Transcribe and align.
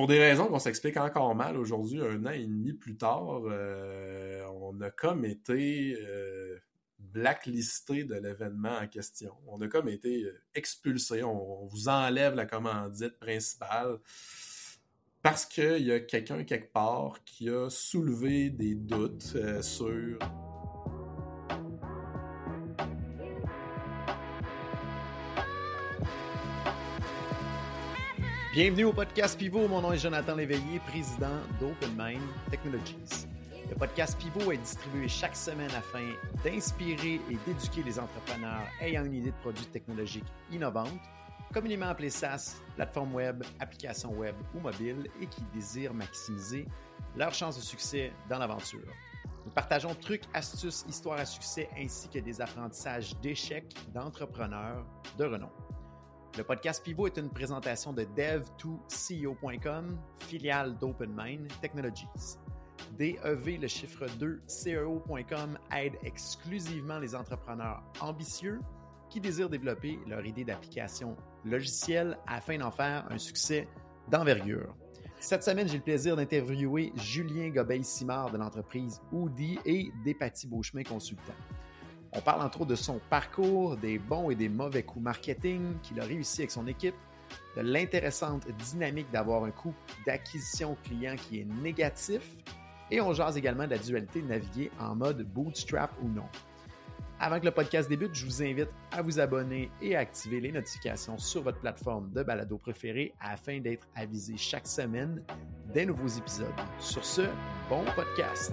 pour 0.00 0.06
des 0.06 0.18
raisons 0.18 0.46
qu'on 0.46 0.58
s'explique 0.58 0.96
encore 0.96 1.34
mal 1.34 1.58
aujourd'hui, 1.58 2.00
un 2.00 2.24
an 2.24 2.30
et 2.30 2.46
demi 2.46 2.72
plus 2.72 2.96
tard, 2.96 3.42
euh, 3.44 4.42
on 4.62 4.80
a 4.80 4.88
comme 4.90 5.26
été 5.26 5.94
euh, 6.00 6.58
blacklisté 6.98 8.04
de 8.04 8.14
l'événement 8.14 8.78
en 8.78 8.86
question. 8.86 9.34
On 9.46 9.60
a 9.60 9.68
comme 9.68 9.90
été 9.90 10.22
euh, 10.22 10.40
expulsé. 10.54 11.22
On, 11.22 11.66
vous 11.66 11.90
enlève 11.90 12.34
la 12.34 12.46
commandite 12.46 13.18
principale 13.18 13.98
parce 15.20 15.44
qu'il 15.44 15.82
y 15.82 15.92
a 15.92 16.00
quelqu'un 16.00 16.44
quelque 16.44 16.72
part 16.72 17.22
qui 17.26 17.50
a 17.50 17.68
soulevé 17.68 18.48
des 18.48 18.76
doutes 18.76 19.36
sur 19.60 20.18
Bienvenue 28.52 28.86
au 28.86 28.92
podcast 28.92 29.38
Pivot. 29.38 29.68
Mon 29.68 29.80
nom 29.80 29.92
est 29.92 29.98
Jonathan 29.98 30.34
Léveillé, 30.34 30.80
président 30.88 31.38
d'OpenMind 31.60 32.20
Technologies. 32.50 33.28
Le 33.70 33.76
podcast 33.76 34.18
Pivot 34.18 34.50
est 34.50 34.56
distribué 34.56 35.06
chaque 35.06 35.36
semaine 35.36 35.70
afin 35.70 36.02
d'inspirer 36.42 37.20
et 37.30 37.38
d'éduquer 37.46 37.84
les 37.84 38.00
entrepreneurs 38.00 38.66
ayant 38.80 39.04
une 39.04 39.14
idée 39.14 39.30
de 39.30 39.36
produit 39.36 39.66
technologique 39.66 40.24
innovante, 40.50 40.98
communément 41.54 41.86
appelé 41.86 42.10
SaaS, 42.10 42.56
plateforme 42.74 43.14
web, 43.14 43.44
application 43.60 44.10
web 44.14 44.34
ou 44.56 44.58
mobile 44.58 45.08
et 45.22 45.26
qui 45.28 45.42
désirent 45.54 45.94
maximiser 45.94 46.66
leurs 47.16 47.32
chances 47.32 47.56
de 47.56 47.62
succès 47.62 48.10
dans 48.28 48.40
l'aventure. 48.40 48.80
Nous 49.44 49.52
partageons 49.52 49.94
trucs, 49.94 50.24
astuces, 50.34 50.84
histoires 50.88 51.20
à 51.20 51.24
succès 51.24 51.68
ainsi 51.78 52.08
que 52.08 52.18
des 52.18 52.40
apprentissages 52.40 53.14
d'échecs 53.20 53.72
d'entrepreneurs 53.94 54.84
de 55.16 55.24
renom. 55.24 55.50
Le 56.40 56.44
podcast 56.44 56.82
Pivot 56.82 57.06
est 57.06 57.18
une 57.18 57.28
présentation 57.28 57.92
de 57.92 58.04
dev2ceo.com, 58.16 59.98
filiale 60.20 60.78
d'OpenMind 60.78 61.46
Technologies. 61.60 62.08
DEV, 62.98 63.58
le 63.60 63.68
chiffre 63.68 64.06
2, 64.18 64.40
CEO.com 64.48 65.58
aide 65.76 65.98
exclusivement 66.02 66.98
les 66.98 67.14
entrepreneurs 67.14 67.82
ambitieux 68.00 68.58
qui 69.10 69.20
désirent 69.20 69.50
développer 69.50 69.98
leur 70.06 70.24
idée 70.24 70.44
d'application 70.44 71.14
logicielle 71.44 72.16
afin 72.26 72.56
d'en 72.56 72.70
faire 72.70 73.06
un 73.10 73.18
succès 73.18 73.68
d'envergure. 74.08 74.74
Cette 75.18 75.44
semaine, 75.44 75.68
j'ai 75.68 75.76
le 75.76 75.84
plaisir 75.84 76.16
d'interviewer 76.16 76.94
Julien 76.96 77.50
Gobeil-Simard 77.50 78.30
de 78.30 78.38
l'entreprise 78.38 79.02
Oudi 79.12 79.58
et 79.66 79.92
Despatie 80.06 80.46
Beauchemin 80.46 80.84
Consultant. 80.84 81.34
On 82.12 82.20
parle 82.20 82.42
entre 82.42 82.62
autres 82.62 82.70
de 82.70 82.76
son 82.76 83.00
parcours, 83.08 83.76
des 83.76 83.98
bons 83.98 84.30
et 84.30 84.34
des 84.34 84.48
mauvais 84.48 84.82
coups 84.82 85.04
marketing 85.04 85.78
qu'il 85.82 86.00
a 86.00 86.04
réussi 86.04 86.40
avec 86.40 86.50
son 86.50 86.66
équipe, 86.66 86.96
de 87.56 87.62
l'intéressante 87.62 88.46
dynamique 88.58 89.10
d'avoir 89.12 89.44
un 89.44 89.50
coût 89.50 89.74
d'acquisition 90.06 90.76
client 90.84 91.14
qui 91.16 91.40
est 91.40 91.44
négatif, 91.44 92.22
et 92.90 93.00
on 93.00 93.12
jase 93.12 93.36
également 93.36 93.64
de 93.64 93.70
la 93.70 93.78
dualité 93.78 94.22
de 94.22 94.28
naviguer 94.28 94.70
en 94.80 94.96
mode 94.96 95.22
bootstrap 95.22 95.92
ou 96.02 96.08
non. 96.08 96.26
Avant 97.22 97.38
que 97.38 97.44
le 97.44 97.50
podcast 97.50 97.88
débute, 97.88 98.14
je 98.14 98.24
vous 98.24 98.42
invite 98.42 98.70
à 98.92 99.02
vous 99.02 99.20
abonner 99.20 99.70
et 99.82 99.94
à 99.94 100.00
activer 100.00 100.40
les 100.40 100.50
notifications 100.50 101.18
sur 101.18 101.42
votre 101.42 101.60
plateforme 101.60 102.10
de 102.12 102.22
balado 102.22 102.56
préférée 102.56 103.12
afin 103.20 103.60
d'être 103.60 103.86
avisé 103.94 104.38
chaque 104.38 104.66
semaine 104.66 105.22
des 105.72 105.84
nouveaux 105.84 106.08
épisodes. 106.08 106.48
Sur 106.78 107.04
ce, 107.04 107.22
bon 107.68 107.84
podcast! 107.94 108.52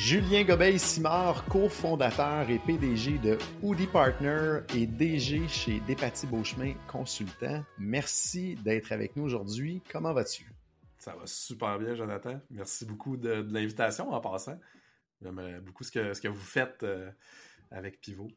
Julien 0.00 0.44
Gobeil-Simard, 0.44 1.44
cofondateur 1.46 2.48
et 2.48 2.60
PDG 2.60 3.18
de 3.18 3.36
Hoodie 3.62 3.88
Partner 3.88 4.60
et 4.72 4.86
DG 4.86 5.48
chez 5.48 5.80
Despatie 5.88 6.28
Beauchemin 6.28 6.74
Consultant. 6.86 7.64
Merci 7.78 8.54
d'être 8.64 8.92
avec 8.92 9.16
nous 9.16 9.24
aujourd'hui. 9.24 9.82
Comment 9.90 10.12
vas-tu? 10.12 10.52
Ça 10.98 11.16
va 11.16 11.26
super 11.26 11.80
bien, 11.80 11.96
Jonathan. 11.96 12.40
Merci 12.48 12.86
beaucoup 12.86 13.16
de, 13.16 13.44
l'invitation 13.50 14.12
en 14.12 14.20
passant. 14.20 14.56
J'aimerais 15.20 15.58
beaucoup 15.60 15.82
ce 15.82 15.90
que, 15.90 16.14
ce 16.14 16.20
que 16.20 16.28
vous 16.28 16.36
faites 16.38 16.84
euh, 16.84 17.10
avec 17.72 18.00
Pivot. 18.00 18.30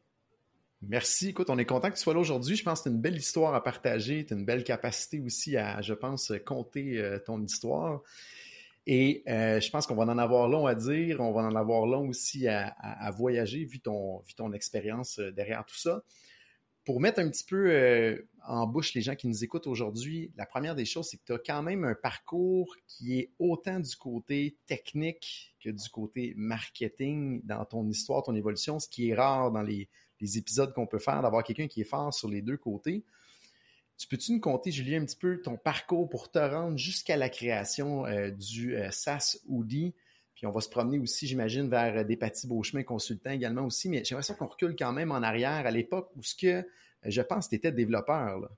Merci. 0.82 1.28
Écoute, 1.28 1.48
on 1.48 1.58
est 1.58 1.64
content 1.64 1.90
que 1.90 1.94
tu 1.94 2.02
sois 2.02 2.12
là 2.12 2.20
aujourd'hui. 2.20 2.56
Je 2.56 2.64
pense 2.64 2.80
que 2.80 2.84
c'est 2.84 2.90
une 2.90 3.00
belle 3.00 3.16
histoire 3.16 3.54
à 3.54 3.62
partager. 3.62 4.26
Tu 4.26 4.34
as 4.34 4.36
une 4.36 4.44
belle 4.44 4.64
capacité 4.64 5.20
aussi 5.20 5.56
à, 5.56 5.80
je 5.80 5.94
pense, 5.94 6.32
compter 6.44 6.98
euh, 6.98 7.20
ton 7.20 7.40
histoire. 7.40 8.02
Et 8.86 9.22
euh, 9.28 9.60
je 9.60 9.70
pense 9.70 9.86
qu'on 9.86 9.94
va 9.94 10.04
en 10.04 10.18
avoir 10.18 10.48
long 10.48 10.66
à 10.66 10.74
dire, 10.74 11.20
on 11.20 11.32
va 11.32 11.42
en 11.42 11.54
avoir 11.54 11.86
long 11.86 12.08
aussi 12.08 12.48
à, 12.48 13.10
voyager, 13.16 13.64
vu 13.64 13.80
ton, 13.80 14.22
expérience 14.52 15.18
euh, 15.20 15.30
derrière 15.30 15.64
tout 15.64 15.76
ça. 15.76 16.02
Pour 16.84 16.98
mettre 16.98 17.20
un 17.20 17.28
petit 17.28 17.44
peu 17.44 17.70
euh, 17.70 18.28
en 18.44 18.66
bouche 18.66 18.92
les 18.94 19.02
gens 19.02 19.14
qui 19.14 19.28
nous 19.28 19.44
écoutent 19.44 19.68
aujourd'hui, 19.68 20.32
la 20.36 20.46
première 20.46 20.74
des 20.74 20.84
choses, 20.84 21.08
c'est 21.08 21.16
que 21.16 21.24
tu 21.26 21.32
as 21.32 21.38
quand 21.38 21.62
même 21.62 21.84
un 21.84 21.94
parcours 21.94 22.74
qui 22.88 23.20
est 23.20 23.30
autant 23.38 23.78
du 23.78 23.94
côté 23.94 24.58
technique 24.66 25.54
que 25.62 25.70
du 25.70 25.88
côté 25.90 26.34
marketing 26.36 27.40
dans 27.44 27.64
ton 27.64 27.88
histoire, 27.88 28.24
ton 28.24 28.34
évolution, 28.34 28.80
ce 28.80 28.88
qui 28.88 29.10
est 29.10 29.14
rare 29.14 29.52
dans 29.52 29.62
les 29.62 29.88
épisodes 30.20 30.72
qu'on 30.72 30.88
peut 30.88 30.98
faire, 30.98 31.22
d'avoir 31.22 31.44
quelqu'un 31.44 31.68
qui 31.68 31.82
est 31.82 31.84
fort 31.84 32.12
sur 32.12 32.28
les 32.28 32.42
deux 32.42 32.56
côtés. 32.56 33.04
Tu 34.02 34.08
peux-tu 34.08 34.32
nous 34.32 34.40
conter, 34.40 34.72
Julien, 34.72 35.00
un 35.00 35.04
petit 35.04 35.14
peu 35.14 35.40
ton 35.40 35.56
parcours 35.56 36.08
pour 36.08 36.28
te 36.28 36.40
rendre 36.40 36.76
jusqu'à 36.76 37.16
la 37.16 37.28
création 37.28 38.04
euh, 38.04 38.32
du 38.32 38.74
euh, 38.74 38.90
SAS? 38.90 39.38
Puis 40.34 40.44
on 40.44 40.50
va 40.50 40.60
se 40.60 40.68
promener 40.68 40.98
aussi, 40.98 41.28
j'imagine, 41.28 41.68
vers 41.68 41.98
euh, 41.98 42.02
des 42.02 42.16
Patis 42.16 42.48
Beauchemin 42.48 42.82
consultants 42.82 43.30
également 43.30 43.64
aussi. 43.64 43.88
Mais 43.88 44.02
j'aimerais 44.02 44.24
ça 44.24 44.34
qu'on 44.34 44.48
recule 44.48 44.74
quand 44.76 44.92
même 44.92 45.12
en 45.12 45.22
arrière 45.22 45.68
à 45.68 45.70
l'époque 45.70 46.10
où 46.16 46.22
ce 46.24 46.34
que 46.34 46.68
je 47.04 47.22
pense 47.22 47.48
tu 47.48 47.54
étais 47.54 47.70
développeur. 47.70 48.50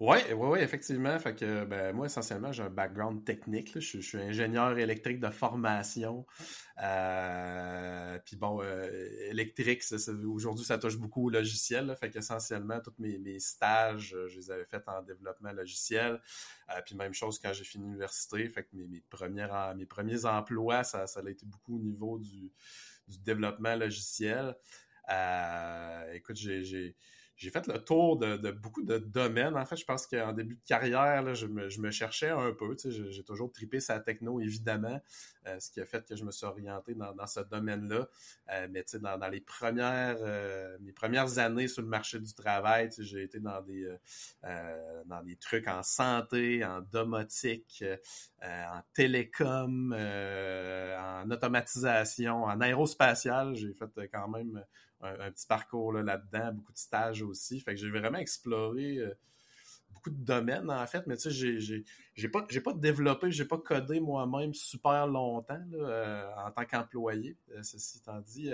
Oui, 0.00 0.18
oui, 0.30 0.48
oui, 0.48 0.60
effectivement. 0.60 1.18
Fait 1.18 1.34
que 1.34 1.64
ben, 1.64 1.92
moi, 1.92 2.06
essentiellement, 2.06 2.52
j'ai 2.52 2.62
un 2.62 2.70
background 2.70 3.24
technique. 3.24 3.80
Je, 3.80 3.98
suis 3.98 4.18
ingénieur 4.18 4.78
électrique 4.78 5.18
de 5.18 5.28
formation. 5.28 6.24
Euh, 6.80 8.16
puis 8.24 8.36
bon, 8.36 8.62
euh, 8.62 8.88
électrique, 9.28 9.82
aujourd'hui, 10.24 10.64
ça 10.64 10.78
touche 10.78 10.96
beaucoup 10.98 11.26
au 11.26 11.30
logiciel. 11.30 11.86
Là, 11.86 11.96
fait 11.96 12.10
qu'essentiellement, 12.10 12.78
tous 12.78 12.94
mes, 13.00 13.18
mes, 13.18 13.40
stages, 13.40 14.14
euh, 14.14 14.28
je 14.28 14.36
les 14.36 14.50
avais 14.52 14.66
faits 14.66 14.84
en 14.86 15.02
développement 15.02 15.50
logiciel. 15.50 16.20
Puis 16.86 16.94
même 16.94 17.12
chose 17.12 17.40
quand 17.40 17.52
j'ai 17.52 17.64
fini 17.64 17.86
l'université. 17.86 18.48
Fait 18.48 18.62
que 18.62 18.68
mes, 18.76 18.86
mes, 18.86 19.00
premières, 19.00 19.74
mes 19.74 19.86
premiers 19.86 20.24
emplois, 20.26 20.84
ça, 20.84 21.08
ça 21.08 21.20
a 21.26 21.28
été 21.28 21.44
beaucoup 21.44 21.76
au 21.76 21.82
niveau 21.82 22.20
du, 22.20 22.52
du 23.08 23.18
développement 23.18 23.74
logiciel. 23.74 24.54
Écoute, 26.12 26.36
j'ai 26.36 26.94
j'ai 27.38 27.50
fait 27.50 27.68
le 27.68 27.78
tour 27.78 28.18
de, 28.18 28.50
beaucoup 28.50 28.82
de 28.82 28.98
domaines. 28.98 29.56
En 29.56 29.64
fait, 29.64 29.76
je 29.76 29.84
pense 29.84 30.08
qu'en 30.08 30.32
début 30.32 30.56
de 30.56 30.64
carrière, 30.66 31.36
je, 31.36 31.46
me, 31.46 31.90
cherchais 31.92 32.30
un 32.30 32.52
peu. 32.52 32.76
J'ai 32.84 33.22
toujours 33.22 33.52
tripé 33.52 33.78
sa 33.78 34.00
techno, 34.00 34.40
évidemment, 34.40 35.00
euh, 35.46 35.60
ce 35.60 35.70
qui 35.70 35.80
a 35.80 35.86
fait 35.86 36.04
que 36.04 36.16
je 36.16 36.24
me 36.24 36.32
suis 36.32 36.46
orienté 36.46 36.96
dans, 36.96 37.26
ce 37.28 37.40
domaine-là. 37.40 38.08
Euh, 38.50 38.66
mais 38.70 38.82
tu 38.82 38.90
sais, 38.90 38.98
dans, 38.98 39.16
les 39.30 39.40
premières, 39.40 40.16
euh, 40.20 40.76
mes 40.80 40.92
premières 40.92 41.38
années 41.38 41.68
sur 41.68 41.82
le 41.82 41.88
marché 41.88 42.18
du 42.18 42.34
travail, 42.34 42.90
j'ai 42.98 43.22
été 43.22 43.38
dans 43.38 43.62
des, 43.62 43.88
dans 45.06 45.22
des 45.22 45.36
trucs 45.36 45.68
en 45.68 45.84
santé, 45.84 46.64
en 46.64 46.80
domotique, 46.80 47.84
en 48.42 48.82
télécom, 48.94 49.92
en 49.92 51.30
automatisation, 51.30 52.42
en 52.42 52.60
aérospatial. 52.60 53.54
J'ai 53.54 53.74
fait 53.74 54.08
quand 54.08 54.26
même 54.26 54.64
un, 55.00 55.30
petit 55.30 55.46
parcours 55.46 55.92
là-dedans, 55.92 56.52
beaucoup 56.52 56.72
de 56.72 56.78
stages 56.78 57.22
aussi. 57.22 57.60
Fait 57.60 57.74
que 57.74 57.80
j'ai 57.80 57.90
vraiment 57.90 58.18
exploré 58.18 58.98
euh, 58.98 59.14
beaucoup 59.90 60.10
de 60.10 60.24
domaines 60.24 60.70
en 60.70 60.86
fait, 60.86 61.06
mais 61.06 61.16
tu 61.16 61.30
sais, 61.30 61.84
j'ai, 62.14 62.28
pas, 62.28 62.46
pas 62.64 62.72
développé, 62.74 63.30
j'ai 63.30 63.44
pas 63.44 63.58
codé 63.58 64.00
moi-même 64.00 64.54
super 64.54 65.06
longtemps 65.06 65.62
euh, 65.74 66.30
en 66.36 66.50
tant 66.50 66.64
qu'employé. 66.64 67.36
Euh, 67.50 67.62
ceci 67.62 67.98
étant 67.98 68.20
dit, 68.20 68.50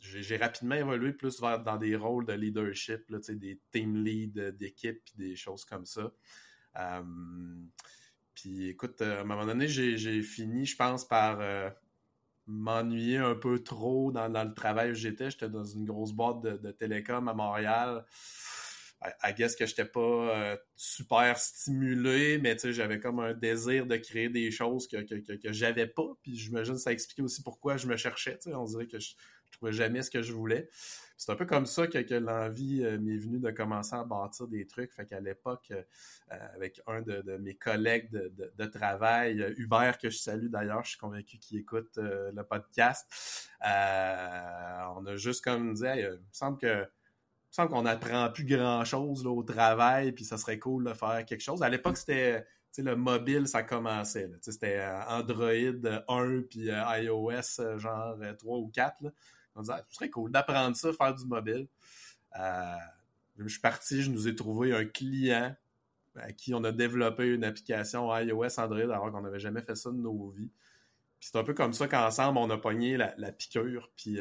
j'ai, 0.00 0.36
rapidement 0.36 0.74
évolué 0.74 1.12
plus 1.12 1.40
vers 1.40 1.62
dans 1.62 1.78
des 1.78 1.96
rôles 1.96 2.26
de 2.26 2.34
leadership, 2.34 3.08
là, 3.08 3.18
des 3.28 3.60
team 3.72 4.04
leads 4.04 4.52
d'équipe 4.52 5.02
des 5.16 5.36
choses 5.36 5.64
comme 5.64 5.86
ça. 5.86 6.12
puis 8.34 8.68
écoute, 8.68 9.00
à 9.00 9.20
un 9.20 9.24
moment 9.24 9.46
donné, 9.46 9.68
j'ai 9.68 10.22
fini, 10.22 10.66
je 10.66 10.76
pense, 10.76 11.06
par 11.06 11.40
m'ennuyer 12.46 13.18
un 13.18 13.34
peu 13.34 13.62
trop 13.62 14.12
dans, 14.12 14.28
le 14.28 14.54
travail 14.54 14.92
où 14.92 14.94
j'étais. 14.94 15.30
J'étais 15.30 15.48
dans 15.48 15.64
une 15.64 15.84
grosse 15.84 16.12
boîte 16.12 16.42
de, 16.42 16.70
télécom 16.72 17.28
à 17.28 17.34
Montréal. 17.34 18.04
I, 19.22 19.34
guess 19.34 19.54
que 19.54 19.66
j'étais 19.66 19.84
pas 19.84 20.00
euh, 20.00 20.56
super 20.74 21.38
stimulé, 21.38 22.38
mais 22.38 22.56
j'avais 22.58 22.98
comme 22.98 23.20
un 23.20 23.34
désir 23.34 23.86
de 23.86 23.96
créer 23.96 24.30
des 24.30 24.50
choses 24.50 24.88
que, 24.88 24.96
que, 24.96 25.34
que, 25.34 25.52
j'avais 25.52 25.86
pas. 25.86 26.08
Puis 26.22 26.36
j'imagine 26.36 26.74
que 26.74 26.80
ça 26.80 26.92
expliquait 26.92 27.22
aussi 27.22 27.42
pourquoi 27.42 27.76
je 27.76 27.86
me 27.86 27.96
cherchais. 27.96 28.38
Tu 28.38 28.50
sais, 28.50 28.54
on 28.54 28.64
dirait 28.64 28.86
que 28.86 28.98
je, 28.98 29.10
je 29.50 29.58
trouvais 29.58 29.72
jamais 29.72 30.02
ce 30.02 30.10
que 30.10 30.22
je 30.22 30.32
voulais. 30.32 30.68
C'est 31.16 31.32
un 31.32 31.36
peu 31.36 31.46
comme 31.46 31.66
ça 31.66 31.86
que, 31.86 32.14
l'envie 32.14 32.84
euh, 32.84 32.98
m'est 32.98 33.16
venue 33.16 33.38
de 33.38 33.50
commencer 33.50 33.94
à 33.94 34.04
bâtir 34.04 34.48
des 34.48 34.66
trucs. 34.66 34.92
Fait 34.92 35.06
qu'à 35.06 35.20
l'époque, 35.20 35.72
euh, 35.72 35.82
avec 36.54 36.80
un 36.86 37.00
de, 37.00 37.36
mes 37.38 37.54
collègues 37.54 38.10
de, 38.10 38.66
travail, 38.66 39.40
euh, 39.40 39.54
Hubert, 39.56 39.98
que 39.98 40.10
je 40.10 40.18
salue 40.18 40.48
d'ailleurs, 40.48 40.84
je 40.84 40.90
suis 40.90 40.98
convaincu 40.98 41.38
qu'il 41.38 41.58
écoute 41.58 41.96
le 41.96 42.42
podcast, 42.42 43.06
on 43.62 45.06
a 45.06 45.16
juste 45.16 45.42
comme 45.42 45.74
dit, 45.74 45.84
il 45.84 46.10
me 46.10 46.18
semble 46.32 46.58
que 46.58 46.86
semble 47.50 47.70
qu'on 47.70 47.82
n'apprend 47.82 48.30
plus 48.30 48.44
grand-chose 48.44 49.26
au 49.26 49.42
travail, 49.42 50.12
puis 50.12 50.24
ça 50.24 50.36
serait 50.36 50.58
cool 50.58 50.84
de 50.84 50.92
faire 50.92 51.24
quelque 51.24 51.40
chose. 51.40 51.62
À 51.62 51.70
l'époque, 51.70 51.96
c'était 51.96 52.44
le 52.82 52.96
mobile, 52.96 53.48
ça 53.48 53.62
commençait. 53.62 54.30
C'était 54.40 54.78
euh, 54.78 55.00
Android 55.08 56.02
1 56.08 56.42
puis 56.48 56.70
euh, 56.70 56.82
iOS 57.02 57.60
euh, 57.60 57.78
genre 57.78 58.16
3 58.38 58.58
ou 58.58 58.68
4. 58.68 59.02
Là. 59.02 59.10
On 59.56 59.62
disait, 59.62 59.74
ah, 59.76 59.84
ce 59.88 59.94
serait 59.94 60.10
cool 60.10 60.30
d'apprendre 60.30 60.76
ça, 60.76 60.92
faire 60.92 61.14
du 61.14 61.24
mobile. 61.24 61.66
je 62.34 63.48
suis 63.48 63.60
parti, 63.60 64.02
je 64.02 64.10
nous 64.10 64.28
ai 64.28 64.34
trouvé 64.34 64.74
un 64.74 64.84
client 64.84 65.54
à 66.16 66.32
qui 66.32 66.54
on 66.54 66.64
a 66.64 66.72
développé 66.72 67.26
une 67.26 67.44
application 67.44 68.14
iOS 68.16 68.58
Android 68.58 68.80
alors 68.80 69.10
qu'on 69.10 69.20
n'avait 69.20 69.38
jamais 69.38 69.60
fait 69.60 69.74
ça 69.74 69.90
de 69.90 69.96
nos 69.96 70.30
vies. 70.30 70.50
Puis 71.18 71.30
c'est 71.32 71.38
un 71.38 71.44
peu 71.44 71.54
comme 71.54 71.72
ça 71.72 71.88
qu'ensemble, 71.88 72.38
on 72.38 72.48
a 72.50 72.58
pogné 72.58 72.96
la, 72.96 73.32
piqûre. 73.32 73.90
Puis 73.96 74.18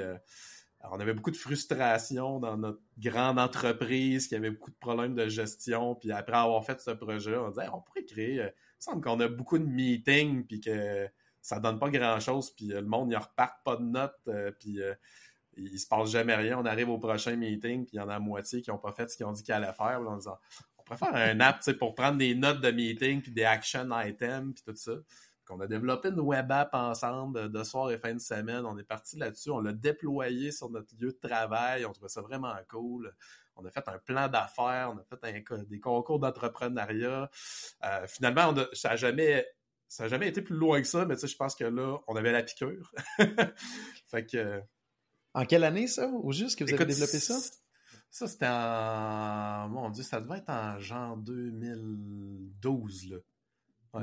on 0.92 1.00
avait 1.00 1.14
beaucoup 1.14 1.32
de 1.32 1.38
frustration 1.38 2.40
dans 2.40 2.58
notre 2.58 2.82
grande 2.98 3.40
entreprise, 3.40 4.28
qui 4.28 4.36
avait 4.36 4.52
beaucoup 4.52 4.72
de 4.72 4.78
problèmes 4.78 5.16
de 5.16 5.28
gestion. 5.28 5.96
Puis 5.96 6.12
après 6.12 6.38
avoir 6.38 6.64
fait 6.66 6.80
ce 6.82 6.92
projet, 6.92 7.36
on 7.36 7.50
disait 7.50 7.68
on 7.74 7.82
pourrait 7.82 8.06
créer. 8.06 8.42
Euh, 8.42 8.50
il 8.50 8.84
semble 8.84 9.02
qu'on 9.02 9.20
a 9.20 9.28
beaucoup 9.28 9.58
de 9.58 9.66
meetings, 9.66 10.46
puis 10.46 10.60
que 10.60 11.08
ça 11.42 11.60
donne 11.60 11.80
pas 11.80 11.90
grand-chose, 11.90 12.52
puis 12.52 12.72
euh, 12.74 12.82
le 12.82 12.88
monde 12.88 13.10
n'y 13.10 13.16
repart 13.16 13.64
pas 13.64 13.78
de 13.78 13.84
notes, 13.84 14.20
euh, 14.28 14.52
puis 14.60 14.80
il 15.58 15.80
se 15.80 15.88
passe 15.88 16.10
jamais 16.10 16.36
rien. 16.36 16.60
On 16.60 16.66
arrive 16.66 16.90
au 16.90 16.98
prochain 16.98 17.36
meeting, 17.36 17.86
puis 17.86 17.96
il 17.96 17.98
y 17.98 18.00
en 18.00 18.10
a 18.10 18.14
la 18.14 18.20
moitié 18.20 18.62
qui 18.62 18.70
n'ont 18.70 18.78
pas 18.78 18.92
fait 18.92 19.10
ce 19.10 19.18
qu'ils 19.18 19.26
ont 19.26 19.32
dit 19.32 19.44
qu'ils 19.44 19.54
allaient 19.54 19.74
faire. 19.74 20.02
on 20.06 20.18
disant 20.18 20.38
on 20.90 20.96
faire 20.96 21.16
un 21.16 21.40
app 21.40 21.64
pour 21.80 21.96
prendre 21.96 22.18
des 22.18 22.36
notes 22.36 22.62
de 22.62 22.72
meeting, 22.72 23.22
puis 23.22 23.32
des 23.32 23.44
action 23.44 23.90
items, 24.02 24.54
puis 24.54 24.64
tout 24.64 24.76
ça. 24.76 24.94
On 25.50 25.60
a 25.60 25.68
développé 25.68 26.10
une 26.10 26.20
web 26.20 26.52
app 26.52 26.74
ensemble 26.74 27.52
de 27.52 27.64
soir 27.64 27.92
et 27.92 28.00
fin 28.00 28.14
de 28.14 28.20
semaine. 28.20 28.66
On 28.66 28.78
est 28.78 28.84
parti 28.84 29.18
là-dessus. 29.18 29.52
On 29.52 29.60
l'a 29.60 29.74
déployé 29.74 30.52
sur 30.52 30.70
notre 30.70 30.94
lieu 31.00 31.12
de 31.12 31.28
travail. 31.28 31.86
On 31.86 31.92
trouvait 31.92 32.10
ça 32.10 32.22
vraiment 32.22 32.56
cool. 32.68 33.14
On 33.56 33.64
a 33.64 33.70
fait 33.70 33.88
un 33.88 34.00
plan 34.00 34.28
d'affaires. 34.28 34.92
On 34.94 34.98
a 34.98 35.04
fait 35.04 35.68
des 35.68 35.80
concours 35.80 36.20
d'entrepreneuriat. 36.20 37.30
Euh, 37.84 38.08
finalement, 38.08 38.56
ça 38.74 38.90
n'a 38.90 38.96
jamais, 38.96 39.46
jamais 39.90 40.30
été 40.30 40.42
plus 40.42 40.56
loin 40.56 40.82
que 40.82 40.88
ça, 40.88 41.06
mais 41.06 41.16
je 41.16 41.36
pense 41.36 41.56
que 41.56 41.66
là, 41.66 42.00
on 42.08 42.16
avait 42.16 42.32
la 42.32 42.44
piqûre. 42.44 42.92
fait 44.08 44.26
que. 44.26 44.62
En 45.36 45.46
quelle 45.46 45.66
année 45.66 45.88
ça, 45.88 46.08
au 46.08 46.32
juste, 46.32 46.58
que 46.58 46.64
vous 46.64 46.74
avez 46.74 46.86
développé 46.86 47.20
ça? 47.20 47.38
Ça, 48.10 48.26
c'était 48.26 48.48
en. 48.48 49.68
Mon 49.68 49.90
Dieu, 49.90 50.02
ça 50.02 50.22
devait 50.22 50.38
être 50.38 50.50
en 50.50 50.80
genre 50.80 51.18
2012, 51.18 53.10
là. 53.10 53.18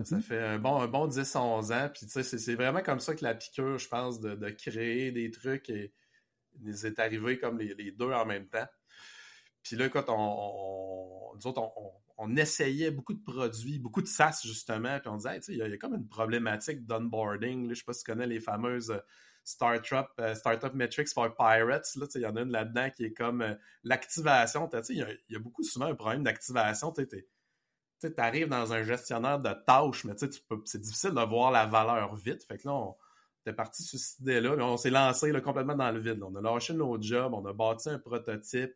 Ça 0.05 0.17
mhm. 0.17 0.23
fait 0.23 0.43
un 0.43 0.59
bon, 0.59 0.81
un 0.81 0.89
bon 0.89 1.09
10-11 1.09 1.73
ans. 1.73 1.91
Puis, 1.93 2.07
c'est 2.07 2.55
vraiment 2.55 2.83
comme 2.83 3.01
ça 3.01 3.15
que 3.15 3.25
la 3.25 3.35
piqûre, 3.35 3.79
je 3.79 3.89
pense, 3.89 4.21
de, 4.21 4.51
créer 4.51 5.11
des 5.11 5.31
trucs 5.31 5.71
et 5.71 5.95
nous 6.61 6.87
est 6.87 6.99
arrivé 6.99 7.39
comme 7.39 7.59
les, 7.59 7.93
deux 7.93 8.13
en 8.13 8.27
même 8.27 8.49
temps. 8.49 8.67
Puis 9.63 9.77
là, 9.77 9.89
quand 9.89 10.05
on, 10.09 11.39
on, 12.19 12.37
essayait 12.37 12.91
beaucoup 12.91 13.15
de 13.15 13.23
produits, 13.23 13.79
beaucoup 13.79 14.03
de 14.03 14.09
SaaS, 14.09 14.43
justement, 14.45 14.99
puis 14.99 15.09
on 15.09 15.17
disait, 15.17 15.41
il 15.49 15.57
y, 15.57 15.63
a 15.63 15.77
comme 15.79 15.95
une 15.95 16.09
problématique 16.09 16.85
d'onboarding. 16.85 17.65
Je 17.65 17.71
ne 17.71 17.75
sais 17.75 17.85
pas 17.85 17.95
si 17.95 18.05
tu 18.05 18.11
connais 18.11 18.27
les 18.27 18.41
fameuses 18.41 18.93
Startup, 19.45 20.07
euh, 20.21 20.35
Startup 20.35 20.73
Metrics 20.75 21.13
for 21.13 21.35
Pirates. 21.35 21.89
Il 22.15 22.21
y 22.21 22.27
en 22.27 22.37
a 22.37 22.43
une 22.43 22.51
là-dedans 22.51 22.91
qui 22.91 23.05
est 23.05 23.13
comme 23.13 23.43
euh, 23.43 23.55
l'activation. 23.85 24.69
Il 24.89 25.19
y, 25.29 25.37
a 25.37 25.39
beaucoup 25.39 25.63
souvent 25.63 25.87
un 25.87 25.95
problème 25.95 26.23
d'activation. 26.23 26.93
Tu 26.93 27.25
arrives 28.17 28.49
dans 28.49 28.73
un 28.73 28.83
gestionnaire 28.83 29.39
de 29.39 29.53
tâches, 29.67 30.05
mais 30.05 30.15
c'est 30.65 30.81
difficile 30.81 31.11
de 31.11 31.29
voir 31.29 31.51
la 31.51 31.67
valeur 31.67 32.15
vite. 32.15 32.45
Fait 32.45 32.59
que 32.59 32.69
là, 32.69 32.75
on 32.75 32.97
parti 33.53 33.83
sur 33.83 33.99
cette 33.99 34.21
idée-là, 34.21 34.55
on 34.61 34.77
s'est 34.77 34.91
lancé 34.91 35.33
complètement 35.43 35.75
dans 35.75 35.91
le 35.91 35.99
vide. 35.99 36.23
On 36.23 36.35
a 36.37 36.41
lâché 36.41 36.75
nos 36.75 37.01
jobs, 37.01 37.35
on 37.35 37.45
a 37.45 37.53
bâti 37.53 37.89
un 37.89 37.99
prototype. 37.99 38.75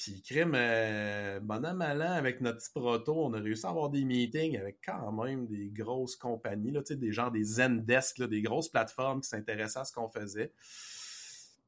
Puis, 0.00 0.22
crime, 0.22 0.54
euh, 0.54 1.40
bon 1.40 1.62
an, 1.62 1.74
mal 1.74 2.00
avec 2.00 2.40
notre 2.40 2.56
petit 2.56 2.70
proto, 2.74 3.26
on 3.26 3.34
a 3.34 3.38
réussi 3.38 3.66
à 3.66 3.68
avoir 3.68 3.90
des 3.90 4.02
meetings 4.06 4.56
avec 4.56 4.78
quand 4.82 5.12
même 5.12 5.46
des 5.46 5.68
grosses 5.68 6.16
compagnies, 6.16 6.70
là, 6.70 6.80
des 6.88 7.12
gens, 7.12 7.30
des 7.30 7.44
Zendesk, 7.44 8.22
des 8.22 8.40
grosses 8.40 8.70
plateformes 8.70 9.20
qui 9.20 9.28
s'intéressaient 9.28 9.80
à 9.80 9.84
ce 9.84 9.92
qu'on 9.92 10.08
faisait. 10.08 10.54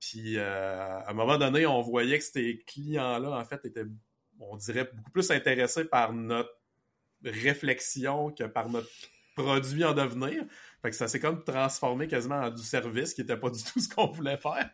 Puis, 0.00 0.38
euh, 0.38 0.98
à 1.00 1.10
un 1.10 1.12
moment 1.12 1.36
donné, 1.36 1.66
on 1.66 1.82
voyait 1.82 2.18
que 2.18 2.24
ces 2.24 2.62
clients-là, 2.66 3.38
en 3.38 3.44
fait, 3.44 3.66
étaient 3.66 3.84
on 4.40 4.56
dirait, 4.56 4.90
beaucoup 4.94 5.10
plus 5.10 5.30
intéressé 5.30 5.84
par 5.84 6.14
notre 6.14 6.56
réflexion 7.22 8.30
que 8.30 8.44
par 8.44 8.70
notre 8.70 8.88
produit 9.36 9.84
en 9.84 9.92
devenir. 9.92 10.44
Fait 10.80 10.90
que 10.90 10.96
ça 10.96 11.06
s'est 11.06 11.20
comme 11.20 11.44
transformé 11.44 12.08
quasiment 12.08 12.40
en 12.40 12.50
du 12.50 12.62
service 12.62 13.14
qui 13.14 13.20
n'était 13.20 13.36
pas 13.36 13.50
du 13.50 13.62
tout 13.62 13.78
ce 13.78 13.88
qu'on 13.88 14.06
voulait 14.08 14.38
faire. 14.38 14.70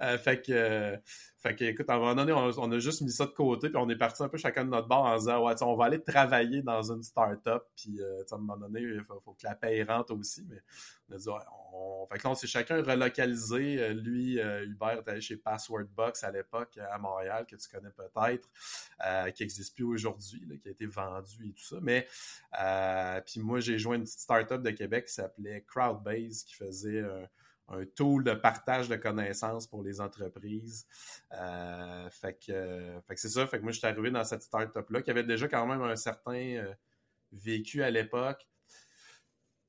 Euh, 0.00 0.18
fait 0.18 0.44
que 0.44 0.98
fait 1.46 1.54
que, 1.54 1.64
écoute, 1.64 1.88
à 1.88 1.94
un 1.94 1.98
moment 1.98 2.14
donné, 2.16 2.32
on, 2.32 2.72
a 2.72 2.78
juste 2.80 3.02
mis 3.02 3.12
ça 3.12 3.24
de 3.24 3.30
côté, 3.30 3.68
puis 3.68 3.76
on 3.76 3.88
est 3.88 3.96
parti 3.96 4.20
un 4.20 4.28
peu 4.28 4.36
chacun 4.36 4.64
de 4.64 4.70
notre 4.70 4.88
bord 4.88 5.04
en 5.04 5.16
disant, 5.16 5.46
ouais, 5.46 5.54
on 5.62 5.76
va 5.76 5.84
aller 5.84 6.02
travailler 6.02 6.60
dans 6.60 6.90
une 6.90 7.04
start-up, 7.04 7.64
puis 7.76 8.00
euh, 8.00 8.24
à 8.28 8.34
un 8.34 8.38
moment 8.38 8.56
donné, 8.56 8.80
il 8.80 9.04
faut, 9.04 9.20
que 9.32 9.44
la 9.44 9.54
paye 9.54 9.84
rentre 9.84 10.12
aussi, 10.12 10.44
mais 10.48 10.60
on 11.08 11.14
a 11.14 11.18
dit, 11.18 11.28
ouais, 11.28 11.34
on... 11.72 12.06
Fait 12.10 12.18
que 12.18 12.24
là, 12.24 12.30
on 12.30 12.34
s'est 12.34 12.46
chacun 12.46 12.82
relocalisé. 12.82 13.80
Euh, 13.80 13.92
lui, 13.92 14.40
euh, 14.40 14.64
Hubert 14.64 15.00
était 15.00 15.10
allé 15.10 15.20
chez 15.20 15.36
Password 15.36 15.84
Box 15.96 16.24
à 16.24 16.32
l'époque, 16.32 16.78
à 16.90 16.98
Montréal, 16.98 17.46
que 17.48 17.54
tu 17.54 17.68
connais 17.68 17.90
peut-être, 17.90 18.48
qui 19.32 19.42
n'existe 19.42 19.76
plus 19.76 19.84
aujourd'hui, 19.84 20.42
qui 20.60 20.68
a 20.68 20.72
été 20.72 20.86
vendu 20.86 21.48
et 21.48 21.52
tout 21.52 21.64
ça, 21.64 21.76
mais 21.80 22.08
puis 23.24 23.40
moi, 23.40 23.60
j'ai 23.60 23.78
joint 23.78 23.96
une 23.96 24.04
petite 24.04 24.20
start-up 24.20 24.62
de 24.62 24.70
Québec 24.70 25.06
qui 25.06 25.14
s'appelait 25.14 25.64
Crowdbase, 25.66 26.42
qui 26.42 26.54
faisait 26.54 27.04
un 27.68 27.84
tool 27.84 28.24
de 28.24 28.32
partage 28.32 28.88
de 28.88 28.96
connaissances 28.96 29.66
pour 29.66 29.82
les 29.82 30.00
entreprises. 30.00 30.86
Euh, 31.32 32.08
fait 32.10 32.38
que, 32.46 33.00
c'est 33.16 33.28
ça. 33.28 33.46
Fait 33.46 33.58
que 33.58 33.62
moi, 33.62 33.72
je 33.72 33.78
suis 33.78 33.86
arrivé 33.86 34.10
dans 34.10 34.24
cette 34.24 34.42
startup-là 34.42 35.02
qui 35.02 35.10
avait 35.10 35.24
déjà 35.24 35.48
quand 35.48 35.66
même 35.66 35.82
un 35.82 35.96
certain 35.96 36.34
euh, 36.34 36.72
vécu 37.32 37.82
à 37.82 37.90
l'époque. 37.90 38.46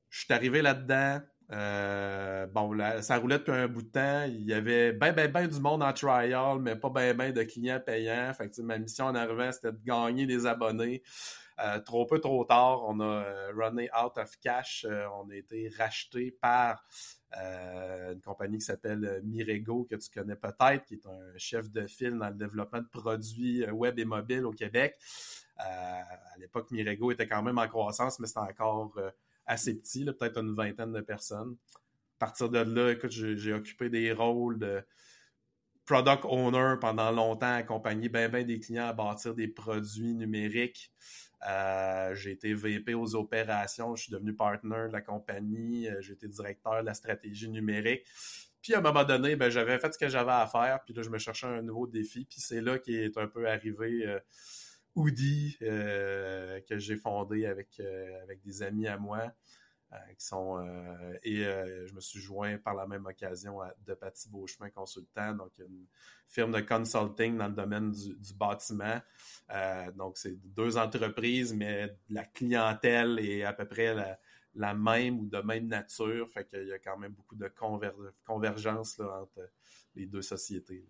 Je 0.10 0.26
suis 0.26 0.34
arrivé 0.34 0.62
là-dedans. 0.62 1.22
Euh, 1.52 2.46
bon, 2.48 2.78
ça 3.02 3.18
roulait 3.18 3.40
depuis 3.40 3.54
un 3.54 3.68
bout 3.68 3.82
de 3.82 3.90
temps. 3.90 4.24
Il 4.26 4.44
y 4.44 4.54
avait 4.54 4.92
ben, 4.92 5.14
ben, 5.14 5.32
ben 5.32 5.48
du 5.48 5.60
monde 5.60 5.82
en 5.82 5.94
trial, 5.94 6.60
mais 6.60 6.76
pas 6.76 6.90
ben, 6.90 7.16
ben 7.16 7.32
de 7.32 7.44
clients 7.44 7.80
payants. 7.80 8.34
Fait 8.34 8.50
que 8.50 8.62
ma 8.62 8.78
mission 8.78 9.06
en 9.06 9.16
arrivant, 9.16 9.52
c'était 9.52 9.72
de 9.72 9.80
gagner 9.84 10.26
des 10.26 10.46
abonnés. 10.46 11.02
Trop 11.86 12.06
peu, 12.06 12.20
trop 12.20 12.46
tard, 12.46 12.84
on 12.88 13.00
a 13.00 13.52
runné 13.54 13.90
out 13.92 14.18
of 14.18 14.38
cash. 14.40 14.86
on 15.14 15.30
a 15.30 15.36
été 15.36 15.70
racheté 15.78 16.32
par 16.32 16.84
euh, 17.36 18.14
une 18.14 18.22
compagnie 18.22 18.58
qui 18.58 18.66
s'appelle 18.66 19.04
euh, 19.04 19.22
Mirego, 19.24 19.84
que 19.84 19.96
tu 19.96 20.10
connais 20.10 20.38
peut-être, 20.38 20.86
qui 20.86 20.94
est 20.94 21.06
un 21.06 21.38
chef 21.38 21.70
de 21.72 21.86
file 21.86 22.18
dans 22.18 22.30
le 22.30 22.36
développement 22.36 22.80
de 22.80 22.88
produits 22.88 23.64
euh, 23.66 23.72
web 23.72 24.00
et 24.00 24.06
mobile 24.06 24.46
au 24.46 24.54
Québec. 24.54 24.98
à 25.58 26.38
l'époque, 26.40 26.72
Mirego 26.72 27.12
était 27.12 27.28
quand 27.28 27.44
même 27.44 27.58
en 27.58 27.68
croissance, 27.68 28.20
mais 28.20 28.28
c'était 28.28 28.40
encore 28.40 28.98
assez 29.46 29.76
petit, 29.78 30.06
peut-être 30.06 30.38
une 30.38 30.56
vingtaine 30.56 30.94
de 30.94 31.02
personnes. 31.02 31.58
À 32.18 32.20
partir 32.20 32.50
de 32.50 32.60
là, 32.60 32.92
écoute, 32.92 33.12
j'ai 33.12 33.54
occupé 33.54 33.90
des 33.90 34.12
rôles 34.14 34.58
de 34.58 34.84
product 35.86 36.26
owner 36.26 36.76
pendant 36.80 37.12
longtemps, 37.12 37.54
accompagné 37.54 38.10
bien 38.10 38.30
ben 38.30 38.46
des 38.46 38.60
clients 38.60 38.88
à 38.88 38.94
bâtir 38.94 39.34
des 39.34 39.48
produits 39.48 40.14
numériques. 40.14 40.92
Euh, 41.48 42.16
j'ai 42.16 42.32
été 42.32 42.54
VP 42.54 42.96
aux 42.96 43.16
opérations, 43.16 43.96
je 43.96 44.04
suis 44.04 44.12
devenu 44.12 44.34
partner 44.34 44.88
de 44.88 44.94
la 44.94 45.02
compagnie, 45.02 45.88
euh, 45.88 46.02
j'ai 46.02 46.14
été 46.14 46.28
directeur 46.28 46.82
de 46.82 46.86
la 46.86 46.94
stratégie 46.94 47.50
numérique. 47.50 48.04
Puis 48.62 48.74
à 48.74 48.80
un 48.80 48.82
moment 48.82 49.04
donné, 49.04 49.36
ben, 49.36 49.50
j'avais 49.50 49.78
fait 49.80 49.94
ce 49.94 50.00
que 50.00 50.10
j'avais 50.10 50.32
à 50.32 50.48
faire, 50.48 50.80
puis 50.84 50.94
là, 50.94 51.04
je 51.04 51.10
me 51.10 51.20
cherchais 51.20 51.48
un 51.48 51.62
nouveau 51.62 51.88
défi. 51.88 52.26
Puis 52.26 52.42
c'est 52.42 52.62
là 52.62 52.80
qu'est 52.80 53.18
un 53.18 53.28
peu 53.28 53.48
arrivé 53.48 54.06
euh, 54.06 54.20
Oudi, 54.96 55.58
que 55.60 56.78
j'ai 56.78 56.96
fondé 56.96 57.46
avec, 57.46 57.80
avec 58.24 58.42
des 58.42 58.64
amis 58.64 58.88
à 58.88 58.98
moi. 58.98 59.32
Qui 60.18 60.26
sont 60.26 60.60
et 61.24 61.44
je 61.44 61.94
me 61.94 62.02
suis 62.02 62.20
joint 62.20 62.58
par 62.58 62.74
la 62.74 62.86
même 62.86 63.06
occasion 63.06 63.62
à 63.62 63.74
De 63.86 63.98
Beauchemin 64.30 64.70
Consultant, 64.70 65.34
donc 65.34 65.52
une 65.60 65.88
firme 66.28 66.52
de 66.52 66.62
consulting 66.62 67.38
dans 67.38 67.48
le 67.48 67.54
domaine 67.54 67.92
du 67.92 68.34
bâtiment. 68.34 69.00
Euh, 69.52 69.92
donc, 69.94 70.18
c'est 70.18 70.36
deux 70.36 70.78
entreprises, 70.78 71.54
mais 71.54 71.96
la 72.10 72.26
clientèle 72.26 73.20
est 73.20 73.44
à 73.44 73.54
peu 73.54 73.66
près 73.66 73.96
la, 74.54 74.74
même 74.74 75.20
ou 75.20 75.26
de 75.26 75.40
même 75.40 75.68
nature. 75.68 76.30
Fait 76.32 76.46
qu'il 76.46 76.68
y 76.68 76.74
a 76.74 76.80
quand 76.80 76.98
même 76.98 77.14
beaucoup 77.14 77.36
de 77.36 77.50
convergence 78.26 79.00
entre 79.00 79.50
les 79.96 80.06
deux 80.06 80.22
sociétés. 80.22 80.86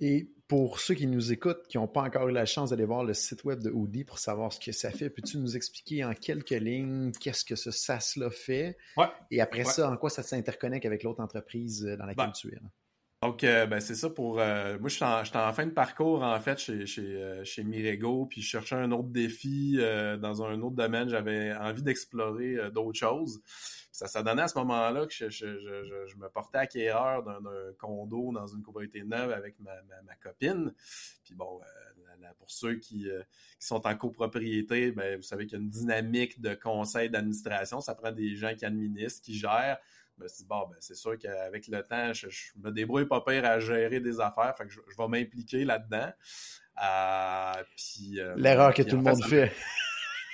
Et 0.00 0.30
pour 0.48 0.78
ceux 0.78 0.94
qui 0.94 1.06
nous 1.06 1.32
écoutent, 1.32 1.66
qui 1.68 1.78
n'ont 1.78 1.88
pas 1.88 2.02
encore 2.02 2.28
eu 2.28 2.32
la 2.32 2.46
chance 2.46 2.70
d'aller 2.70 2.84
voir 2.84 3.02
le 3.04 3.14
site 3.14 3.44
web 3.44 3.60
de 3.60 3.70
Audi 3.70 4.04
pour 4.04 4.18
savoir 4.18 4.52
ce 4.52 4.60
que 4.60 4.72
ça 4.72 4.90
fait, 4.90 5.08
peux-tu 5.10 5.38
nous 5.38 5.56
expliquer 5.56 6.04
en 6.04 6.12
quelques 6.14 6.50
lignes 6.50 7.12
qu'est-ce 7.12 7.44
que 7.44 7.56
ce 7.56 7.70
SaaS-là 7.70 8.30
fait? 8.30 8.76
Et 9.30 9.40
après 9.40 9.64
ça, 9.64 9.90
en 9.90 9.96
quoi 9.96 10.10
ça 10.10 10.22
s'interconnecte 10.22 10.84
avec 10.86 11.02
l'autre 11.02 11.22
entreprise 11.22 11.82
dans 11.82 12.06
laquelle 12.06 12.32
tu 12.32 12.48
es? 12.48 12.58
Donc, 13.24 13.42
euh, 13.42 13.64
ben, 13.64 13.80
c'est 13.80 13.94
ça 13.94 14.10
pour. 14.10 14.38
Euh, 14.38 14.78
moi, 14.78 14.90
j'étais 14.90 15.38
en, 15.38 15.52
fin 15.54 15.64
de 15.64 15.70
parcours, 15.70 16.22
en 16.22 16.38
fait, 16.40 16.58
chez, 16.58 16.84
chez, 16.84 17.00
euh, 17.00 17.42
chez 17.42 17.64
Mirego, 17.64 18.26
puis 18.26 18.42
je 18.42 18.48
cherchais 18.48 18.74
un 18.74 18.92
autre 18.92 19.08
défi 19.08 19.78
dans 20.20 20.42
un 20.42 20.60
autre 20.60 20.76
domaine. 20.76 21.08
J'avais 21.08 21.54
envie 21.54 21.82
d'explorer 21.82 22.70
d'autres 22.70 22.98
choses. 22.98 23.40
Ça, 23.92 24.22
donnait 24.22 24.42
à 24.42 24.48
ce 24.48 24.58
moment-là 24.58 25.06
que 25.06 25.14
je, 25.14 25.30
je, 25.30 26.06
je, 26.06 26.16
me 26.16 26.28
portais 26.28 26.58
acquéreur 26.58 27.22
d'un 27.22 27.40
condo 27.78 28.30
dans 28.30 28.46
une 28.46 28.62
copropriété 28.62 29.04
neuve 29.04 29.32
avec 29.32 29.58
ma, 29.60 29.72
ma, 30.04 30.14
copine. 30.16 30.74
Puis 31.24 31.34
bon, 31.34 31.60
pour 32.36 32.50
ceux 32.50 32.74
qui, 32.74 33.04
qui, 33.04 33.66
sont 33.66 33.86
en 33.86 33.96
copropriété, 33.96 34.92
ben, 34.92 35.16
vous 35.16 35.22
savez 35.22 35.46
qu'il 35.46 35.56
y 35.56 35.62
a 35.62 35.64
une 35.64 35.70
dynamique 35.70 36.42
de 36.42 36.52
conseil 36.52 37.08
d'administration. 37.08 37.80
Ça 37.80 37.94
prend 37.94 38.12
des 38.12 38.36
gens 38.36 38.54
qui 38.54 38.66
administrent, 38.66 39.22
qui 39.22 39.34
gèrent 39.34 39.78
me 40.22 40.28
suis 40.28 40.38
dit, 40.38 40.46
bon, 40.48 40.66
ben, 40.68 40.76
c'est 40.80 40.94
sûr 40.94 41.18
qu'avec 41.18 41.66
le 41.68 41.82
temps, 41.82 42.12
je, 42.12 42.28
me 42.56 42.70
débrouille 42.70 43.06
pas 43.06 43.20
pire 43.20 43.44
à 43.44 43.58
gérer 43.58 44.00
des 44.00 44.20
affaires, 44.20 44.54
fait 44.56 44.64
que 44.64 44.70
je, 44.70 44.80
vais 44.80 45.08
m'impliquer 45.08 45.64
là-dedans. 45.64 46.12
Euh, 46.82 47.62
puis, 47.76 48.20
euh, 48.20 48.34
L'erreur 48.36 48.74
que 48.74 48.82
tout 48.82 48.96
le 48.96 49.02
monde 49.02 49.24
fait. 49.24 49.52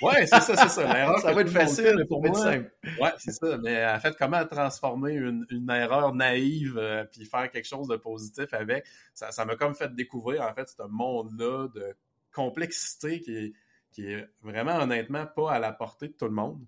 Ouais, 0.03 0.25
c'est 0.25 0.41
ça, 0.41 0.57
c'est 0.57 0.69
ça. 0.71 0.95
L'erreur 0.95 1.19
ça 1.19 1.31
va 1.31 1.43
être 1.43 1.51
facile 1.51 2.07
pour 2.09 2.25
moi. 2.25 2.35
Simple. 2.35 2.73
Ouais, 2.99 3.13
c'est 3.19 3.33
ça. 3.33 3.59
Mais 3.59 3.85
en 3.87 4.01
fait, 4.01 4.17
comment 4.17 4.43
transformer 4.47 5.13
une, 5.13 5.71
erreur 5.71 6.15
naïve 6.15 6.79
euh, 6.79 7.05
puis 7.05 7.27
faire 7.27 7.51
quelque 7.51 7.69
chose 7.69 7.87
de 7.87 7.97
positif 7.97 8.47
avec, 8.55 8.87
ça, 9.13 9.31
ça 9.31 9.45
m'a 9.45 9.57
comme 9.57 9.75
fait 9.75 9.95
découvrir 9.95 10.41
en 10.41 10.55
fait 10.55 10.71
ce 10.71 10.83
monde-là 10.89 11.69
de 11.75 11.95
complexité 12.33 13.21
qui 13.21 13.37
est, 13.37 13.53
qui 13.93 14.07
est 14.07 14.27
vraiment 14.41 14.77
honnêtement 14.77 15.27
pas 15.27 15.53
à 15.53 15.59
la 15.59 15.71
portée 15.71 16.09
de 16.09 16.15
tout 16.15 16.25
le 16.25 16.31
monde 16.31 16.65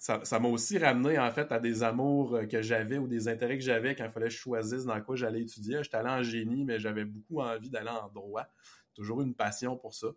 ça 0.00 0.38
m'a 0.38 0.48
aussi 0.48 0.78
ramené 0.78 1.18
en 1.18 1.30
fait 1.30 1.52
à 1.52 1.60
des 1.60 1.82
amours 1.82 2.34
euh, 2.34 2.46
que 2.46 2.62
j'avais 2.62 2.96
ou 2.96 3.06
des 3.06 3.28
intérêts 3.28 3.58
que 3.58 3.64
j'avais 3.64 3.94
quand 3.94 4.06
il 4.06 4.10
fallait 4.10 4.28
que 4.28 4.32
je 4.32 4.38
choisisse 4.38 4.84
dans 4.84 4.98
quoi 5.02 5.14
j'allais 5.14 5.42
étudier. 5.42 5.82
J'étais 5.82 5.98
allé 5.98 6.08
en 6.08 6.22
génie, 6.22 6.64
mais 6.64 6.78
j'avais 6.78 7.04
beaucoup 7.04 7.42
envie 7.42 7.68
d'aller 7.68 7.90
en 7.90 8.08
droit. 8.08 8.46
Toujours 8.94 9.20
une 9.20 9.34
passion 9.34 9.76
pour 9.76 9.94
ça. 9.94 10.08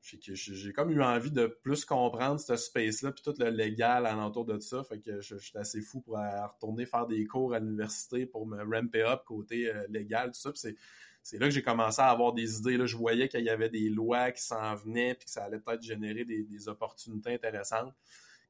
J'ai 0.00 0.72
comme 0.72 0.90
eu 0.92 1.02
envie 1.02 1.30
de 1.30 1.46
plus 1.46 1.84
comprendre 1.84 2.40
ce 2.40 2.56
space-là, 2.56 3.12
puis 3.12 3.22
tout 3.22 3.34
le 3.38 3.50
légal 3.50 4.06
alentour 4.06 4.46
de 4.46 4.58
ça. 4.60 4.82
Fait 4.82 4.98
que 4.98 5.20
j'étais 5.20 5.58
assez 5.58 5.82
fou 5.82 6.00
pour 6.00 6.14
retourner 6.16 6.86
faire 6.86 7.06
des 7.06 7.26
cours 7.26 7.52
à 7.52 7.58
l'université 7.58 8.24
pour 8.24 8.46
me 8.46 8.62
ramper 8.62 9.02
up 9.02 9.24
côté 9.26 9.70
euh, 9.70 9.84
légal, 9.90 10.30
tout 10.30 10.40
ça. 10.40 10.52
c'est 10.54 11.38
là 11.38 11.48
que 11.48 11.52
j'ai 11.52 11.62
commencé 11.62 12.00
à 12.00 12.06
avoir 12.06 12.32
des 12.32 12.60
idées. 12.60 12.78
Là, 12.78 12.86
je 12.86 12.96
voyais 12.96 13.28
qu'il 13.28 13.44
y 13.44 13.50
avait 13.50 13.68
des 13.68 13.90
lois 13.90 14.30
qui 14.30 14.42
s'en 14.42 14.74
venaient, 14.74 15.14
puis 15.14 15.26
que 15.26 15.32
ça 15.32 15.44
allait 15.44 15.58
peut-être 15.58 15.82
générer 15.82 16.24
des 16.24 16.68
opportunités 16.68 17.34
intéressantes 17.34 17.92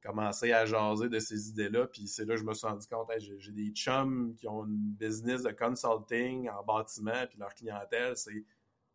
commencé 0.02 0.52
à 0.52 0.64
jaser 0.64 1.08
de 1.08 1.18
ces 1.18 1.48
idées-là. 1.50 1.86
Puis 1.86 2.06
c'est 2.06 2.24
là 2.24 2.34
que 2.34 2.40
je 2.40 2.44
me 2.44 2.54
suis 2.54 2.66
rendu 2.66 2.86
compte, 2.86 3.10
j'ai 3.18 3.52
des 3.52 3.70
chums 3.70 4.34
qui 4.36 4.48
ont 4.48 4.64
une 4.64 4.92
business 4.92 5.42
de 5.42 5.50
consulting 5.50 6.48
en 6.50 6.62
bâtiment, 6.64 7.26
puis 7.28 7.38
leur 7.38 7.54
clientèle, 7.54 8.16
c'est 8.16 8.44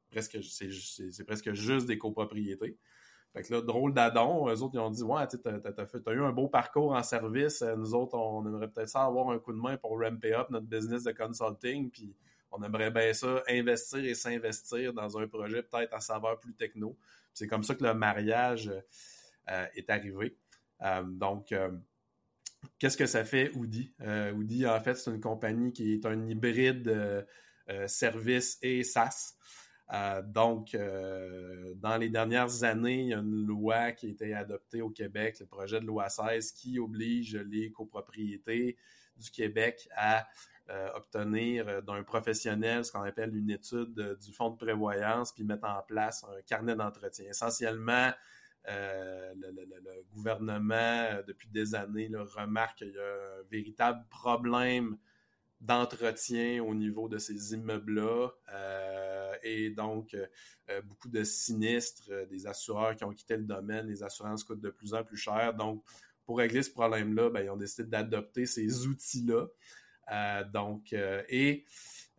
presque, 0.09 0.39
c'est, 0.43 1.25
presque 1.25 1.53
juste 1.53 1.87
des 1.87 1.97
copropriétés. 1.97 2.77
Fait 3.33 3.41
que 3.41 3.51
là, 3.51 3.61
drôle 3.61 3.93
d'adon, 3.93 4.47
eux 4.47 4.61
autres, 4.61 4.75
ils 4.75 4.79
ont 4.79 4.91
dit 4.91 5.01
Ouais, 5.01 5.27
tu 5.27 5.37
as, 5.45 6.13
eu 6.13 6.21
un 6.23 6.31
beau 6.31 6.47
parcours 6.47 6.93
en 6.93 7.01
service. 7.01 7.63
Nous 7.63 7.95
autres, 7.95 8.15
on 8.15 8.45
aimerait 8.45 8.67
peut-être 8.67 8.89
ça 8.89 9.03
avoir 9.03 9.29
un 9.31 9.39
coup 9.39 9.53
de 9.53 9.57
main 9.57 9.75
pour 9.75 9.99
ramper 9.99 10.33
up 10.33 10.51
notre 10.51 10.67
business 10.67 11.03
de 11.03 11.11
consulting. 11.11 11.89
Puis 11.89 12.15
on 12.51 12.61
aimerait 12.61 12.91
bien 12.91 13.11
ça, 13.13 13.41
investir 13.49 14.05
et 14.05 14.13
s'investir 14.13 14.93
dans 14.93 15.17
un 15.17 15.27
projet 15.27 15.63
peut-être 15.63 15.95
à 15.95 15.99
saveur 15.99 16.39
plus 16.39 16.53
techno. 16.53 16.95
C'est 17.33 17.47
comme 17.47 17.63
ça 17.63 17.73
que 17.73 17.83
le 17.83 17.95
mariage 17.95 18.71
euh, 19.49 19.65
est 19.73 19.89
arrivé. 19.89 20.37
Euh, 20.83 21.03
donc, 21.03 21.51
euh, 21.51 21.71
qu'est-ce 22.79 22.97
que 22.97 23.05
ça 23.05 23.23
fait 23.23 23.51
Oudi? 23.55 23.93
Euh, 24.01 24.33
Oudi, 24.33 24.67
en 24.67 24.79
fait, 24.79 24.95
c'est 24.95 25.11
une 25.11 25.21
compagnie 25.21 25.71
qui 25.71 25.93
est 25.93 26.05
un 26.05 26.27
hybride 26.27 27.25
service 27.87 28.57
et 28.61 28.83
SaaS. 28.83 29.37
donc, 30.25 30.75
dans 31.75 31.97
les 31.97 32.09
dernières 32.09 32.63
années, 32.63 33.01
il 33.01 33.07
y 33.07 33.13
a 33.13 33.19
une 33.19 33.45
loi 33.45 33.93
qui 33.93 34.07
a 34.07 34.09
été 34.09 34.33
adoptée 34.33 34.81
au 34.81 34.89
Québec, 34.89 35.37
le 35.39 35.45
projet 35.45 35.79
de 35.79 35.85
loi 35.85 36.09
16, 36.09 36.51
qui 36.51 36.77
oblige 36.77 37.37
les 37.37 37.71
copropriétés 37.71 38.77
du 39.15 39.31
Québec 39.31 39.87
à 39.95 40.27
obtenir 40.95 41.81
d'un 41.83 42.03
professionnel 42.03 42.83
ce 42.83 42.91
qu'on 42.91 43.03
appelle 43.03 43.33
une 43.33 43.49
étude 43.49 44.17
du 44.19 44.33
fonds 44.33 44.49
de 44.49 44.57
prévoyance, 44.57 45.31
puis 45.31 45.45
mettre 45.45 45.67
en 45.67 45.81
place 45.83 46.25
un 46.25 46.41
carnet 46.41 46.75
d'entretien. 46.75 47.29
Essentiellement, 47.29 48.11
euh, 48.69 49.33
le, 49.35 50.03
gouvernement, 50.13 50.75
euh, 50.75 51.23
depuis 51.23 51.49
des 51.49 51.75
années, 51.75 52.09
remarque 52.15 52.77
qu'il 52.77 52.91
y 52.91 52.97
a 52.97 53.03
un 53.03 53.43
véritable 53.51 54.05
problème 54.09 54.97
d'entretien 55.59 56.63
au 56.63 56.73
niveau 56.73 57.09
de 57.09 57.17
ces 57.17 57.53
immeubles-là. 57.53 58.29
Euh, 58.53 59.33
et 59.43 59.69
donc, 59.69 60.15
beaucoup 60.85 61.09
de 61.09 61.23
sinistres, 61.23 62.09
des 62.29 62.47
assureurs 62.47 62.95
qui 62.95 63.03
ont 63.03 63.13
quitté 63.13 63.37
le 63.37 63.43
domaine, 63.43 63.87
les 63.87 64.03
assurances 64.03 64.43
coûtent 64.43 64.61
de 64.61 64.69
plus 64.69 64.93
en 64.93 65.03
plus 65.03 65.17
cher. 65.17 65.53
Donc, 65.53 65.83
pour 66.25 66.37
régler 66.37 66.63
ce 66.63 66.71
problème-là, 66.71 67.29
ben, 67.29 67.41
ils 67.43 67.49
ont 67.49 67.57
décidé 67.57 67.87
d'adopter 67.87 68.45
ces 68.45 68.85
outils-là. 68.87 69.47
donc, 70.53 70.93
et 70.93 71.65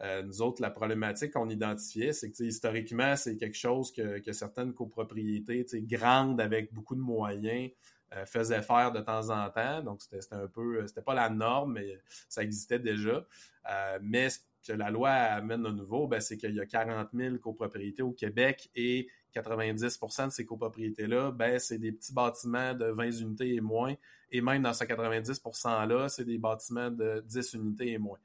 euh, 0.02 0.22
nous 0.22 0.42
autres, 0.42 0.60
la 0.60 0.70
problématique 0.70 1.32
qu'on 1.32 1.48
identifiait, 1.48 2.12
c'est 2.12 2.30
que 2.30 2.42
historiquement, 2.42 3.16
c'est 3.16 3.36
quelque 3.36 3.56
chose 3.56 3.92
que, 3.92 4.20
certaines 4.32 4.74
copropriétés 4.74 5.66
grandes 5.82 6.40
avec 6.40 6.72
beaucoup 6.72 6.96
de 6.96 7.00
moyens 7.00 7.70
euh, 8.12 8.26
faisaient 8.26 8.62
faire 8.62 8.92
de 8.92 9.00
temps 9.00 9.30
en 9.30 9.48
temps. 9.50 9.82
Donc, 9.82 10.02
c'était 10.02 10.34
un 10.34 10.48
peu, 10.48 10.86
c'était 10.86 11.02
pas 11.02 11.14
la 11.14 11.30
norme, 11.30 11.74
mais 11.74 11.98
ça 12.28 12.42
existait 12.42 12.80
déjà. 12.80 13.24
Euh, 13.70 13.98
mais 14.02 14.30
ce 14.30 14.40
que 14.66 14.72
la 14.72 14.90
loi 14.90 15.10
amène 15.10 15.62
de 15.62 15.70
nouveau, 15.70 16.08
ben, 16.08 16.20
c'est 16.20 16.36
qu'il 16.36 16.54
y 16.54 16.60
a 16.60 16.66
40 16.66 17.10
000 17.14 17.38
copropriétés 17.38 18.02
au 18.02 18.12
Québec 18.12 18.70
et 18.74 19.08
90% 19.34 20.26
de 20.26 20.30
ces 20.30 20.44
copropriétés-là, 20.44 21.30
ben, 21.32 21.58
c'est 21.58 21.78
des 21.78 21.92
petits 21.92 22.12
bâtiments 22.12 22.74
de 22.74 22.86
20 22.86 23.10
unités 23.20 23.54
et 23.54 23.60
moins. 23.60 23.94
Et 24.30 24.40
même 24.40 24.62
dans 24.62 24.72
ces 24.72 24.86
90 24.86 25.40
%-là, 25.40 26.08
c'est 26.08 26.24
des 26.24 26.38
bâtiments 26.38 26.90
de 26.90 27.22
10 27.26 27.54
unités 27.54 27.92
et 27.92 27.98
moins. 27.98 28.18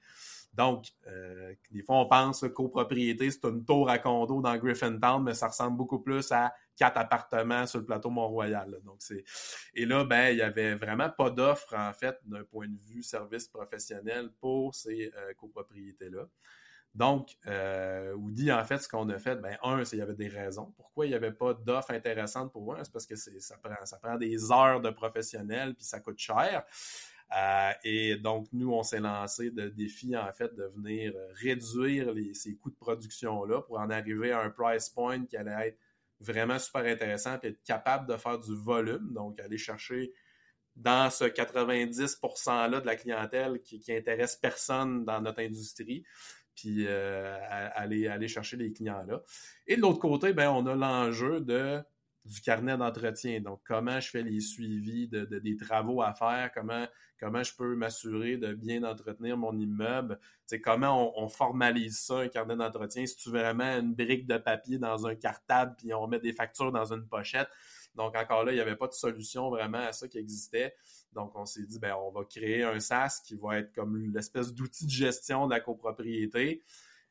Donc, 0.53 0.87
euh, 1.07 1.53
des 1.71 1.83
fois, 1.83 1.97
on 1.97 2.07
pense 2.07 2.43
copropriété, 2.53 3.29
c'est 3.29 3.45
une 3.45 3.63
tour 3.63 3.89
à 3.89 3.99
condo 3.99 4.41
dans 4.41 4.57
Griffintown, 4.57 5.23
mais 5.23 5.33
ça 5.33 5.47
ressemble 5.47 5.77
beaucoup 5.77 5.99
plus 5.99 6.31
à 6.31 6.53
quatre 6.75 6.97
appartements 6.97 7.65
sur 7.67 7.79
le 7.79 7.85
plateau 7.85 8.09
Mont-Royal. 8.09 8.79
Donc, 8.83 8.99
et 9.73 9.85
là, 9.85 10.03
ben, 10.03 10.29
il 10.29 10.37
y 10.37 10.41
avait 10.41 10.75
vraiment 10.75 11.09
pas 11.09 11.29
d'offre 11.29 11.75
en 11.75 11.93
fait 11.93 12.17
d'un 12.25 12.43
point 12.43 12.67
de 12.67 12.79
vue 12.79 13.03
service 13.03 13.47
professionnel 13.47 14.31
pour 14.39 14.73
ces 14.73 15.11
euh, 15.15 15.33
copropriétés-là. 15.37 16.25
Donc, 16.95 17.37
euh, 17.45 18.13
Woody, 18.15 18.51
en 18.51 18.63
fait, 18.65 18.79
ce 18.79 18.89
qu'on 18.89 19.07
a 19.09 19.19
fait, 19.19 19.35
ben, 19.35 19.57
un, 19.61 19.83
c'est 19.85 19.91
qu'il 19.91 19.99
y 19.99 20.01
avait 20.01 20.15
des 20.15 20.27
raisons. 20.27 20.73
Pourquoi 20.75 21.05
il 21.05 21.09
n'y 21.09 21.15
avait 21.15 21.31
pas 21.31 21.53
d'offre 21.53 21.91
intéressante 21.91 22.51
pour 22.51 22.73
eux? 22.73 22.77
C'est 22.83 22.91
parce 22.91 23.05
que 23.05 23.15
ça 23.15 23.57
prend, 23.61 23.85
ça 23.85 23.99
prend 23.99 24.17
des 24.17 24.51
heures 24.51 24.81
de 24.81 24.89
professionnels, 24.89 25.75
puis 25.75 25.85
ça 25.85 25.99
coûte 25.99 26.17
cher. 26.17 26.65
Euh, 27.38 27.71
et 27.83 28.15
donc, 28.15 28.48
nous, 28.53 28.74
on 28.74 28.83
s'est 28.83 29.00
lancé 29.00 29.51
de 29.51 29.69
défi, 29.69 30.17
en 30.17 30.31
fait, 30.33 30.53
de 30.55 30.63
venir 30.75 31.13
euh, 31.15 31.27
réduire 31.36 32.13
ces 32.33 32.55
coûts 32.55 32.71
de 32.71 32.75
production-là 32.75 33.62
pour 33.62 33.79
en 33.79 33.89
arriver 33.89 34.31
à 34.31 34.41
un 34.41 34.50
price 34.50 34.89
point 34.89 35.25
qui 35.25 35.38
allait 35.38 35.67
être 35.67 35.77
vraiment 36.19 36.57
super 36.57 36.86
intéressant 36.86 37.38
et 37.43 37.48
être 37.48 37.63
capable 37.63 38.07
de 38.07 38.17
faire 38.17 38.39
du 38.39 38.55
volume. 38.55 39.13
Donc, 39.13 39.39
aller 39.39 39.57
chercher 39.57 40.12
dans 40.75 41.09
ce 41.09 41.25
90%-là 41.25 42.79
de 42.79 42.86
la 42.86 42.95
clientèle 42.95 43.62
qui, 43.62 43.79
qui 43.79 43.93
intéresse 43.93 44.36
personne 44.36 45.05
dans 45.05 45.21
notre 45.21 45.41
industrie, 45.41 46.03
puis 46.55 46.86
euh, 46.88 47.38
aller, 47.75 48.07
aller 48.07 48.27
chercher 48.27 48.57
les 48.57 48.71
clients-là. 48.71 49.21
Et 49.67 49.75
de 49.75 49.81
l'autre 49.81 50.00
côté, 50.00 50.33
ben, 50.33 50.50
on 50.50 50.65
a 50.65 50.75
l'enjeu 50.75 51.41
de 51.41 51.81
du 52.25 52.41
carnet 52.41 52.77
d'entretien. 52.77 53.39
Donc, 53.39 53.61
comment 53.65 53.99
je 53.99 54.09
fais 54.09 54.23
les 54.23 54.39
suivis 54.39 55.07
de, 55.07 55.25
des 55.25 55.55
travaux 55.57 56.01
à 56.01 56.13
faire, 56.13 56.51
comment, 56.53 56.85
comment 57.19 57.43
je 57.43 57.53
peux 57.55 57.75
m'assurer 57.75 58.38
de 58.38 58.53
bien 58.53 58.83
entretenir 58.83 59.38
mon 59.38 59.57
immeuble, 59.57 60.19
comment 60.63 61.19
on, 61.19 61.27
formalise 61.27 61.99
ça, 61.99 62.19
un 62.19 62.27
carnet 62.27 62.55
d'entretien? 62.55 63.05
Si 63.05 63.15
tu 63.15 63.29
vraiment 63.29 63.77
une 63.77 63.93
brique 63.93 64.27
de 64.27 64.38
papier 64.38 64.77
dans 64.77 65.07
un 65.07 65.15
cartable, 65.15 65.75
puis 65.77 65.93
on 65.93 66.07
met 66.07 66.19
des 66.19 66.33
factures 66.33 66.71
dans 66.71 66.93
une 66.93 67.07
pochette. 67.07 67.49
Donc, 67.95 68.15
encore 68.15 68.43
là, 68.43 68.51
il 68.51 68.55
n'y 68.55 68.61
avait 68.61 68.75
pas 68.75 68.88
de 68.88 68.93
solution 68.93 69.49
vraiment 69.49 69.79
à 69.79 69.91
ça 69.91 70.07
qui 70.07 70.17
existait. 70.17 70.75
Donc, 71.13 71.35
on 71.35 71.45
s'est 71.45 71.63
dit, 71.63 71.79
ben, 71.79 71.95
on 71.95 72.11
va 72.11 72.23
créer 72.23 72.63
un 72.63 72.79
SaaS 72.79 73.21
qui 73.25 73.35
va 73.35 73.59
être 73.59 73.73
comme 73.73 73.97
l'espèce 74.13 74.53
d'outil 74.53 74.85
de 74.85 74.91
gestion 74.91 75.47
de 75.47 75.51
la 75.51 75.59
copropriété. 75.59 76.63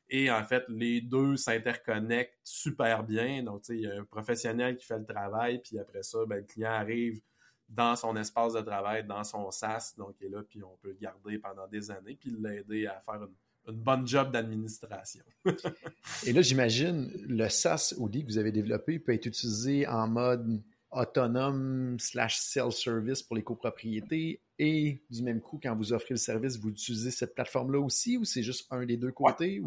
Et 0.09 0.31
en 0.31 0.43
fait, 0.43 0.63
les 0.69 1.01
deux 1.01 1.37
s'interconnectent 1.37 2.39
super 2.43 3.03
bien. 3.03 3.43
Donc, 3.43 3.61
il 3.69 3.81
y 3.81 3.87
a 3.87 3.99
un 3.99 4.03
professionnel 4.03 4.75
qui 4.75 4.85
fait 4.85 4.97
le 4.97 5.05
travail, 5.05 5.61
puis 5.63 5.77
après 5.77 6.03
ça, 6.03 6.19
ben, 6.25 6.37
le 6.37 6.43
client 6.43 6.71
arrive 6.71 7.21
dans 7.67 7.95
son 7.95 8.15
espace 8.15 8.53
de 8.53 8.61
travail, 8.61 9.05
dans 9.05 9.23
son 9.23 9.51
SaaS, 9.51 9.93
donc 9.95 10.15
il 10.19 10.27
est 10.27 10.29
là, 10.29 10.41
puis 10.41 10.63
on 10.63 10.75
peut 10.81 10.89
le 10.89 10.97
garder 10.99 11.37
pendant 11.37 11.67
des 11.67 11.91
années, 11.91 12.17
puis 12.19 12.35
l'aider 12.39 12.87
à 12.87 12.99
faire 13.01 13.21
une, 13.23 13.35
bonne 13.71 14.07
job 14.07 14.31
d'administration. 14.31 15.23
Et 16.25 16.33
là, 16.33 16.41
j'imagine, 16.41 17.11
le 17.27 17.47
SaaS 17.49 17.93
Audi 17.99 18.25
que 18.25 18.31
vous 18.31 18.39
avez 18.39 18.51
développé 18.51 18.97
peut 18.97 19.13
être 19.13 19.27
utilisé 19.27 19.85
en 19.85 20.07
mode 20.07 20.63
autonome 20.89 21.99
slash 21.99 22.39
self-service 22.39 23.21
pour 23.21 23.35
les 23.35 23.43
copropriétés 23.43 24.41
et 24.57 25.01
du 25.09 25.21
même 25.21 25.39
coup, 25.39 25.59
quand 25.61 25.75
vous 25.75 25.93
offrez 25.93 26.15
le 26.15 26.17
service, 26.17 26.57
vous 26.57 26.69
utilisez 26.69 27.11
cette 27.11 27.35
plateforme-là 27.35 27.79
aussi 27.79 28.17
ou 28.17 28.25
c'est 28.25 28.41
juste 28.41 28.67
un 28.71 28.85
des 28.85 28.97
deux 28.97 29.11
côtés? 29.11 29.61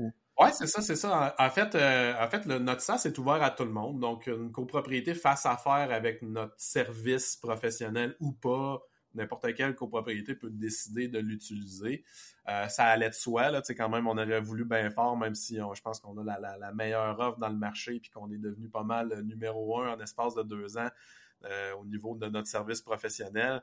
Oui, 0.45 0.51
c'est 0.53 0.67
ça, 0.67 0.83
c'est 0.83 0.97
ça. 0.97 1.35
En, 1.39 1.51
fait, 1.51 1.75
euh, 1.75 2.15
en 2.21 2.29
fait 2.29 2.45
le, 2.47 2.59
notre 2.59 2.81
SaaS 2.81 3.03
est 3.05 3.19
ouvert 3.19 3.43
à 3.43 3.51
tout 3.51 3.65
le 3.65 3.71
monde. 3.71 4.01
Donc, 4.01 4.27
une 4.27 4.53
copropriété 4.53 5.15
face 5.15 5.47
à 5.47 5.57
faire 5.57 5.91
avec 5.91 6.23
notre 6.23 6.55
service 6.57 7.37
professionnel 7.37 8.17
ou 8.21 8.33
pas, 8.33 8.81
n'importe 9.15 9.55
quelle 9.55 9.75
copropriété 9.75 10.35
peut 10.35 10.51
décider 10.51 11.09
de 11.09 11.19
l'utiliser. 11.19 12.05
Euh, 12.49 12.67
ça 12.69 12.85
allait 12.87 13.11
de 13.11 13.15
soi, 13.15 13.51
là, 13.51 13.63
quand 13.77 13.89
même, 13.89 14.07
on 14.07 14.17
aurait 14.17 14.41
voulu 14.41 14.65
bien 14.65 14.91
fort, 14.91 15.17
même 15.17 15.35
si 15.35 15.57
je 15.57 15.81
pense 15.83 16.01
qu'on 16.01 16.17
a 16.27 16.39
la, 16.39 16.73
meilleure 16.73 17.19
offre 17.21 17.39
dans 17.39 17.49
le 17.49 17.57
marché 17.57 17.97
et 17.97 18.03
qu'on 18.13 18.31
est 18.31 18.39
devenu 18.39 18.69
pas 18.69 18.85
mal 18.85 19.23
numéro 19.23 19.81
un 19.81 19.95
en 19.95 20.01
espace 20.01 20.35
de 20.35 20.43
deux 20.43 20.79
ans. 20.79 20.89
Euh, 21.45 21.75
au 21.75 21.85
niveau 21.85 22.15
de 22.15 22.27
notre 22.29 22.49
service 22.49 22.81
professionnel, 22.81 23.63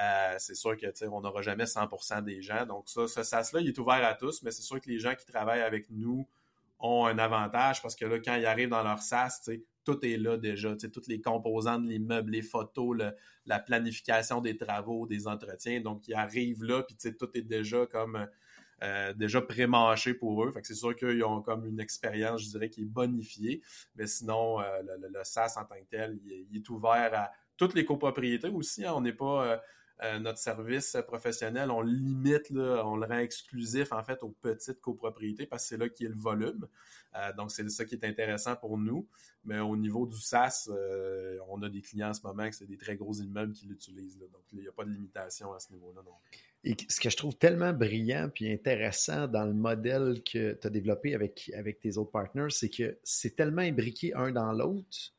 euh, 0.00 0.34
c'est 0.38 0.54
sûr 0.54 0.76
que 0.76 0.86
on 1.08 1.20
n'aura 1.20 1.42
jamais 1.42 1.64
100% 1.66 2.22
des 2.22 2.42
gens. 2.42 2.66
Donc 2.66 2.88
ça, 2.88 3.08
ce 3.08 3.22
SaaS-là, 3.22 3.60
il 3.60 3.68
est 3.68 3.78
ouvert 3.78 4.04
à 4.04 4.14
tous, 4.14 4.42
mais 4.42 4.50
c'est 4.50 4.62
sûr 4.62 4.80
que 4.80 4.88
les 4.88 4.98
gens 4.98 5.14
qui 5.14 5.26
travaillent 5.26 5.62
avec 5.62 5.90
nous 5.90 6.28
ont 6.78 7.06
un 7.06 7.18
avantage 7.18 7.82
parce 7.82 7.96
que 7.96 8.04
là, 8.04 8.18
quand 8.18 8.34
ils 8.36 8.46
arrivent 8.46 8.68
dans 8.68 8.82
leur 8.82 9.00
SaaS, 9.00 9.48
tout 9.84 10.04
est 10.04 10.16
là 10.16 10.36
déjà. 10.36 10.76
Toutes 10.76 11.06
les 11.06 11.20
composants 11.20 11.78
de 11.78 11.88
l'immeuble, 11.88 12.32
les 12.32 12.42
photos, 12.42 12.96
la 13.46 13.58
planification 13.58 14.40
des 14.40 14.56
travaux, 14.56 15.06
des 15.06 15.26
entretiens. 15.26 15.80
Donc, 15.80 16.06
ils 16.08 16.14
arrivent 16.14 16.64
là, 16.64 16.82
puis 16.82 16.96
tout 17.16 17.28
est 17.34 17.42
déjà 17.42 17.86
comme 17.86 18.26
euh, 18.82 19.14
déjà 19.14 19.40
pré-mâché 19.40 20.12
pour 20.12 20.44
eux. 20.44 20.52
C'est 20.62 20.74
sûr 20.74 20.94
qu'ils 20.94 21.24
ont 21.24 21.40
comme 21.40 21.64
une 21.64 21.80
expérience, 21.80 22.42
je 22.42 22.50
dirais, 22.50 22.68
qui 22.68 22.82
est 22.82 22.86
bonifiée. 22.86 23.62
Mais 23.94 24.06
sinon, 24.06 24.60
euh, 24.60 24.82
le, 24.82 25.08
le, 25.08 25.24
SaaS 25.24 25.54
en 25.56 25.64
tant 25.64 25.76
que 25.76 25.88
tel, 25.88 26.18
il, 26.24 26.56
est 26.56 26.68
ouvert 26.68 27.10
à 27.14 27.30
toutes 27.56 27.74
les 27.74 27.86
copropriétés 27.86 28.48
aussi. 28.48 28.84
Hein. 28.84 28.92
On 28.94 29.00
n'est 29.00 29.14
pas 29.14 29.62
euh, 30.02 30.18
notre 30.18 30.38
service 30.38 30.94
professionnel, 31.06 31.70
on 31.70 31.80
limite, 31.80 32.50
on 32.50 32.96
le 32.96 33.06
rend 33.06 33.18
exclusif 33.18 33.92
en 33.92 34.04
fait 34.04 34.22
aux 34.22 34.36
petites 34.42 34.82
copropriétés 34.82 35.46
parce 35.46 35.62
que 35.62 35.68
c'est 35.70 35.78
là 35.78 35.88
qu'il 35.88 36.04
y 36.04 36.06
a 36.08 36.12
le 36.12 36.20
volume. 36.20 36.68
donc, 37.34 37.50
c'est 37.50 37.66
ça 37.70 37.86
qui 37.86 37.94
est 37.94 38.04
intéressant 38.04 38.56
pour 38.56 38.76
nous. 38.76 39.08
Mais 39.42 39.58
au 39.58 39.74
niveau 39.74 40.06
du 40.06 40.20
SaaS, 40.20 40.68
on 41.48 41.62
a 41.62 41.70
des 41.70 41.80
clients 41.80 42.10
en 42.10 42.12
ce 42.12 42.20
moment 42.26 42.46
que 42.46 42.54
c'est 42.54 42.66
des 42.66 42.76
très 42.76 42.96
gros 42.96 43.14
immeubles 43.14 43.54
qui 43.54 43.64
l'utilisent. 43.64 44.18
Donc, 44.18 44.42
il 44.52 44.60
n'y 44.60 44.68
a 44.68 44.72
pas 44.72 44.84
de 44.84 44.90
limitation 44.90 45.54
à 45.54 45.60
ce 45.60 45.72
niveau-là 45.72 46.02
non 46.04 46.12
et 46.66 46.76
ce 46.88 46.98
que 46.98 47.08
je 47.08 47.16
trouve 47.16 47.36
tellement 47.36 47.72
brillant 47.72 48.28
puis 48.34 48.52
intéressant 48.52 49.28
dans 49.28 49.44
le 49.44 49.54
modèle 49.54 50.20
que 50.24 50.52
tu 50.52 50.66
as 50.66 50.70
développé 50.70 51.14
avec, 51.14 51.50
avec 51.56 51.78
tes 51.78 51.96
autres 51.96 52.10
partners, 52.10 52.50
c'est 52.50 52.68
que 52.68 52.98
c'est 53.04 53.36
tellement 53.36 53.62
imbriqué 53.62 54.12
un 54.14 54.32
dans 54.32 54.52
l'autre 54.52 55.12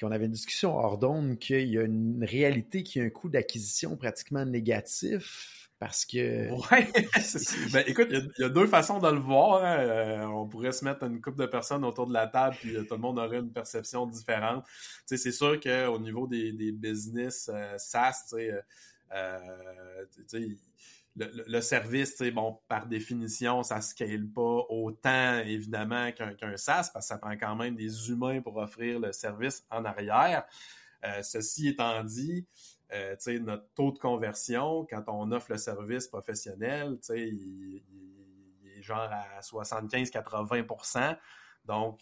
qu'on 0.00 0.12
avait 0.12 0.26
une 0.26 0.32
discussion 0.32 0.76
hors 0.76 0.96
d'onde 0.96 1.38
qu'il 1.38 1.68
y 1.68 1.76
a 1.76 1.82
une 1.82 2.24
réalité 2.24 2.84
qui 2.84 3.00
a 3.00 3.02
un 3.02 3.10
coût 3.10 3.28
d'acquisition 3.28 3.96
pratiquement 3.96 4.46
négatif 4.46 5.68
parce 5.80 6.04
que. 6.04 6.50
Ouais! 6.70 6.88
ben, 7.72 7.84
écoute, 7.86 8.08
il 8.10 8.30
y, 8.38 8.44
a 8.44 8.48
deux 8.48 8.66
façons 8.66 9.00
de 9.00 9.08
le 9.08 9.18
voir. 9.18 9.64
Hein. 9.64 9.78
Euh, 9.78 10.24
on 10.26 10.46
pourrait 10.46 10.72
se 10.72 10.84
mettre 10.84 11.02
une 11.04 11.20
couple 11.20 11.38
de 11.38 11.46
personnes 11.46 11.84
autour 11.84 12.06
de 12.06 12.12
la 12.12 12.28
table 12.28 12.56
puis 12.60 12.76
euh, 12.76 12.84
tout 12.84 12.94
le 12.94 13.00
monde 13.00 13.18
aurait 13.18 13.38
une 13.38 13.52
perception 13.52 14.06
différente. 14.06 14.64
c'est 15.04 15.32
sûr 15.32 15.58
qu'au 15.58 15.98
niveau 15.98 16.26
des, 16.26 16.52
des 16.52 16.70
business 16.70 17.50
euh, 17.52 17.74
SaaS, 17.76 18.26
tu 18.30 18.36
sais 18.36 18.62
le, 21.16 21.44
le, 21.46 21.60
service, 21.60 22.22
bon, 22.32 22.60
par 22.68 22.86
définition, 22.86 23.62
ça 23.62 23.76
ne 23.76 23.80
scale 23.80 24.28
pas 24.28 24.64
autant, 24.68 25.38
évidemment, 25.38 26.12
qu'un 26.12 26.56
SaaS, 26.56 26.90
parce 26.92 27.06
que 27.06 27.08
ça 27.08 27.18
prend 27.18 27.36
quand 27.36 27.56
même 27.56 27.74
des 27.74 28.10
humains 28.10 28.40
pour 28.40 28.56
offrir 28.56 29.00
le 29.00 29.12
service 29.12 29.64
en 29.70 29.84
arrière. 29.84 30.44
Euh, 31.04 31.22
ceci 31.22 31.68
étant 31.68 32.04
dit, 32.04 32.46
euh, 32.92 33.16
notre 33.40 33.66
taux 33.74 33.92
de 33.92 33.98
conversion, 33.98 34.86
quand 34.88 35.04
on 35.08 35.32
offre 35.32 35.52
le 35.52 35.58
service 35.58 36.06
professionnel, 36.08 36.98
il, 37.10 37.82
il, 38.62 38.78
est 38.78 38.82
genre 38.82 39.10
à 39.10 39.40
75-80% 39.40 41.16
Donc, 41.64 42.00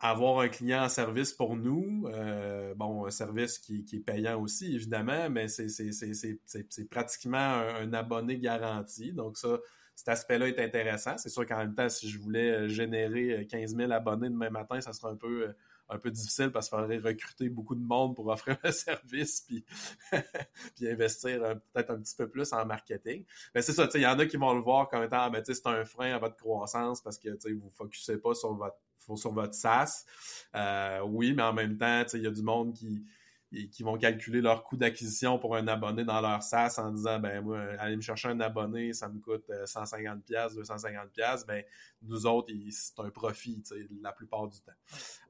avoir 0.00 0.40
un 0.40 0.48
client 0.48 0.84
en 0.84 0.88
service 0.88 1.32
pour 1.32 1.56
nous, 1.56 2.06
euh, 2.06 2.74
bon, 2.74 3.06
un 3.06 3.10
service 3.10 3.58
qui, 3.58 3.84
est 3.92 3.98
payant 3.98 4.40
aussi, 4.40 4.74
évidemment, 4.74 5.28
mais 5.28 5.48
c'est 5.48 6.88
pratiquement 6.88 7.38
un, 7.38 7.92
abonné 7.92 8.38
garanti. 8.38 9.12
Donc, 9.12 9.36
ça, 9.36 9.58
cet 9.96 10.08
aspect-là 10.08 10.48
est 10.48 10.60
intéressant. 10.60 11.18
C'est 11.18 11.30
sûr 11.30 11.44
qu'en 11.46 11.58
même 11.58 11.74
temps, 11.74 11.88
si 11.88 12.08
je 12.08 12.18
voulais 12.20 12.50
euh, 12.50 12.68
générer 12.68 13.46
15 13.50 13.74
euh, 13.74 13.76
000 13.78 13.92
abonnés 13.92 14.28
demain 14.28 14.50
matin, 14.50 14.80
ça 14.80 14.92
serait 14.92 15.12
un 15.12 15.16
peu 15.16 15.52
un 15.90 15.98
peu 15.98 16.10
difficile 16.10 16.50
parce 16.50 16.68
qu'il 16.68 16.78
faudrait 16.78 16.98
recruter 16.98 17.48
beaucoup 17.48 17.74
de 17.74 17.80
monde 17.80 18.14
pour 18.14 18.26
offrir 18.28 18.58
le 18.64 18.72
service 18.72 19.40
puis, 19.40 19.64
puis 20.76 20.86
investir 20.86 21.40
peut-être 21.72 21.90
un 21.90 21.98
petit 21.98 22.14
peu 22.14 22.28
plus 22.28 22.52
en 22.52 22.64
marketing. 22.66 23.24
Mais 23.54 23.62
c'est 23.62 23.72
ça, 23.72 23.88
il 23.94 24.02
y 24.02 24.06
en 24.06 24.18
a 24.18 24.26
qui 24.26 24.36
vont 24.36 24.52
le 24.52 24.60
voir 24.60 24.88
comme 24.88 25.02
étant 25.02 25.20
ah, 25.20 25.30
ben, 25.30 25.42
c'est 25.44 25.66
un 25.66 25.84
frein 25.86 26.12
à 26.12 26.18
votre 26.18 26.36
croissance 26.36 27.00
parce 27.00 27.18
que 27.18 27.30
vous 27.30 27.64
ne 27.64 27.70
focussez 27.70 28.18
pas 28.18 28.34
sur 28.34 28.54
votre 28.54 28.76
sur 29.16 29.32
votre 29.32 29.54
SaaS. 29.54 30.04
Euh, 30.54 31.00
oui, 31.06 31.32
mais 31.32 31.42
en 31.42 31.52
même 31.52 31.76
temps, 31.76 32.04
il 32.14 32.22
y 32.22 32.26
a 32.26 32.30
du 32.30 32.42
monde 32.42 32.74
qui, 32.74 33.04
qui 33.72 33.82
vont 33.82 33.96
calculer 33.96 34.40
leur 34.42 34.62
coût 34.62 34.76
d'acquisition 34.76 35.38
pour 35.38 35.56
un 35.56 35.66
abonné 35.68 36.04
dans 36.04 36.20
leur 36.20 36.42
SaaS 36.42 36.78
en 36.78 36.90
disant 36.90 37.18
ben 37.18 37.40
moi 37.40 37.60
aller 37.78 37.96
me 37.96 38.02
chercher 38.02 38.28
un 38.28 38.40
abonné 38.40 38.92
ça 38.92 39.08
me 39.08 39.20
coûte 39.20 39.50
150 39.64 40.22
pièces 40.22 40.54
250 40.54 41.10
pièces 41.10 41.46
ben 41.46 41.64
nous 42.02 42.26
autres 42.26 42.52
c'est 42.70 43.00
un 43.00 43.08
profit 43.08 43.62
la 44.02 44.12
plupart 44.12 44.48
du 44.48 44.60
temps. 44.60 44.72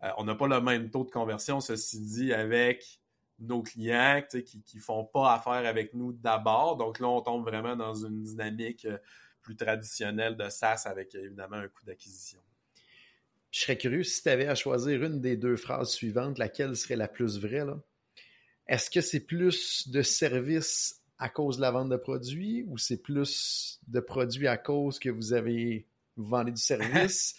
Euh, 0.02 0.10
on 0.16 0.24
n'a 0.24 0.34
pas 0.34 0.48
le 0.48 0.60
même 0.60 0.90
taux 0.90 1.04
de 1.04 1.10
conversion 1.10 1.60
ceci 1.60 2.00
dit 2.00 2.32
avec 2.32 3.00
nos 3.38 3.62
clients 3.62 4.20
qui 4.28 4.62
qui 4.62 4.78
font 4.78 5.04
pas 5.04 5.34
affaire 5.34 5.64
avec 5.64 5.94
nous 5.94 6.12
d'abord. 6.12 6.76
Donc 6.76 6.98
là 6.98 7.06
on 7.06 7.20
tombe 7.20 7.44
vraiment 7.44 7.76
dans 7.76 7.94
une 7.94 8.24
dynamique 8.24 8.84
euh, 8.84 8.98
plus 9.42 9.54
traditionnelle 9.54 10.36
de 10.36 10.48
SaaS 10.48 10.82
avec 10.86 11.14
évidemment 11.14 11.56
un 11.56 11.68
coût 11.68 11.84
d'acquisition 11.84 12.40
je 13.50 13.60
serais 13.60 13.78
curieux 13.78 14.02
si 14.02 14.22
tu 14.22 14.28
avais 14.28 14.46
à 14.46 14.54
choisir 14.54 15.02
une 15.02 15.20
des 15.20 15.36
deux 15.36 15.56
phrases 15.56 15.90
suivantes, 15.90 16.38
laquelle 16.38 16.76
serait 16.76 16.96
la 16.96 17.08
plus 17.08 17.38
vraie. 17.38 17.64
Est-ce 18.66 18.90
que 18.90 19.00
c'est 19.00 19.20
plus 19.20 19.88
de 19.88 20.02
services 20.02 21.02
à 21.18 21.28
cause 21.28 21.56
de 21.56 21.62
la 21.62 21.70
vente 21.70 21.88
de 21.88 21.96
produits 21.96 22.64
ou 22.68 22.78
c'est 22.78 23.02
plus 23.02 23.80
de 23.88 24.00
produits 24.00 24.46
à 24.46 24.58
cause 24.58 24.98
que 24.98 25.08
vous 25.08 25.32
avez 25.32 25.86
vendu 26.16 26.52
du 26.52 26.60
service? 26.60 27.34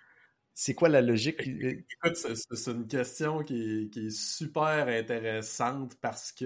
c'est 0.54 0.74
quoi 0.74 0.88
la 0.88 1.00
logique? 1.00 1.40
Écoute, 1.46 2.16
c'est 2.16 2.70
une 2.70 2.88
question 2.88 3.44
qui 3.44 3.90
est, 3.94 4.10
super 4.10 4.88
intéressante 4.88 5.96
parce 6.00 6.32
que 6.32 6.44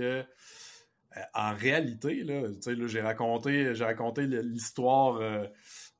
euh, 1.17 1.21
en 1.33 1.55
réalité, 1.55 2.23
là, 2.25 2.43
j'ai 2.87 3.01
raconté, 3.01 3.73
raconté 3.73 4.27
l'histoire 4.27 5.17
euh, 5.17 5.47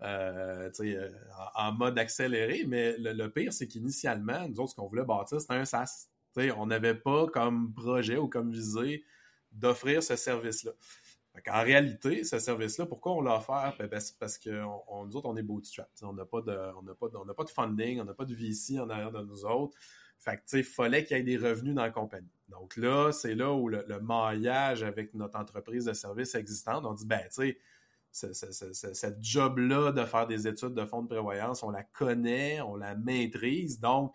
euh, 0.03 0.71
euh, 0.81 1.11
en, 1.57 1.73
mode 1.73 1.99
accéléré, 1.99 2.65
mais 2.67 2.97
le, 2.99 3.27
pire, 3.29 3.53
c'est 3.53 3.67
qu'initialement, 3.67 4.49
nous 4.49 4.61
autres, 4.61 4.71
ce 4.71 4.77
qu'on 4.77 4.87
voulait 4.87 5.05
bâtir, 5.05 5.41
c'était 5.41 5.55
un 5.55 5.65
SaaS. 5.65 6.09
on 6.57 6.67
n'avait 6.67 6.95
pas 6.95 7.27
comme 7.27 7.73
projet 7.75 8.17
ou 8.17 8.29
comme 8.29 8.51
visée 8.51 9.05
d'offrir 9.51 10.03
ce 10.03 10.15
service-là. 10.15 10.73
En 11.49 11.63
réalité, 11.63 12.25
ce 12.25 12.39
service-là, 12.39 12.87
pourquoi 12.87 13.13
on 13.13 13.21
l'a 13.21 13.37
offert? 13.37 13.75
Ben, 13.79 14.01
c'est 14.01 14.19
parce 14.19 14.39
que 14.39 14.51
nous 14.51 15.17
autres, 15.17 15.29
on 15.29 15.37
est 15.37 15.43
bootstrap. 15.43 15.89
On 16.03 16.13
n'a 16.13 16.25
pas, 16.25 16.41
de, 16.41 16.95
pas, 16.95 17.09
de, 17.09 17.33
pas 17.33 17.45
de 17.45 17.51
funding, 17.51 18.01
on 18.01 18.05
n'a 18.05 18.15
pas 18.15 18.25
de 18.25 18.35
VC 18.35 18.79
en 18.81 18.91
arrière 18.91 19.13
de 19.13 19.23
nous 19.23 19.45
autres. 19.45 19.77
Fait 20.19 20.41
il 20.53 20.65
fallait 20.65 21.05
qu'il 21.05 21.17
y 21.17 21.21
ait 21.21 21.23
des 21.23 21.37
revenus 21.37 21.75
dans 21.75 21.83
la 21.83 21.91
compagnie. 21.91 22.33
Donc 22.49 22.77
là, 22.77 23.13
c'est 23.13 23.37
là 23.37 23.53
où 23.53 23.69
le, 23.69 23.85
le, 23.87 24.01
maillage 24.01 24.83
avec 24.83 25.15
notre 25.15 25.39
entreprise 25.39 25.85
de 25.85 25.93
services 25.93 26.35
existante, 26.35 26.85
on 26.85 26.93
dit, 26.93 27.07
ben, 27.07 27.21
tu 27.21 27.43
sais, 27.43 27.59
cette 28.19 29.23
job-là 29.23 29.93
de 29.93 30.05
faire 30.05 30.27
des 30.27 30.47
études 30.47 30.75
de 30.75 30.85
fonds 30.85 31.03
de 31.03 31.09
prévoyance, 31.09 31.63
on 31.63 31.71
la 31.71 31.83
connaît, 31.83 32.61
on 32.61 32.77
la 32.77 32.95
maîtrise. 32.95 33.81
Donc, 33.81 34.15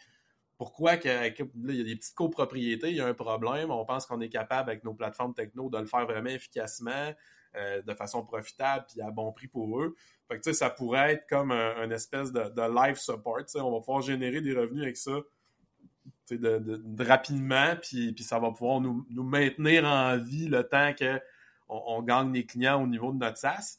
pourquoi 0.58 0.98
que, 0.98 1.08
il 1.08 1.76
y 1.76 1.82
a 1.82 1.84
des 1.84 1.96
petites 1.96 2.16
copropriétés, 2.16 2.90
il 2.90 2.98
y 2.98 3.02
a 3.02 3.08
un 3.08 3.14
problème, 3.14 3.72
on 3.72 3.86
pense 3.86 4.06
qu'on 4.06 4.22
est 4.22 4.30
capable 4.30 4.70
avec 4.70 4.84
nos 4.84 4.94
plateformes 4.94 5.34
techno 5.34 5.70
de 5.70 5.78
le 5.78 5.86
faire 5.86 6.06
vraiment 6.06 6.30
efficacement, 6.30 7.14
euh, 7.56 7.82
de 7.82 7.94
façon 7.94 8.24
profitable 8.26 8.86
puis 8.90 9.02
à 9.02 9.12
bon 9.12 9.32
prix 9.32 9.48
pour 9.48 9.82
eux. 9.82 9.96
Fait 10.28 10.40
que, 10.40 10.54
ça 10.54 10.70
pourrait 10.70 11.14
être 11.14 11.28
comme 11.28 11.52
un, 11.52 11.90
espèce 11.92 12.32
de, 12.32 12.44
de 12.44 12.88
life 12.88 12.98
support. 12.98 13.42
On 13.56 13.72
va 13.72 13.80
pouvoir 13.80 14.02
générer 14.02 14.42
des 14.42 14.54
revenus 14.54 14.84
avec 14.84 14.98
ça 14.98 15.20
de, 16.32 17.04
rapidement, 17.04 17.76
puis, 17.82 18.14
puis 18.14 18.24
ça 18.24 18.40
va 18.40 18.52
pouvoir 18.52 18.82
nous, 18.82 19.06
nous 19.10 19.24
maintenir 19.24 19.86
en 19.86 20.18
vie 20.18 20.48
le 20.48 20.64
temps 20.64 20.94
que 20.94 21.20
on, 21.88 22.02
gagne 22.02 22.32
des 22.32 22.46
clients 22.46 22.82
au 22.82 22.88
niveau 22.88 23.12
de 23.12 23.18
notre 23.18 23.38
SaaS. 23.38 23.78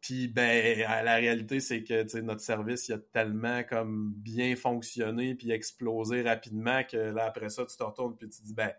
Puis 0.00 0.28
ben 0.28 0.78
la 1.04 1.16
réalité 1.16 1.58
c'est 1.58 1.82
que 1.82 2.20
notre 2.20 2.40
service 2.40 2.88
il 2.88 2.92
a 2.92 2.98
tellement 2.98 3.64
comme 3.64 4.12
bien 4.14 4.54
fonctionné 4.54 5.34
puis 5.34 5.50
explosé 5.50 6.22
rapidement 6.22 6.84
que 6.84 6.96
là 6.96 7.24
après 7.24 7.48
ça 7.48 7.66
tu 7.66 7.76
te 7.76 7.82
retournes 7.82 8.16
puis 8.16 8.28
tu 8.28 8.40
te 8.40 8.46
dis 8.46 8.54
ben 8.54 8.72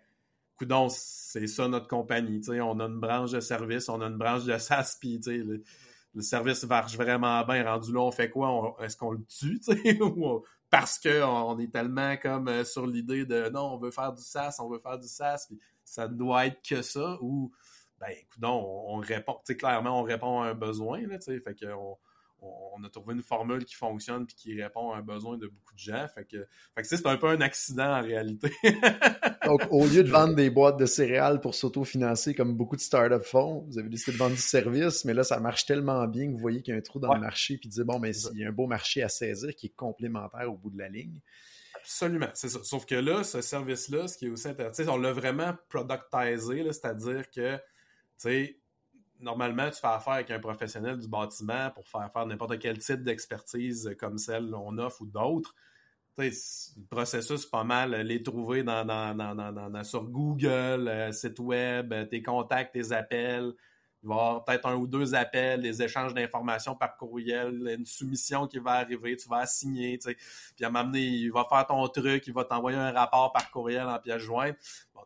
coudon 0.58 0.88
c'est 0.90 1.48
ça 1.48 1.68
notre 1.68 1.88
compagnie, 1.88 2.42
on 2.62 2.80
a 2.80 2.86
une 2.86 3.00
branche 3.00 3.32
de 3.32 3.40
service, 3.40 3.90
on 3.90 4.02
a 4.02 4.06
une 4.06 4.18
branche 4.18 4.46
de 4.46 4.58
SaaS 4.58 4.98
puis 5.00 5.20
le, 5.26 5.64
service 6.22 6.64
marche 6.64 6.96
vraiment 6.96 7.44
bien. 7.46 7.64
Rendu 7.64 7.92
là 7.92 8.00
on 8.00 8.12
fait 8.12 8.30
quoi? 8.30 8.76
Est-ce 8.82 8.98
qu'on 8.98 9.12
le 9.12 9.24
tue 9.26 9.60
parce 10.70 10.98
que 11.00 11.24
on, 11.24 11.60
est 11.60 11.72
tellement 11.72 12.18
comme 12.18 12.48
euh, 12.48 12.64
sur 12.64 12.88
l'idée 12.88 13.26
de 13.26 13.50
non 13.50 13.74
on 13.74 13.78
veut 13.78 13.92
faire 13.92 14.14
du 14.14 14.24
SaaS, 14.24 14.58
on 14.60 14.70
veut 14.70 14.80
faire 14.80 14.98
du 14.98 15.08
SaaS 15.08 15.46
puis 15.48 15.60
ça 15.84 16.08
doit 16.08 16.48
être 16.48 16.62
que 16.68 16.82
ça 16.82 17.18
ou 17.22 17.52
ben, 18.00 18.10
écoute, 18.12 18.44
on, 18.44 18.96
on 18.96 18.98
répond, 18.98 19.38
clairement, 19.58 20.00
on 20.00 20.04
répond 20.04 20.42
à 20.42 20.48
un 20.48 20.54
besoin, 20.54 21.02
là, 21.08 21.18
fait 21.20 21.56
qu'on 21.56 21.98
on, 22.42 22.84
a 22.84 22.90
trouvé 22.90 23.16
une 23.16 23.24
formule 23.24 23.66
qui 23.66 23.76
fonctionne 23.76 24.26
puis 24.26 24.36
qui 24.36 24.62
répond 24.62 24.92
à 24.92 24.98
un 24.98 25.02
besoin 25.02 25.38
de 25.38 25.48
beaucoup 25.48 25.74
de 25.74 25.80
gens. 25.80 26.08
Fait 26.14 26.26
que, 26.26 26.48
fait 26.76 26.82
que 26.82 26.88
c'est 26.88 27.06
un 27.08 27.18
peu 27.18 27.28
un 27.28 27.42
accident 27.42 27.98
en 27.98 28.02
réalité. 28.02 28.52
Donc, 29.46 29.62
au 29.72 29.86
lieu 29.86 30.04
de 30.04 30.10
vendre 30.10 30.36
des 30.36 30.50
boîtes 30.50 30.78
de 30.78 30.86
céréales 30.86 31.42
pour 31.42 31.56
s'autofinancer 31.56 32.36
comme 32.36 32.56
beaucoup 32.56 32.76
de 32.76 32.82
startups 32.82 33.26
font, 33.26 33.66
vous 33.68 33.80
avez 33.80 33.90
décidé 33.90 34.14
de 34.14 34.18
vendre 34.18 34.36
du 34.36 34.42
service, 34.42 35.06
mais 35.06 35.14
là, 35.14 35.24
ça 35.24 35.40
marche 35.40 35.66
tellement 35.66 36.06
bien 36.08 36.28
que 36.28 36.34
vous 36.34 36.40
voyez 36.40 36.62
qu'il 36.62 36.74
y 36.74 36.76
a 36.76 36.80
un 36.80 36.84
trou 36.84 37.00
dans 37.00 37.14
le 37.14 37.20
marché 37.20 37.58
puis 37.58 37.70
dites, 37.70 37.84
bon, 37.84 38.00
mais 38.00 38.16
il 38.34 38.40
y 38.40 38.46
a 38.46 38.50
un 38.50 38.52
beau 38.52 38.68
marché 38.68 39.02
à 39.02 39.10
saisir 39.10 39.56
qui 39.56 39.68
est 39.68 39.76
complémentaire 39.76 40.52
au 40.52 40.58
bout 40.58 40.70
de 40.70 40.78
la 40.78 40.90
ligne. 40.90 41.22
Absolument, 41.76 42.30
c'est 42.34 42.50
ça. 42.50 42.60
Sauf 42.64 42.86
que 42.86 42.96
là, 42.96 43.24
ce 43.24 43.42
service-là, 43.42 44.08
ce 44.08 44.18
qui 44.18 44.26
est 44.26 44.30
aussi 44.30 44.48
intéressant, 44.50 44.84
on 44.90 44.98
l'a 44.98 45.14
vraiment 45.14 45.56
productisé, 45.70 46.64
c'est-à-dire 46.66 47.30
que, 47.32 47.58
normalement, 49.20 49.70
tu 49.70 49.80
fais 49.80 49.88
affaire 49.88 50.14
avec 50.14 50.32
un 50.32 50.40
professionnel 50.40 50.98
du 50.98 51.08
bâtiment 51.08 51.72
pour 51.72 51.88
faire 51.88 52.12
faire 52.12 52.26
n'importe 52.26 52.60
quel 52.60 52.78
type 52.78 53.04
d'expertise 53.04 53.96
comme 54.00 54.18
celle 54.18 54.50
qu'on 54.52 54.78
offre 54.78 55.02
ou 55.02 55.06
d'autres. 55.06 55.54
Le 56.18 56.32
processus, 56.90 57.46
pas 57.46 57.64
mal, 57.64 57.92
les 57.92 58.24
trouver 58.24 58.64
dans, 58.64 58.84
dans, 58.84 59.84
sur 59.84 60.04
Google, 60.04 60.88
euh, 60.88 61.12
site 61.12 61.38
web, 61.38 61.94
euh, 61.94 62.06
tes 62.06 62.24
contacts, 62.24 62.74
tes 62.74 62.92
appels. 62.92 63.54
Il 64.04 64.10
va 64.10 64.16
y 64.16 64.18
avoir 64.20 64.46
peut-être 64.46 64.68
un 64.68 64.76
ou 64.76 64.88
deux 64.88 65.14
appels, 65.16 65.62
des 65.62 65.82
échanges 65.82 66.14
d'informations 66.14 66.76
par 66.76 66.98
courriel, 66.98 67.68
une 67.78 67.86
soumission 67.86 68.48
qui 68.48 68.58
va 68.58 68.74
arriver, 68.74 69.16
tu 69.18 69.28
vas 69.28 69.46
signer, 69.46 69.98
puis 69.98 70.66
à 70.66 70.70
m'amener, 70.70 71.02
il 71.02 71.32
va 71.32 71.46
faire 71.50 71.66
ton 71.66 71.88
truc, 71.88 72.26
il 72.26 72.34
va 72.34 72.46
t'envoyer 72.46 72.78
un 72.78 72.92
rapport 72.92 73.32
par 73.34 73.50
courriel 73.52 73.88
en 73.88 73.98
pièce 74.00 74.22
jointe. 74.22 74.56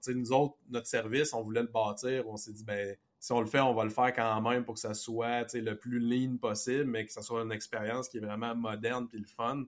Nous 0.08 0.32
autres, 0.32 0.56
notre 0.70 0.88
service, 0.88 1.34
on 1.34 1.44
voulait 1.44 1.62
le 1.62 1.68
bâtir, 1.68 2.28
on 2.28 2.38
s'est 2.38 2.54
dit, 2.54 2.64
ben, 2.64 2.96
si 3.20 3.32
on 3.32 3.40
le 3.40 3.46
fait, 3.46 3.60
on 3.60 3.74
va 3.74 3.84
le 3.84 3.92
faire 3.92 4.14
quand 4.14 4.42
même 4.42 4.66
pour 4.66 4.74
que 4.74 4.80
ça 4.80 4.96
soit 4.96 5.46
le 5.54 5.78
plus 5.78 6.00
lean 6.00 6.38
possible, 6.38 6.86
mais 6.86 7.06
que 7.06 7.12
ça 7.12 7.22
soit 7.22 7.44
une 7.44 7.52
expérience 7.52 8.10
qui 8.10 8.18
est 8.18 8.22
vraiment 8.22 8.56
moderne 8.56 9.08
puis 9.08 9.20
le 9.20 9.28
fun. 9.28 9.64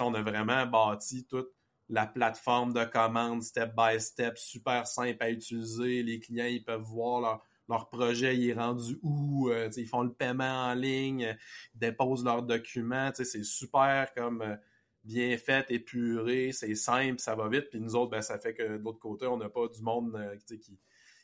On 0.00 0.14
a 0.14 0.22
vraiment 0.22 0.66
bâti 0.66 1.24
toute 1.24 1.52
la 1.88 2.06
plateforme 2.06 2.72
de 2.72 2.84
commande 2.84 3.42
step 3.42 3.74
by 3.76 4.00
step, 4.00 4.38
super 4.38 4.86
simple 4.86 5.22
à 5.22 5.30
utiliser. 5.30 6.02
Les 6.02 6.20
clients, 6.20 6.46
ils 6.46 6.64
peuvent 6.64 6.82
voir 6.82 7.42
leur, 7.68 7.88
projet, 7.88 8.36
il 8.36 8.50
est 8.50 8.54
rendu 8.54 8.98
où, 9.02 9.48
euh, 9.50 9.70
ils 9.76 9.86
font 9.86 10.02
le 10.02 10.12
paiement 10.12 10.66
en 10.66 10.74
ligne, 10.74 11.36
ils 11.74 11.78
déposent 11.78 12.24
leurs 12.24 12.42
documents, 12.42 13.10
c'est 13.14 13.44
super 13.44 14.12
comme 14.14 14.42
euh, 14.42 14.56
bien 15.04 15.36
fait, 15.38 15.70
épuré, 15.70 16.52
c'est 16.52 16.74
simple, 16.74 17.20
ça 17.20 17.34
va 17.34 17.48
vite. 17.48 17.70
Puis 17.70 17.80
nous 17.80 17.94
autres, 17.96 18.10
ben, 18.10 18.22
ça 18.22 18.38
fait 18.38 18.54
que 18.54 18.76
de 18.76 18.82
l'autre 18.82 18.98
côté, 18.98 19.26
on 19.26 19.36
n'a 19.36 19.48
pas 19.48 19.66
du 19.68 19.82
monde 19.82 20.14
euh, 20.16 20.36
qui, 20.46 20.78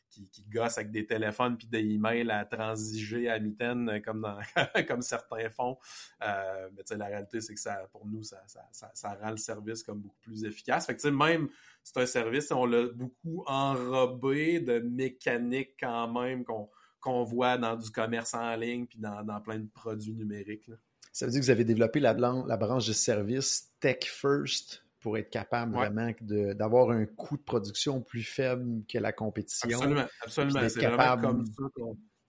qui, 0.08 0.28
qui 0.28 0.44
gossent 0.44 0.78
avec 0.78 0.90
des 0.90 1.06
téléphones 1.06 1.56
puis 1.56 1.66
des 1.66 1.80
emails 1.80 2.30
à 2.30 2.44
transiger 2.44 3.28
à 3.28 3.38
mitaine 3.38 3.88
euh, 3.88 4.00
comme, 4.00 4.26
comme 4.88 5.02
certains 5.02 5.50
font. 5.50 5.78
Euh, 6.22 6.70
mais 6.74 6.96
la 6.96 7.06
réalité, 7.06 7.40
c'est 7.40 7.54
que 7.54 7.60
ça, 7.60 7.86
pour 7.92 8.06
nous, 8.06 8.22
ça, 8.22 8.42
ça, 8.46 8.90
ça, 8.94 9.14
rend 9.14 9.30
le 9.30 9.36
service 9.36 9.82
comme 9.82 10.00
beaucoup 10.00 10.20
plus 10.22 10.44
efficace. 10.44 10.86
Fait 10.86 10.96
que 10.96 11.08
même, 11.08 11.48
c'est 11.82 12.00
un 12.00 12.06
service, 12.06 12.50
on 12.50 12.66
l'a 12.66 12.86
beaucoup 12.88 13.44
enrobé 13.46 14.60
de 14.60 14.78
mécanique 14.78 15.76
quand 15.78 16.08
même 16.08 16.44
qu'on 16.44 17.24
voit 17.24 17.58
dans 17.58 17.76
du 17.76 17.90
commerce 17.90 18.34
en 18.34 18.56
ligne 18.56 18.86
puis 18.86 18.98
dans, 18.98 19.22
dans 19.22 19.40
plein 19.40 19.58
de 19.58 19.68
produits 19.68 20.14
numériques. 20.14 20.70
Ça 21.16 21.24
veut 21.24 21.32
dire 21.32 21.40
que 21.40 21.46
vous 21.46 21.50
avez 21.50 21.64
développé 21.64 21.98
la, 21.98 22.12
la 22.12 22.56
branche 22.58 22.86
de 22.86 22.92
service 22.92 23.72
Tech 23.80 24.00
First 24.04 24.84
pour 25.00 25.16
être 25.16 25.30
capable 25.30 25.72
vraiment 25.72 26.10
d'avoir 26.30 26.90
un 26.90 27.06
coût 27.06 27.38
de 27.38 27.42
production 27.42 28.02
plus 28.02 28.22
faible 28.22 28.84
que 28.86 28.98
la 28.98 29.12
compétition. 29.12 29.78
Absolument, 29.78 30.04
absolument. 30.20 30.68
C'est 30.68 30.78
capable 30.78 31.22
comme 31.22 31.46
ça 31.46 31.62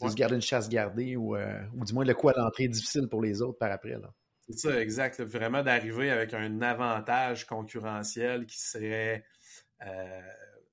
de 0.06 0.10
se 0.10 0.16
garder 0.16 0.36
une 0.36 0.42
chasse 0.42 0.70
gardée 0.70 1.18
ou, 1.18 1.36
euh, 1.36 1.62
ou 1.76 1.84
du 1.84 1.94
moins 1.94 2.06
le 2.06 2.14
coût 2.14 2.30
à 2.30 2.34
l'entrée 2.38 2.70
difficile 2.70 3.10
pour 3.10 3.22
les 3.22 3.42
autres 3.42 3.58
par 3.58 3.74
après. 3.74 3.98
C'est 4.48 4.58
ça, 4.58 4.82
exact. 4.82 5.20
Vraiment 5.20 5.64
d'arriver 5.64 6.10
avec 6.10 6.34
un 6.34 6.62
avantage 6.62 7.46
concurrentiel 7.46 8.46
qui 8.46 8.58
serait 8.58 9.26
euh, 9.86 10.22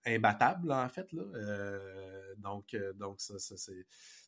imbattable, 0.07 0.71
en 0.71 0.89
fait. 0.89 1.13
Là. 1.13 1.25
Euh, 1.35 2.35
donc, 2.39 2.77
donc 2.95 3.21
ça, 3.21 3.41
ça 3.41 3.57
c'est 3.57 3.85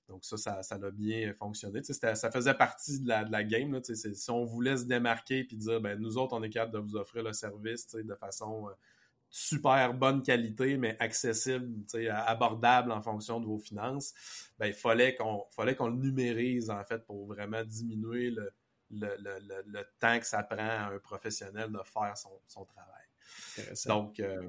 donc 0.08 0.24
ça, 0.24 0.36
ça, 0.36 0.62
ça 0.62 0.76
a 0.76 0.90
bien 0.90 1.32
fonctionné. 1.34 1.82
Ça 1.82 2.30
faisait 2.30 2.54
partie 2.54 3.00
de 3.00 3.08
la, 3.08 3.24
de 3.24 3.32
la 3.32 3.42
game. 3.42 3.72
Là, 3.72 3.80
si 3.82 4.30
on 4.30 4.44
voulait 4.44 4.76
se 4.76 4.84
démarquer 4.84 5.40
et 5.50 5.56
dire 5.56 5.80
ben, 5.80 5.98
nous 5.98 6.16
autres, 6.16 6.36
on 6.36 6.42
est 6.42 6.50
capable 6.50 6.74
de 6.74 6.78
vous 6.78 6.96
offrir 6.96 7.22
le 7.24 7.32
service 7.32 7.88
de 7.88 8.14
façon 8.14 8.68
euh, 8.68 8.72
super 9.28 9.94
bonne 9.94 10.22
qualité, 10.22 10.76
mais 10.76 10.96
accessible, 11.00 11.84
abordable 12.10 12.92
en 12.92 13.02
fonction 13.02 13.40
de 13.40 13.46
vos 13.46 13.58
finances, 13.58 14.14
ben, 14.58 14.66
il 14.66 14.74
fallait 14.74 15.16
qu'on 15.16 15.44
fallait 15.50 15.74
qu'on 15.74 15.88
le 15.88 15.96
numérise 15.96 16.70
en 16.70 16.84
fait 16.84 17.04
pour 17.04 17.26
vraiment 17.26 17.64
diminuer 17.64 18.30
le, 18.30 18.52
le, 18.90 19.16
le, 19.18 19.62
le, 19.66 19.84
temps 19.98 20.18
que 20.20 20.26
ça 20.26 20.42
prend 20.44 20.58
à 20.58 20.86
un 20.92 20.98
professionnel 20.98 21.72
de 21.72 21.80
faire 21.84 22.16
son, 22.16 22.30
son 22.46 22.64
travail. 22.64 23.04
Donc, 23.86 24.20
euh, 24.20 24.48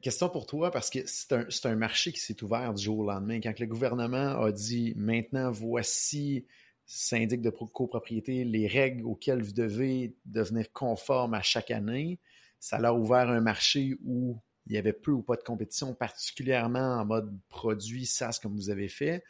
Question 0.00 0.30
pour 0.30 0.46
toi, 0.46 0.70
parce 0.70 0.88
que 0.88 1.00
c'est 1.04 1.32
un, 1.32 1.46
un, 1.64 1.76
marché 1.76 2.12
qui 2.12 2.20
s'est 2.20 2.42
ouvert 2.42 2.72
du 2.72 2.82
jour 2.82 3.00
au 3.00 3.04
lendemain. 3.04 3.40
Quand 3.40 3.58
le 3.58 3.66
gouvernement 3.66 4.40
a 4.40 4.50
dit 4.52 4.94
maintenant, 4.96 5.50
voici, 5.50 6.46
syndic 6.86 7.42
de 7.42 7.50
copropriété, 7.50 8.44
les 8.44 8.66
règles 8.66 9.04
auxquelles 9.04 9.42
vous 9.42 9.52
devez 9.52 10.16
devenir 10.24 10.72
conforme 10.72 11.34
à 11.34 11.42
chaque 11.42 11.70
année, 11.70 12.18
ça 12.58 12.78
a 12.78 12.92
ouvert 12.92 13.28
un 13.28 13.40
marché 13.40 13.96
où 14.04 14.40
il 14.66 14.74
y 14.74 14.78
avait 14.78 14.92
peu 14.92 15.10
ou 15.10 15.22
pas 15.22 15.36
de 15.36 15.42
compétition, 15.42 15.94
particulièrement 15.94 16.96
en 16.96 17.04
mode 17.04 17.38
produit 17.48 18.06
SaaS 18.06 18.38
comme 18.42 18.54
vous 18.54 18.70
avez 18.70 18.88
fait. 18.88 19.24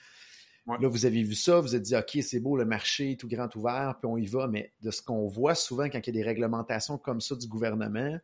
Là, 0.66 0.88
vous 0.88 1.04
avez 1.04 1.22
vu 1.22 1.34
ça, 1.34 1.58
vous 1.58 1.74
avez 1.74 1.82
dit, 1.82 1.96
OK, 1.96 2.18
c'est 2.22 2.38
beau, 2.38 2.56
le 2.56 2.64
marché 2.64 3.12
est 3.12 3.20
tout 3.20 3.26
grand 3.26 3.54
ouvert, 3.56 3.96
puis 3.98 4.08
on 4.08 4.16
y 4.16 4.26
va, 4.26 4.46
mais 4.46 4.72
de 4.82 4.92
ce 4.92 5.02
qu'on 5.02 5.26
voit 5.26 5.56
souvent 5.56 5.88
quand 5.88 5.98
il 5.98 6.06
y 6.06 6.10
a 6.10 6.12
des 6.12 6.22
réglementations 6.22 6.96
comme 6.96 7.20
ça 7.20 7.34
du 7.34 7.48
gouvernement, 7.48 8.16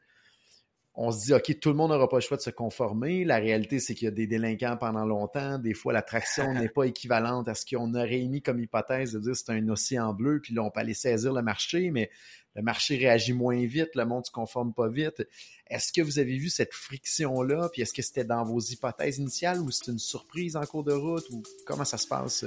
on 0.98 1.10
se 1.10 1.26
dit, 1.26 1.34
OK, 1.34 1.60
tout 1.60 1.68
le 1.68 1.74
monde 1.74 1.90
n'aura 1.90 2.08
pas 2.08 2.16
le 2.16 2.22
choix 2.22 2.38
de 2.38 2.42
se 2.42 2.48
conformer. 2.48 3.24
La 3.24 3.36
réalité, 3.36 3.80
c'est 3.80 3.94
qu'il 3.94 4.06
y 4.06 4.08
a 4.08 4.12
des 4.12 4.26
délinquants 4.26 4.78
pendant 4.78 5.04
longtemps. 5.04 5.58
Des 5.58 5.74
fois, 5.74 5.92
l'attraction 5.92 6.54
n'est 6.54 6.70
pas 6.70 6.84
équivalente 6.84 7.48
à 7.48 7.54
ce 7.54 7.66
qu'on 7.66 7.94
aurait 7.94 8.20
émis 8.20 8.40
comme 8.40 8.60
hypothèse 8.60 9.12
de 9.12 9.20
dire 9.20 9.36
c'est 9.36 9.50
un 9.50 9.68
océan 9.68 10.14
bleu, 10.14 10.40
puis 10.40 10.54
là, 10.54 10.62
on 10.62 10.70
peut 10.70 10.80
aller 10.80 10.94
saisir 10.94 11.34
le 11.34 11.42
marché, 11.42 11.90
mais 11.90 12.10
le 12.54 12.62
marché 12.62 12.96
réagit 12.96 13.34
moins 13.34 13.62
vite, 13.66 13.90
le 13.94 14.06
monde 14.06 14.20
ne 14.20 14.24
se 14.24 14.30
conforme 14.30 14.72
pas 14.72 14.88
vite. 14.88 15.22
Est-ce 15.68 15.92
que 15.92 16.00
vous 16.00 16.18
avez 16.18 16.38
vu 16.38 16.48
cette 16.48 16.72
friction-là, 16.72 17.68
puis 17.70 17.82
est-ce 17.82 17.92
que 17.92 18.00
c'était 18.00 18.24
dans 18.24 18.44
vos 18.44 18.60
hypothèses 18.60 19.18
initiales 19.18 19.60
ou 19.60 19.70
c'est 19.70 19.90
une 19.90 19.98
surprise 19.98 20.56
en 20.56 20.64
cours 20.64 20.84
de 20.84 20.94
route, 20.94 21.28
ou 21.30 21.42
comment 21.66 21.84
ça 21.84 21.98
se 21.98 22.08
passe? 22.08 22.46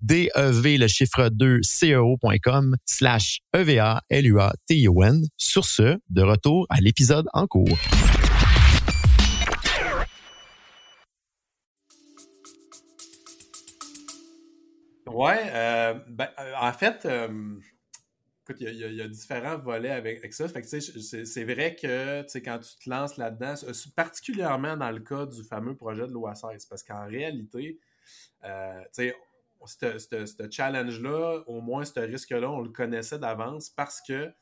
DEV, 0.00 0.78
le 0.78 0.86
chiffre 0.86 1.28
2, 1.28 1.60
CEO.com 1.62 2.76
slash 2.84 3.40
EVA, 3.52 4.00
L-U-A-T-I-O-N. 4.08 5.26
Sur 5.36 5.64
ce, 5.64 5.98
de 6.10 6.22
retour 6.22 6.66
à 6.70 6.80
l'épisode 6.80 7.26
en 7.32 7.46
cours. 7.46 7.76
Ouais, 15.06 15.50
euh, 15.52 15.94
ben, 16.06 16.28
euh, 16.38 16.52
en 16.60 16.72
fait, 16.72 17.04
euh, 17.04 17.56
écoute, 18.44 18.60
il 18.60 18.76
y, 18.76 19.02
a 19.02 19.08
différents 19.08 19.58
volets 19.58 19.90
avec, 19.90 20.32
ça. 20.32 20.46
c'est 20.48 21.44
vrai 21.44 21.74
que 21.74 22.22
quand 22.38 22.58
tu 22.60 22.84
te 22.84 22.88
lances 22.88 23.16
là-dedans, 23.16 23.54
particulièrement 23.96 24.76
dans 24.76 24.92
le 24.92 25.00
cas 25.00 25.26
du 25.26 25.42
fameux 25.42 25.74
projet 25.74 26.06
de 26.06 26.12
l'OASS, 26.12 26.66
parce 26.70 26.84
qu'en 26.84 27.06
réalité, 27.06 27.80
sais, 28.92 29.16
ce 29.66 30.48
challenge-là, 30.50 31.42
au 31.46 31.60
moins 31.60 31.84
ce 31.84 32.00
risque-là, 32.00 32.50
on 32.50 32.60
le 32.60 32.70
connaissait 32.70 33.18
d'avance 33.18 33.70
parce 33.70 34.00
que 34.00 34.32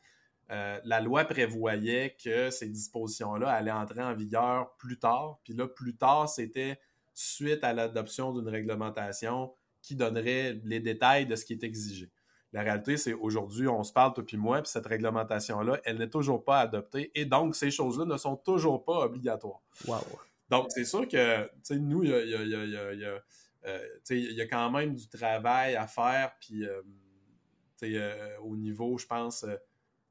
euh, 0.50 0.78
la 0.84 1.00
loi 1.00 1.24
prévoyait 1.24 2.16
que 2.22 2.50
ces 2.50 2.68
dispositions-là 2.68 3.50
allaient 3.50 3.72
entrer 3.72 4.02
en 4.02 4.14
vigueur 4.14 4.76
plus 4.76 4.98
tard. 4.98 5.40
Puis 5.42 5.54
là, 5.54 5.66
plus 5.66 5.96
tard, 5.96 6.28
c'était 6.28 6.78
suite 7.14 7.64
à 7.64 7.72
l'adoption 7.72 8.32
d'une 8.32 8.48
réglementation 8.48 9.52
qui 9.82 9.96
donnerait 9.96 10.60
les 10.64 10.80
détails 10.80 11.26
de 11.26 11.34
ce 11.34 11.44
qui 11.44 11.54
est 11.54 11.64
exigé. 11.64 12.10
La 12.52 12.62
réalité, 12.62 12.96
c'est 12.96 13.12
aujourd'hui, 13.12 13.66
on 13.68 13.82
se 13.82 13.92
parle, 13.92 14.14
toi 14.14 14.24
puis 14.24 14.36
moi, 14.36 14.62
puis 14.62 14.70
cette 14.70 14.86
réglementation-là, 14.86 15.80
elle 15.84 15.98
n'est 15.98 16.08
toujours 16.08 16.44
pas 16.44 16.60
adoptée. 16.60 17.10
Et 17.14 17.24
donc, 17.24 17.56
ces 17.56 17.70
choses-là 17.70 18.04
ne 18.04 18.16
sont 18.16 18.36
toujours 18.36 18.84
pas 18.84 19.00
obligatoires. 19.00 19.60
Wow. 19.86 19.98
Donc, 20.48 20.66
c'est 20.70 20.84
sûr 20.84 21.08
que, 21.08 21.44
tu 21.44 21.50
sais, 21.64 21.78
nous, 21.78 22.04
il 22.04 22.10
y 22.10 23.04
a 23.04 23.22
il 24.10 24.32
y 24.32 24.40
a 24.40 24.46
quand 24.46 24.70
même 24.70 24.94
du 24.94 25.08
travail 25.08 25.76
à 25.76 25.86
faire, 25.86 26.36
puis 26.40 26.64
au 28.42 28.56
niveau, 28.56 28.98
je 28.98 29.06
pense, 29.06 29.44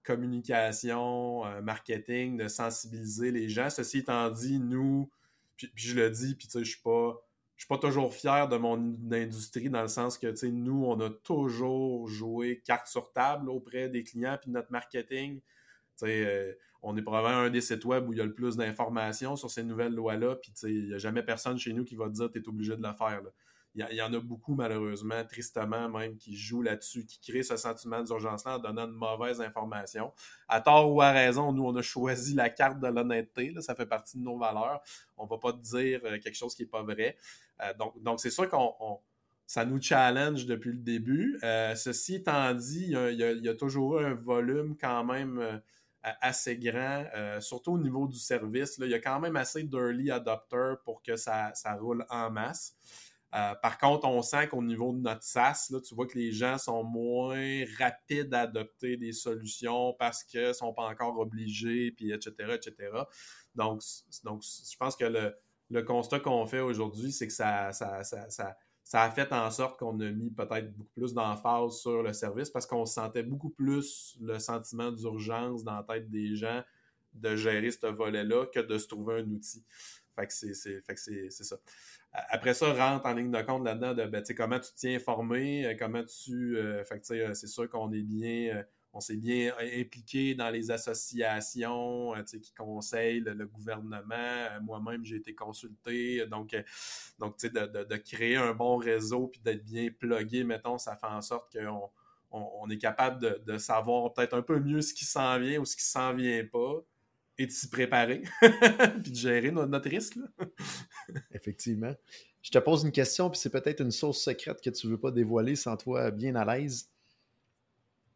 communication, 0.04 1.44
marketing, 1.62 2.38
de 2.38 2.48
sensibiliser 2.48 3.32
les 3.32 3.50
gens. 3.50 3.70
Ceci 3.70 4.00
étant 4.00 4.30
dit, 4.30 4.60
nous, 4.60 5.10
puis, 5.58 5.72
je 5.76 5.96
le 5.96 6.10
dis, 6.10 6.36
puis 6.36 6.48
je 6.54 6.64
suis 6.64 6.82
pas 6.82 7.26
je 7.56 7.62
suis 7.62 7.68
pas 7.68 7.78
toujours 7.78 8.14
fier 8.14 8.50
de 8.50 8.58
mon 8.58 8.78
industrie 9.12 9.70
dans 9.70 9.82
le 9.82 9.88
sens 9.88 10.18
que 10.18 10.46
nous, 10.48 10.86
on 10.86 11.00
a 11.00 11.10
toujours 11.10 12.08
joué 12.08 12.62
carte 12.66 12.88
sur 12.88 13.14
table 13.14 13.50
auprès 13.50 13.88
des 13.88 14.04
clients 14.04 14.38
puis 14.42 14.50
de 14.50 14.56
notre 14.56 14.72
marketing. 14.72 15.40
Euh, 16.04 16.54
on 16.88 16.96
est 16.96 17.02
probablement 17.02 17.42
un 17.42 17.50
des 17.50 17.62
sites 17.62 17.84
web 17.84 18.08
où 18.08 18.14
il 18.14 18.20
y 18.20 18.22
a 18.22 18.26
le 18.26 18.34
plus 18.34 18.58
d'informations 18.58 19.36
sur 19.36 19.50
ces 19.50 19.64
nouvelles 19.64 19.94
lois-là, 19.94 20.36
puis 20.36 20.54
il 20.64 20.88
n'y 20.90 20.94
a 20.94 21.00
jamais 21.00 21.24
personne 21.24 21.58
chez 21.58 21.74
nous 21.74 21.84
qui 21.84 21.96
va 21.96 22.06
te 22.06 22.14
dire 22.14 22.32
tu 22.32 22.40
es 22.40 22.48
obligé 22.48 22.78
de 22.78 22.84
le 22.84 22.94
faire. 22.94 23.22
Il 23.74 23.86
y, 23.92 24.02
en 24.02 24.14
a 24.14 24.20
beaucoup, 24.22 24.56
malheureusement, 24.56 25.22
tristement 25.26 25.90
même, 25.90 26.16
qui 26.16 26.38
jouent 26.38 26.62
là-dessus, 26.62 27.06
qui 27.06 27.20
créent 27.20 27.44
ce 27.44 27.58
sentiment 27.58 28.02
d'urgence-là 28.04 28.56
en 28.56 28.60
donnant 28.60 28.88
de 28.88 28.94
mauvaises 28.94 29.42
informations. 29.42 30.14
À 30.48 30.62
tort 30.62 30.94
ou 30.94 31.02
à 31.02 31.12
raison, 31.12 31.52
nous, 31.52 31.66
on 31.66 31.76
a 31.76 31.82
choisi 31.82 32.36
la 32.36 32.50
carte 32.50 32.80
de 32.80 32.88
l'honnêteté. 32.88 33.54
Ça 33.60 33.76
fait 33.76 33.86
partie 33.86 34.18
de 34.18 34.24
nos 34.24 34.38
valeurs. 34.38 34.82
On 35.18 35.26
ne 35.26 35.30
va 35.30 35.40
pas 35.40 35.52
te 35.52 35.58
dire 35.58 36.00
euh, 36.06 36.20
quelque 36.20 36.38
chose 36.38 36.56
qui 36.56 36.62
n'est 36.62 36.70
pas 36.70 36.84
vrai. 36.84 37.18
Euh, 37.64 37.74
donc, 38.00 38.22
c'est 38.22 38.30
sûr 38.30 38.48
qu'on 38.48 39.00
ça 39.46 39.66
nous 39.66 39.82
challenge 39.82 40.46
depuis 40.46 40.72
le 40.72 40.80
début. 40.80 41.38
Euh, 41.44 41.76
ceci 41.76 42.16
étant 42.16 42.54
dit, 42.54 42.86
il 42.92 43.42
y, 43.44 43.50
a, 43.50 43.56
toujours 43.56 44.00
un 44.00 44.14
volume 44.14 44.78
quand 44.80 45.04
même 45.04 45.62
assez 46.22 46.58
grand, 46.58 47.06
surtout 47.40 47.74
au 47.74 47.78
niveau 47.78 48.08
du 48.08 48.20
service. 48.20 48.78
Il 48.80 48.90
y 48.90 48.94
a 48.94 49.00
quand 49.00 49.20
même 49.20 49.36
assez 49.36 49.64
d'early 49.64 50.12
adopters 50.12 50.78
pour 50.84 51.02
que 51.02 51.16
ça, 51.16 51.52
ça 51.54 51.74
roule 51.76 52.06
en 52.10 52.30
masse. 52.30 52.76
Euh, 53.36 53.54
par 53.56 53.78
contre, 53.78 54.08
on 54.08 54.22
sent 54.22 54.48
qu'au 54.48 54.64
niveau 54.64 54.94
de 54.94 55.00
notre 55.00 55.24
SaaS, 55.24 55.68
là, 55.70 55.82
tu 55.82 55.94
vois 55.94 56.08
que 56.08 56.18
les 56.18 56.32
gens 56.32 56.58
sont 56.58 56.84
moins 56.86 57.66
rapides 57.78 58.34
à 58.34 58.42
adopter 58.42 58.96
des 58.96 59.12
solutions 59.12 59.94
parce 60.00 60.24
qu'ils 60.24 60.48
ne 60.48 60.54
sont 60.54 60.74
pas 60.74 60.84
encore 60.84 61.20
obligés, 61.20 61.92
puis 61.92 62.14
etc.. 62.14 62.34
Donc, 63.56 63.82
donc 64.24 64.42
je 64.42 64.78
pense 64.78 64.96
que 64.96 65.34
le, 65.70 65.84
constat 65.84 66.22
qu'on 66.22 66.46
fait 66.46 66.62
aujourd'hui, 66.62 67.12
c'est 67.12 67.28
que 67.28 67.34
ça, 67.34 67.74
ça, 67.74 68.56
a 68.94 69.10
fait 69.10 69.32
en 69.34 69.50
sorte 69.50 69.80
qu'on 69.80 70.00
a 70.00 70.12
mis 70.12 70.30
peut-être 70.30 70.72
beaucoup 70.76 70.92
plus 70.94 71.14
d'emphase 71.14 71.80
sur 71.80 72.04
le 72.04 72.14
service 72.14 72.50
parce 72.50 72.66
qu'on 72.66 72.86
sentait 72.86 73.24
beaucoup 73.24 73.50
plus 73.50 74.18
le 74.22 74.40
sentiment 74.40 74.92
d'urgence 74.92 75.64
dans 75.64 75.76
la 75.76 75.84
tête 75.84 76.10
des 76.10 76.36
gens 76.36 76.64
de 77.14 77.36
gérer 77.36 77.72
ce 77.72 77.88
volet-là 77.88 78.46
que 78.48 78.60
de 78.60 78.78
se 78.78 78.88
trouver 78.88 79.22
un 79.22 79.32
outil. 79.32 79.64
Fait 80.16 80.28
que 80.28 80.34
c'est 80.34 81.30
ça 81.32 81.58
après 82.30 82.54
ça, 82.54 82.74
rentre 82.74 83.06
en 83.06 83.14
ligne 83.14 83.32
de 83.32 83.42
compte 83.42 83.66
là-dedans 83.66 83.94
de 83.94 84.06
ben, 84.06 84.24
comment 84.36 84.60
tu 84.60 84.72
te 84.72 84.78
tiens 84.78 84.96
informé, 84.96 85.66
euh, 85.66 85.76
comment 85.78 86.04
tu. 86.04 86.58
Euh, 86.58 86.84
euh, 87.12 87.34
c'est 87.34 87.48
sûr 87.48 87.70
qu'on 87.70 87.92
est 87.92 88.02
bien. 88.02 88.64
On 88.96 89.02
s'est 89.02 89.18
bien 89.18 89.54
impliqué 89.60 90.36
dans 90.36 90.50
les 90.50 90.72
associations 90.72 92.14
qui 92.26 92.54
conseillent 92.54 93.20
le, 93.20 93.46
gouvernement. 93.46 94.48
Moi-même, 94.64 95.04
j'ai 95.04 95.18
été 95.18 95.36
consulté. 95.36 96.26
Donc, 96.28 96.56
donc 97.20 97.38
de, 97.42 97.84
de, 97.84 97.96
créer 97.98 98.38
un 98.38 98.54
bon 98.54 98.78
réseau 98.78 99.28
puis 99.28 99.42
d'être 99.42 99.66
bien 99.66 99.90
plugué, 99.92 100.46
mettons, 100.46 100.78
ça 100.78 100.96
fait 100.96 101.08
en 101.08 101.22
sorte 101.22 101.52
qu'on 101.52 101.90
on, 102.32 102.70
est 102.70 102.78
capable 102.78 103.22
de, 103.22 103.42
de 103.46 103.58
savoir 103.58 104.14
peut-être 104.14 104.34
un 104.34 104.42
peu 104.42 104.60
mieux 104.60 104.82
ce 104.82 104.94
qui 104.94 105.04
s'en 105.04 105.40
vient 105.40 105.60
ou 105.60 105.66
ce 105.66 105.76
qui 105.76 105.84
s'en 105.84 106.14
vient 106.14 106.46
pas 106.46 106.82
et 107.38 107.48
de 107.48 107.52
s'y 107.52 107.70
préparer, 107.70 108.24
puis 109.04 109.12
de 109.12 109.16
gérer 109.16 109.52
notre, 109.52 109.90
risque. 109.90 110.18
Effectivement. 111.34 111.94
Je 112.42 112.52
te 112.52 112.60
pose 112.60 112.84
une 112.84 112.92
question, 112.92 113.30
puis 113.30 113.40
c'est 113.40 113.50
peut-être 113.50 113.82
une 113.82 113.92
source 113.92 114.20
secrète 114.20 114.62
que 114.62 114.70
tu 114.70 114.88
ne 114.88 114.94
veux 114.94 115.00
pas 115.00 115.12
dévoiler 115.12 115.58
sans 115.58 115.76
toi 115.76 116.12
bien 116.12 116.36
à 116.36 116.46
l'aise. 116.46 116.90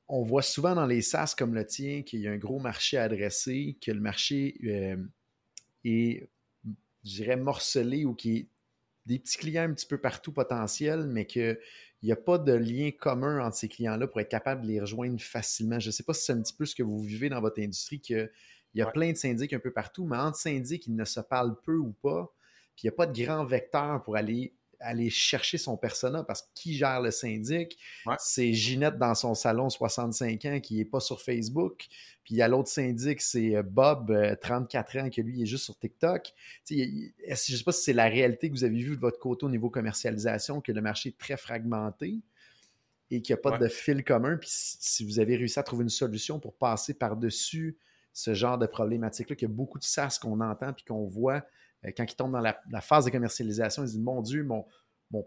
On 0.10 0.24
voit 0.24 0.42
souvent 0.42 0.74
dans 0.74 0.88
les 0.88 1.02
SaaS 1.02 1.36
comme 1.38 1.54
le 1.54 1.66
tien 1.66 2.02
qu'il 2.02 2.22
y 2.22 2.28
a 2.28 2.32
un 2.32 2.38
gros 2.38 2.60
marché 2.60 2.98
à 2.98 3.04
adresser, 3.04 3.78
que 3.80 3.92
le 3.92 4.02
marché 4.02 4.56
euh, 4.66 4.98
est, 5.86 6.28
je 7.06 7.16
dirais, 7.16 7.38
morcelé 7.38 8.06
ou 8.06 8.16
qui 8.16 8.38
est 8.38 8.48
des 9.06 9.20
petits 9.20 9.38
clients 9.38 9.64
un 9.64 9.74
petit 9.74 9.86
peu 9.86 10.00
partout 10.00 10.32
potentiels, 10.32 11.06
mais 11.08 11.26
qu'il 11.26 11.58
n'y 12.04 12.12
a 12.12 12.16
pas 12.16 12.40
de 12.40 12.54
lien 12.54 12.90
commun 12.92 13.46
entre 13.46 13.58
ces 13.58 13.68
clients-là 13.68 14.08
pour 14.08 14.20
être 14.20 14.30
capable 14.30 14.64
de 14.64 14.68
les 14.68 14.80
rejoindre 14.80 15.22
facilement. 15.22 15.80
Je 15.80 15.88
ne 15.88 15.92
sais 15.92 16.04
pas 16.04 16.14
si 16.14 16.26
c'est 16.26 16.34
un 16.34 16.42
petit 16.42 16.56
peu 16.56 16.66
ce 16.66 16.76
que 16.76 16.84
vous 16.84 17.02
vivez 17.02 17.30
dans 17.30 17.42
votre 17.42 17.62
industrie, 17.62 18.02
que 18.02 18.32
il 18.74 18.80
y 18.80 18.82
a 18.82 18.88
plein 18.88 19.12
de 19.12 19.18
syndics 19.18 19.54
un 19.54 19.60
peu 19.60 19.72
partout, 19.72 20.06
mais 20.06 20.18
entre 20.18 20.38
syndics, 20.38 20.86
ils 20.86 20.96
ne 20.96 21.06
se 21.06 21.20
parlent 21.20 21.60
peu 21.62 21.78
ou 21.78 21.92
pas. 21.92 22.32
Puis 22.76 22.84
il 22.84 22.86
n'y 22.88 22.94
a 22.94 22.96
pas 22.96 23.08
de 23.08 23.24
grand 23.24 23.46
vecteur 23.46 24.04
pour 24.04 24.16
aller, 24.16 24.54
aller 24.80 25.10
chercher 25.10 25.58
son 25.58 25.78
persona 25.78 26.24
parce 26.24 26.44
que 26.44 26.48
qui 26.54 26.76
gère 26.76 27.02
le 27.02 27.12
syndic? 27.12 27.78
C'est 28.18 28.54
Ginette 28.54 28.98
dans 28.98 29.16
son 29.16 29.36
salon 29.36 29.70
65 29.70 30.46
ans 30.46 30.60
qui 30.60 30.78
n'est 30.78 30.86
pas 30.86 31.00
sur 31.00 31.22
Facebook. 31.22 31.88
Puis 32.24 32.36
il 32.36 32.38
y 32.38 32.42
a 32.42 32.48
l'autre 32.48 32.70
syndic, 32.70 33.22
c'est 33.22 33.56
euh, 33.56 33.64
Bob, 33.64 34.16
34 34.42 34.96
euh, 34.96 35.02
ans, 35.02 35.10
qui 35.10 35.24
lui 35.24 35.42
est 35.42 35.46
juste 35.46 35.66
sur 35.66 35.78
TikTok. 35.78 36.32
je 36.70 36.76
ne 36.76 37.36
sais 37.36 37.64
pas 37.64 37.72
si 37.72 37.84
c'est 37.84 37.94
la 37.94 38.08
réalité 38.08 38.50
que 38.50 38.54
vous 38.54 38.64
avez 38.64 38.78
vue 38.78 38.96
de 38.96 39.02
votre 39.02 39.20
côté 39.20 39.46
au 39.46 39.50
niveau 39.50 39.70
commercialisation, 39.70 40.62
que 40.62 40.72
le 40.72 40.82
marché 40.82 41.10
est 41.10 41.18
très 41.18 41.38
fragmenté 41.38 42.20
et 43.12 43.22
qu'il 43.22 43.34
n'y 43.34 43.40
a 43.40 43.42
pas 43.42 43.58
de 43.58 43.68
fil 43.68 44.04
commun. 44.04 44.38
Puis 44.38 44.50
si 44.52 45.04
vous 45.04 45.20
avez 45.20 45.36
réussi 45.36 45.60
à 45.60 45.64
trouver 45.64 45.84
une 45.84 45.90
solution 45.90 46.40
pour 46.40 46.54
passer 46.54 46.94
par-dessus 46.94 47.78
ce 48.14 48.34
genre 48.34 48.58
de 48.58 48.68
problématique-là, 48.68 49.36
qu'il 49.36 49.48
y 49.48 49.52
a 49.52 49.54
beaucoup 49.54 49.80
de 49.80 49.84
SaaS 49.84 50.20
qu'on 50.22 50.42
entend 50.42 50.74
puis 50.74 50.86
qu'on 50.86 51.06
voit 51.06 51.44
quand 51.96 52.12
ils 52.12 52.16
tombent 52.16 52.34
dans 52.34 52.40
la, 52.40 52.82
phase 52.82 53.06
de 53.06 53.10
commercialisation, 53.10 53.84
ils 53.84 53.88
disent 53.88 54.00
Mon 54.00 54.22
Dieu, 54.22 54.44
mon, 54.44 54.66
mon 55.12 55.26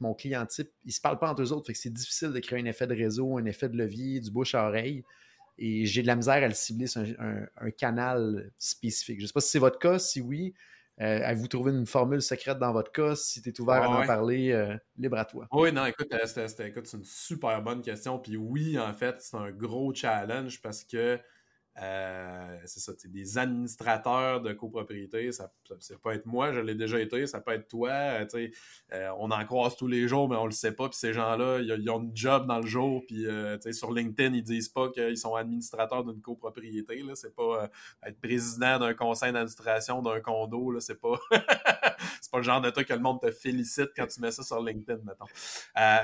mon 0.00 0.14
client-type, 0.14 0.70
ils 0.84 0.88
ne 0.88 0.92
se 0.92 1.00
parlent 1.00 1.18
pas 1.18 1.30
entre 1.30 1.42
eux 1.42 1.52
autres. 1.52 1.66
Fait 1.66 1.72
que 1.72 1.78
c'est 1.78 1.92
difficile 1.92 2.32
de 2.32 2.38
créer 2.38 2.60
un 2.60 2.66
effet 2.66 2.86
de 2.86 2.94
réseau, 2.94 3.38
un 3.38 3.44
effet 3.44 3.68
de 3.68 3.76
levier, 3.76 4.20
du 4.20 4.30
bouche 4.30 4.54
à 4.54 4.66
oreille. 4.66 5.04
Et 5.58 5.84
j'ai 5.86 6.02
de 6.02 6.06
la 6.06 6.16
misère 6.16 6.42
à 6.42 6.48
le 6.48 6.54
cibler 6.54 6.86
sur 6.86 7.02
un, 7.02 7.70
canal 7.72 8.50
spécifique. 8.58 9.18
Je 9.18 9.24
ne 9.24 9.26
sais 9.26 9.32
pas 9.32 9.40
si 9.40 9.50
c'est 9.50 9.58
votre 9.58 9.78
cas. 9.78 9.98
Si 9.98 10.20
oui, 10.20 10.54
euh, 11.00 11.20
avez-vous 11.22 11.48
trouvé 11.48 11.72
une 11.72 11.86
formule 11.86 12.22
secrète 12.22 12.58
dans 12.58 12.72
votre 12.72 12.92
cas? 12.92 13.14
Si 13.14 13.42
tu 13.42 13.50
es 13.50 13.60
ouvert 13.60 13.82
à 13.82 13.88
en 13.88 14.06
parler, 14.06 14.52
euh, 14.52 14.74
libre 14.96 15.18
à 15.18 15.24
toi. 15.26 15.46
Oui, 15.52 15.70
non, 15.70 15.84
écoute, 15.84 16.14
c'est 16.24 16.94
une 16.94 17.04
super 17.04 17.60
bonne 17.62 17.82
question. 17.82 18.18
Puis 18.18 18.36
oui, 18.36 18.78
en 18.78 18.94
fait, 18.94 19.16
c'est 19.20 19.36
un 19.36 19.50
gros 19.50 19.94
challenge 19.94 20.62
parce 20.62 20.82
que 20.84 21.18
euh, 21.82 22.58
c'est 22.66 22.80
ça, 22.80 22.92
des 23.06 23.38
administrateurs 23.38 24.42
de 24.42 24.52
copropriété, 24.52 25.32
ça, 25.32 25.50
ça, 25.78 25.94
peut 26.02 26.10
être 26.10 26.26
moi, 26.26 26.52
je 26.52 26.60
l'ai 26.60 26.74
déjà 26.74 27.00
été, 27.00 27.26
ça 27.26 27.40
peut 27.40 27.52
être 27.52 27.68
toi, 27.68 27.90
euh, 27.90 28.26
euh, 28.92 29.08
on 29.18 29.30
en 29.30 29.44
croise 29.46 29.76
tous 29.76 29.86
les 29.86 30.06
jours, 30.06 30.28
mais 30.28 30.36
on 30.36 30.44
le 30.44 30.50
sait 30.50 30.72
pas, 30.72 30.90
puis 30.90 30.98
ces 30.98 31.14
gens-là, 31.14 31.60
ils, 31.60 31.90
ont 31.90 32.02
un 32.02 32.10
job 32.12 32.46
dans 32.46 32.58
le 32.58 32.66
jour, 32.66 33.02
puis 33.06 33.24
sur 33.72 33.92
LinkedIn, 33.92 34.34
ils 34.34 34.42
disent 34.42 34.68
pas 34.68 34.90
qu'ils 34.90 35.16
sont 35.16 35.34
administrateurs 35.34 36.04
d'une 36.04 36.20
copropriété, 36.20 37.02
là, 37.02 37.14
c'est 37.14 37.34
pas 37.34 37.70
être 38.04 38.20
président 38.20 38.78
d'un 38.78 38.92
conseil 38.92 39.32
d'administration 39.32 40.02
d'un 40.02 40.20
condo, 40.20 40.72
là, 40.72 40.80
c'est 40.80 41.00
pas 41.00 41.18
c'est 42.20 42.30
pas 42.30 42.38
le 42.38 42.44
genre 42.44 42.60
de 42.60 42.68
truc 42.68 42.88
que 42.88 42.94
le 42.94 43.00
monde 43.00 43.20
te 43.22 43.30
félicite 43.30 43.90
quand 43.96 44.06
tu 44.06 44.20
mets 44.20 44.32
ça 44.32 44.42
sur 44.42 44.62
LinkedIn, 44.62 45.00
mettons. 45.04 45.24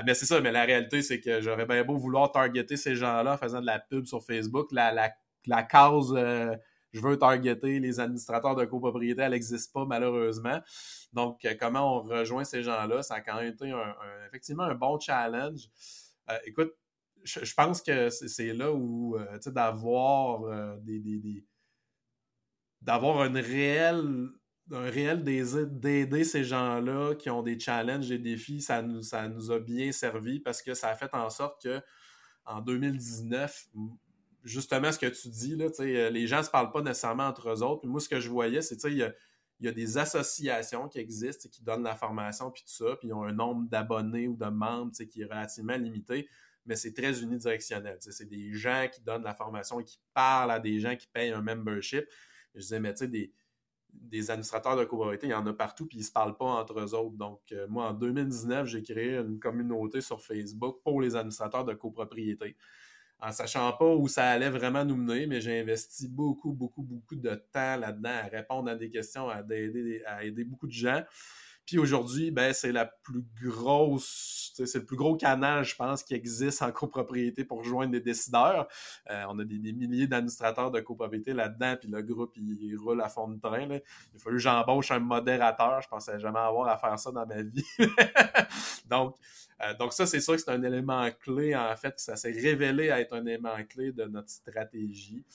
mais 0.05 0.15
c'est 0.15 0.25
ça, 0.25 0.41
mais 0.41 0.51
la 0.51 0.63
réalité, 0.63 1.03
c'est 1.03 1.19
que 1.19 1.39
j'aurais 1.39 1.67
bien 1.67 1.83
beau 1.83 1.97
vouloir 1.97 2.31
targeter 2.31 2.77
ces 2.77 2.95
gens-là 2.95 3.33
en 3.33 3.37
faisant 3.37 3.61
de 3.61 3.67
la 3.67 3.77
pub 3.77 4.05
sur 4.07 4.23
Facebook, 4.23 4.71
la, 4.71 4.91
la 4.91 5.11
la 5.47 5.63
cause 5.63 6.13
euh, 6.15 6.55
je 6.93 7.01
veux 7.01 7.17
targeter 7.17 7.79
les 7.79 7.99
administrateurs 7.99 8.55
de 8.55 8.65
copropriété, 8.65 9.21
elle 9.21 9.31
n'existe 9.31 9.73
pas 9.73 9.85
malheureusement. 9.85 10.59
Donc, 11.13 11.43
euh, 11.45 11.53
comment 11.59 11.97
on 11.97 12.01
rejoint 12.01 12.43
ces 12.43 12.63
gens-là, 12.63 13.03
ça 13.03 13.15
a 13.15 13.21
quand 13.21 13.35
même 13.35 13.53
été 13.53 13.71
effectivement 14.27 14.63
un 14.63 14.75
bon 14.75 14.99
challenge. 14.99 15.69
Euh, 16.29 16.37
écoute, 16.45 16.73
je, 17.23 17.53
pense 17.53 17.81
que 17.81 18.09
c'est 18.09 18.53
là 18.53 18.71
où 18.71 19.17
d'avoir 19.47 20.77
des, 20.79 21.45
d'avoir 22.81 23.25
une 23.25 23.37
réelle 23.37 24.29
un 24.71 24.89
réel 24.89 25.23
désir 25.23 25.67
d'aider 25.67 26.23
ces 26.23 26.43
gens-là 26.43 27.15
qui 27.15 27.29
ont 27.29 27.41
des 27.41 27.59
challenges, 27.59 28.09
des 28.09 28.19
défis, 28.19 28.61
ça 28.61 28.81
nous, 28.81 29.01
ça 29.01 29.27
nous 29.27 29.51
a 29.51 29.59
bien 29.59 29.91
servi 29.91 30.39
parce 30.39 30.61
que 30.61 30.73
ça 30.73 30.89
a 30.89 30.95
fait 30.95 31.13
en 31.13 31.29
sorte 31.29 31.61
que 31.63 31.81
en 32.45 32.61
2019, 32.61 33.67
justement 34.43 34.91
ce 34.91 34.99
que 34.99 35.07
tu 35.07 35.29
dis, 35.29 35.57
euh, 35.59 36.09
les 36.09 36.27
gens 36.27 36.39
ne 36.39 36.43
se 36.43 36.49
parlent 36.49 36.71
pas 36.71 36.81
nécessairement 36.81 37.27
entre 37.27 37.49
eux 37.49 37.63
autres. 37.63 37.85
moi, 37.87 37.99
ce 37.99 38.09
que 38.09 38.19
je 38.19 38.29
voyais, 38.29 38.61
c'est 38.61 38.77
qu'il 38.77 38.97
y 38.97 39.03
a, 39.67 39.71
des 39.71 39.97
associations 39.97 40.87
qui 40.87 40.99
existent 40.99 41.49
qui 41.49 41.63
donnent 41.63 41.83
la 41.83 41.95
formation 41.95 42.51
puis 42.51 42.63
tout 42.63 42.85
ça, 42.85 42.95
puis 42.97 43.09
ils 43.09 43.13
ont 43.13 43.23
un 43.23 43.33
nombre 43.33 43.67
d'abonnés 43.67 44.27
ou 44.27 44.35
de 44.35 44.45
membres 44.45 44.91
qui 44.91 45.21
est 45.21 45.25
relativement 45.25 45.75
limité, 45.75 46.29
mais 46.65 46.75
c'est 46.75 46.93
très 46.93 47.21
unidirectionnel. 47.21 47.97
C'est 47.99 48.27
des 48.27 48.53
gens 48.53 48.87
qui 48.91 49.01
donnent 49.01 49.23
la 49.23 49.33
formation 49.33 49.81
qui 49.81 49.99
parlent 50.13 50.51
à 50.51 50.59
des 50.59 50.79
gens 50.79 50.95
qui 50.95 51.07
payent 51.07 51.31
un 51.31 51.41
membership. 51.41 52.05
je 52.53 52.61
disais, 52.61 52.79
mais 52.79 52.93
tu 52.93 52.99
sais, 52.99 53.07
des, 53.07 53.33
des 53.89 54.29
administrateurs 54.29 54.75
de 54.75 54.85
copropriété, 54.85 55.27
il 55.27 55.31
y 55.31 55.33
en 55.33 55.45
a 55.45 55.53
partout, 55.53 55.85
puis 55.85 55.97
ils 55.97 56.01
ne 56.01 56.05
se 56.05 56.11
parlent 56.11 56.37
pas 56.37 56.45
entre 56.45 56.79
eux 56.79 56.93
autres. 56.93 57.15
Donc, 57.17 57.41
euh, 57.51 57.67
moi, 57.67 57.89
en 57.89 57.93
2019, 57.93 58.67
j'ai 58.67 58.83
créé 58.83 59.15
une 59.17 59.39
communauté 59.39 60.01
sur 60.01 60.21
Facebook 60.21 60.81
pour 60.83 61.01
les 61.01 61.15
administrateurs 61.15 61.65
de 61.65 61.73
copropriété 61.73 62.55
en 63.19 63.31
sachant 63.31 63.73
pas 63.73 63.95
où 63.95 64.07
ça 64.07 64.29
allait 64.29 64.49
vraiment 64.49 64.85
nous 64.85 64.95
mener, 64.95 65.25
mais 65.25 65.41
j'ai 65.41 65.59
investi 65.59 66.07
beaucoup, 66.07 66.53
beaucoup, 66.53 66.83
beaucoup 66.83 67.15
de 67.15 67.33
temps 67.51 67.77
là-dedans 67.77 68.19
à 68.23 68.27
répondre 68.27 68.69
à 68.69 68.75
des 68.75 68.89
questions, 68.89 69.29
à 69.29 69.39
aider, 69.39 70.03
à 70.05 70.23
aider 70.23 70.43
beaucoup 70.43 70.67
de 70.67 70.71
gens. 70.73 71.03
Puis 71.67 71.77
aujourd'hui, 71.79 72.31
ben, 72.31 72.53
c'est 72.53 72.71
la 72.71 72.85
plus 72.85 73.25
grosse, 73.43 74.53
c'est 74.55 74.73
le 74.73 74.85
plus 74.85 74.95
gros 74.95 75.17
canal, 75.17 75.65
je 75.65 75.75
pense, 75.75 76.01
qui 76.01 76.13
existe 76.13 76.61
en 76.61 76.71
copropriété 76.71 77.43
pour 77.43 77.57
rejoindre 77.57 77.91
des 77.91 77.99
décideurs. 77.99 78.69
Euh, 79.09 79.25
on 79.27 79.37
a 79.37 79.43
des, 79.43 79.59
milliers 79.73 80.07
d'administrateurs 80.07 80.71
de 80.71 80.79
copropriété 80.79 81.33
là-dedans, 81.33 81.75
puis 81.77 81.89
le 81.89 82.01
groupe, 82.01 82.31
il, 82.37 82.77
roule 82.77 83.01
à 83.01 83.09
fond 83.09 83.27
de 83.27 83.37
train. 83.37 83.67
Il 83.67 83.73
a 83.75 83.79
fallu 84.17 84.37
que 84.37 84.41
j'embauche 84.41 84.91
un 84.91 84.99
modérateur. 84.99 85.81
Je 85.81 85.89
pensais 85.89 86.17
jamais 86.19 86.39
avoir 86.39 86.69
à 86.69 86.77
faire 86.77 86.97
ça 86.97 87.11
dans 87.11 87.27
ma 87.27 87.41
vie. 87.41 87.65
donc, 88.89 89.17
euh, 89.61 89.73
donc 89.73 89.91
ça, 89.91 90.05
c'est 90.05 90.21
sûr 90.21 90.35
que 90.35 90.41
c'est 90.41 90.51
un 90.51 90.63
élément 90.63 91.05
clé, 91.19 91.53
en 91.53 91.75
fait, 91.75 91.99
ça 91.99 92.15
s'est 92.15 92.31
révélé 92.31 92.85
être 92.85 93.13
un 93.13 93.25
élément 93.25 93.61
clé 93.67 93.91
de 93.91 94.05
notre 94.05 94.29
stratégie. 94.29 95.25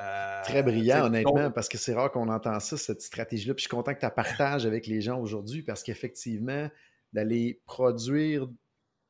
Euh, 0.00 0.42
Très 0.44 0.62
brillant, 0.62 1.06
honnêtement, 1.06 1.50
parce 1.50 1.68
que 1.68 1.76
c'est 1.76 1.94
rare 1.94 2.10
qu'on 2.10 2.28
entend 2.28 2.58
ça, 2.60 2.76
cette 2.76 3.02
stratégie-là. 3.02 3.54
Puis 3.54 3.64
je 3.64 3.68
suis 3.68 3.76
content 3.76 3.92
que 3.94 4.00
tu 4.00 4.06
la 4.06 4.10
partages 4.10 4.64
avec 4.64 4.86
les 4.86 5.00
gens 5.00 5.20
aujourd'hui 5.20 5.62
parce 5.62 5.82
qu'effectivement, 5.82 6.68
d'aller 7.12 7.60
produire 7.66 8.48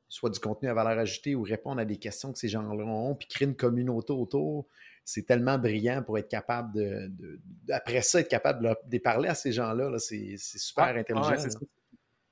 soit 0.09 0.29
du 0.29 0.41
contenu 0.41 0.69
à 0.69 0.75
valeur 0.75 0.99
ajoutée 0.99 1.35
ou 1.35 1.43
répondre 1.43 1.81
à 1.81 1.87
des 1.87 1.97
questions 1.97 2.33
que 2.33 2.39
ces 2.39 2.49
gens-là 2.49 2.85
ont, 2.85 3.15
puis 3.15 3.29
créer 3.29 3.49
une 3.49 3.57
communauté 3.57 4.13
autour, 4.13 4.67
c'est 5.05 5.23
tellement 5.23 5.57
brillant 5.57 6.03
pour 6.03 6.19
être 6.19 6.29
capable 6.29 6.75
de, 6.75 7.41
après 7.71 8.03
ça, 8.03 8.21
être 8.21 8.29
capable 8.29 8.77
de, 8.85 8.99
parler 8.99 9.29
à 9.29 9.35
ces 9.35 9.53
gens-là. 9.53 9.99
c'est 9.99 10.37
super 10.37 10.97
intelligent. 10.97 11.49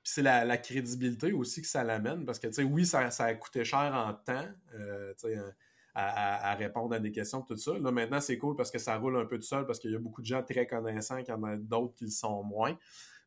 c'est 0.03 0.23
la, 0.23 0.59
crédibilité 0.59 1.33
aussi 1.33 1.63
que 1.63 1.69
ça 1.69 1.83
l'amène, 1.83 2.27
parce 2.27 2.39
que, 2.39 2.49
tu 2.49 2.55
sais, 2.55 2.63
oui, 2.65 2.85
ça, 2.85 3.11
ça, 3.11 3.25
a 3.25 3.35
coûté 3.35 3.65
cher 3.65 3.93
en 3.95 4.13
temps. 4.13 4.49
Euh, 4.75 5.15
à, 5.95 6.55
répondre 6.55 6.95
à 6.95 7.01
des 7.01 7.13
questions, 7.13 7.43
tout 7.43 7.57
ça. 7.57 7.79
Là, 7.79 7.91
maintenant, 7.91 8.21
c'est 8.21 8.39
cool 8.39 8.57
parce 8.57 8.71
que 8.71 8.79
ça 8.79 8.97
roule 8.97 9.17
un 9.17 9.27
peu 9.27 9.37
tout 9.37 9.47
seul, 9.47 9.67
parce 9.67 9.79
qu'il 9.79 9.91
y 9.91 9.97
a 9.97 9.99
beaucoup 9.99 10.23
de 10.23 10.27
gens 10.27 10.43
très 10.43 10.67
connaissants, 10.67 11.19
qu'il 11.19 11.35
y 11.35 11.37
en 11.37 11.43
a 11.45 11.57
d'autres 11.57 11.95
qui 11.95 12.05
le 12.05 12.11
sont 12.11 12.43
moins. 12.45 12.77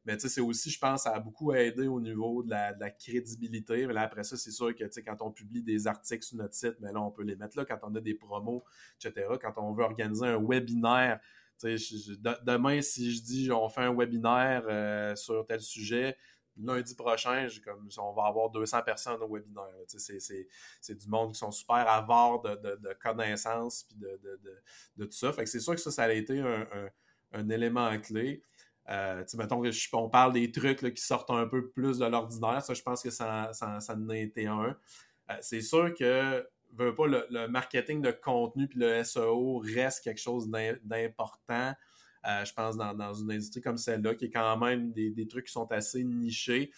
Mais 0.06 0.18
tu 0.18 0.24
sais, 0.24 0.30
c'est 0.30 0.42
aussi, 0.42 0.70
je 0.70 0.80
pense, 0.80 1.04
ça 1.04 1.12
a 1.12 1.20
beaucoup 1.20 1.54
aidé 1.54 1.88
au 1.88 2.02
niveau 2.02 2.44
de 2.44 2.50
la, 2.50 2.90
crédibilité. 2.92 3.88
Mais 3.88 3.94
là, 3.94 4.02
après 4.02 4.24
ça, 4.24 4.36
c'est 4.36 4.52
sûr 4.52 4.76
que, 4.76 4.84
tu 4.84 4.92
sais, 4.92 5.04
quand 5.04 5.22
on 5.22 5.32
publie 5.32 5.64
des 5.64 5.88
articles 5.88 6.24
sur 6.24 6.38
notre 6.38 6.54
site, 6.54 6.76
mais 6.82 6.92
là, 6.92 7.02
on 7.02 7.12
peut 7.12 7.24
les 7.24 7.38
mettre 7.38 7.58
là. 7.58 7.64
Quand 7.66 7.80
on 7.84 7.96
a 7.96 8.02
des 8.02 8.14
promos, 8.14 8.64
etc. 9.00 9.28
Quand 9.42 9.54
on 9.58 9.74
veut 9.74 9.84
organiser 9.84 10.26
un 10.26 10.42
webinaire, 10.42 11.20
demain, 11.62 12.82
si 12.82 13.12
je 13.12 13.22
dis 13.22 13.52
on 13.52 13.70
fait 13.70 13.82
un 13.82 13.96
webinaire 13.96 14.64
euh, 14.68 15.16
sur 15.16 15.46
tel 15.46 15.62
sujet, 15.62 16.18
lundi 16.58 16.96
prochain, 16.96 17.48
on 17.98 18.14
va 18.14 18.26
avoir 18.26 18.50
200 18.50 18.82
personnes 18.84 19.22
au 19.22 19.28
webinaire. 19.28 19.66
C'est 19.88 20.96
du 20.96 21.08
monde 21.08 21.34
qui 21.34 21.40
sont 21.40 21.52
super 21.52 21.88
avares 21.88 22.42
de, 22.42 22.98
connaissances 23.02 23.84
puis 23.84 23.98
de, 23.98 25.06
tout 25.06 25.12
ça. 25.12 25.34
Fait 25.34 25.44
que 25.44 25.50
c'est 25.50 25.60
sûr 25.60 25.74
que 25.74 25.82
ça, 25.82 25.92
ça 25.92 26.04
a 26.04 26.12
été 26.12 26.40
un, 27.32 27.50
élément 27.50 27.98
clé. 28.00 28.44
Euh, 28.90 29.24
mettons 29.36 29.64
on 29.94 30.10
parle 30.10 30.34
des 30.34 30.52
trucs 30.52 30.94
qui 30.94 31.02
sortent 31.02 31.32
un 31.32 31.48
peu 31.48 31.70
plus 31.70 32.00
de 32.00 32.06
l'ordinaire. 32.06 32.62
Ça, 32.62 32.74
je 32.74 32.82
pense 32.82 33.02
que 33.02 33.10
ça, 33.10 33.52
en 33.62 34.10
a 34.10 34.18
été 34.18 34.46
un. 34.46 34.78
Euh, 35.32 35.38
c'est 35.42 35.62
sûr 35.62 35.94
que 35.94 36.46
pas, 36.78 37.08
le, 37.08 37.26
le, 37.30 37.48
marketing 37.48 38.02
de 38.02 38.12
contenu 38.12 38.68
puis 38.68 38.80
le 38.80 39.04
SEO 39.04 39.60
reste 39.60 40.04
quelque 40.04 40.20
chose 40.20 40.50
d'important. 40.50 41.74
Euh, 42.26 42.46
je 42.46 42.54
pense, 42.54 42.78
dans, 42.78 42.94
dans, 42.94 43.14
une 43.14 43.32
industrie 43.32 43.62
comme 43.62 43.78
celle-là, 43.78 44.16
qui 44.16 44.26
est 44.26 44.32
quand 44.32 44.58
même 44.58 44.92
des, 44.94 45.10
des, 45.12 45.28
trucs 45.28 45.48
qui 45.48 45.52
sont 45.52 45.70
assez 45.72 46.04
nichés. 46.04 46.72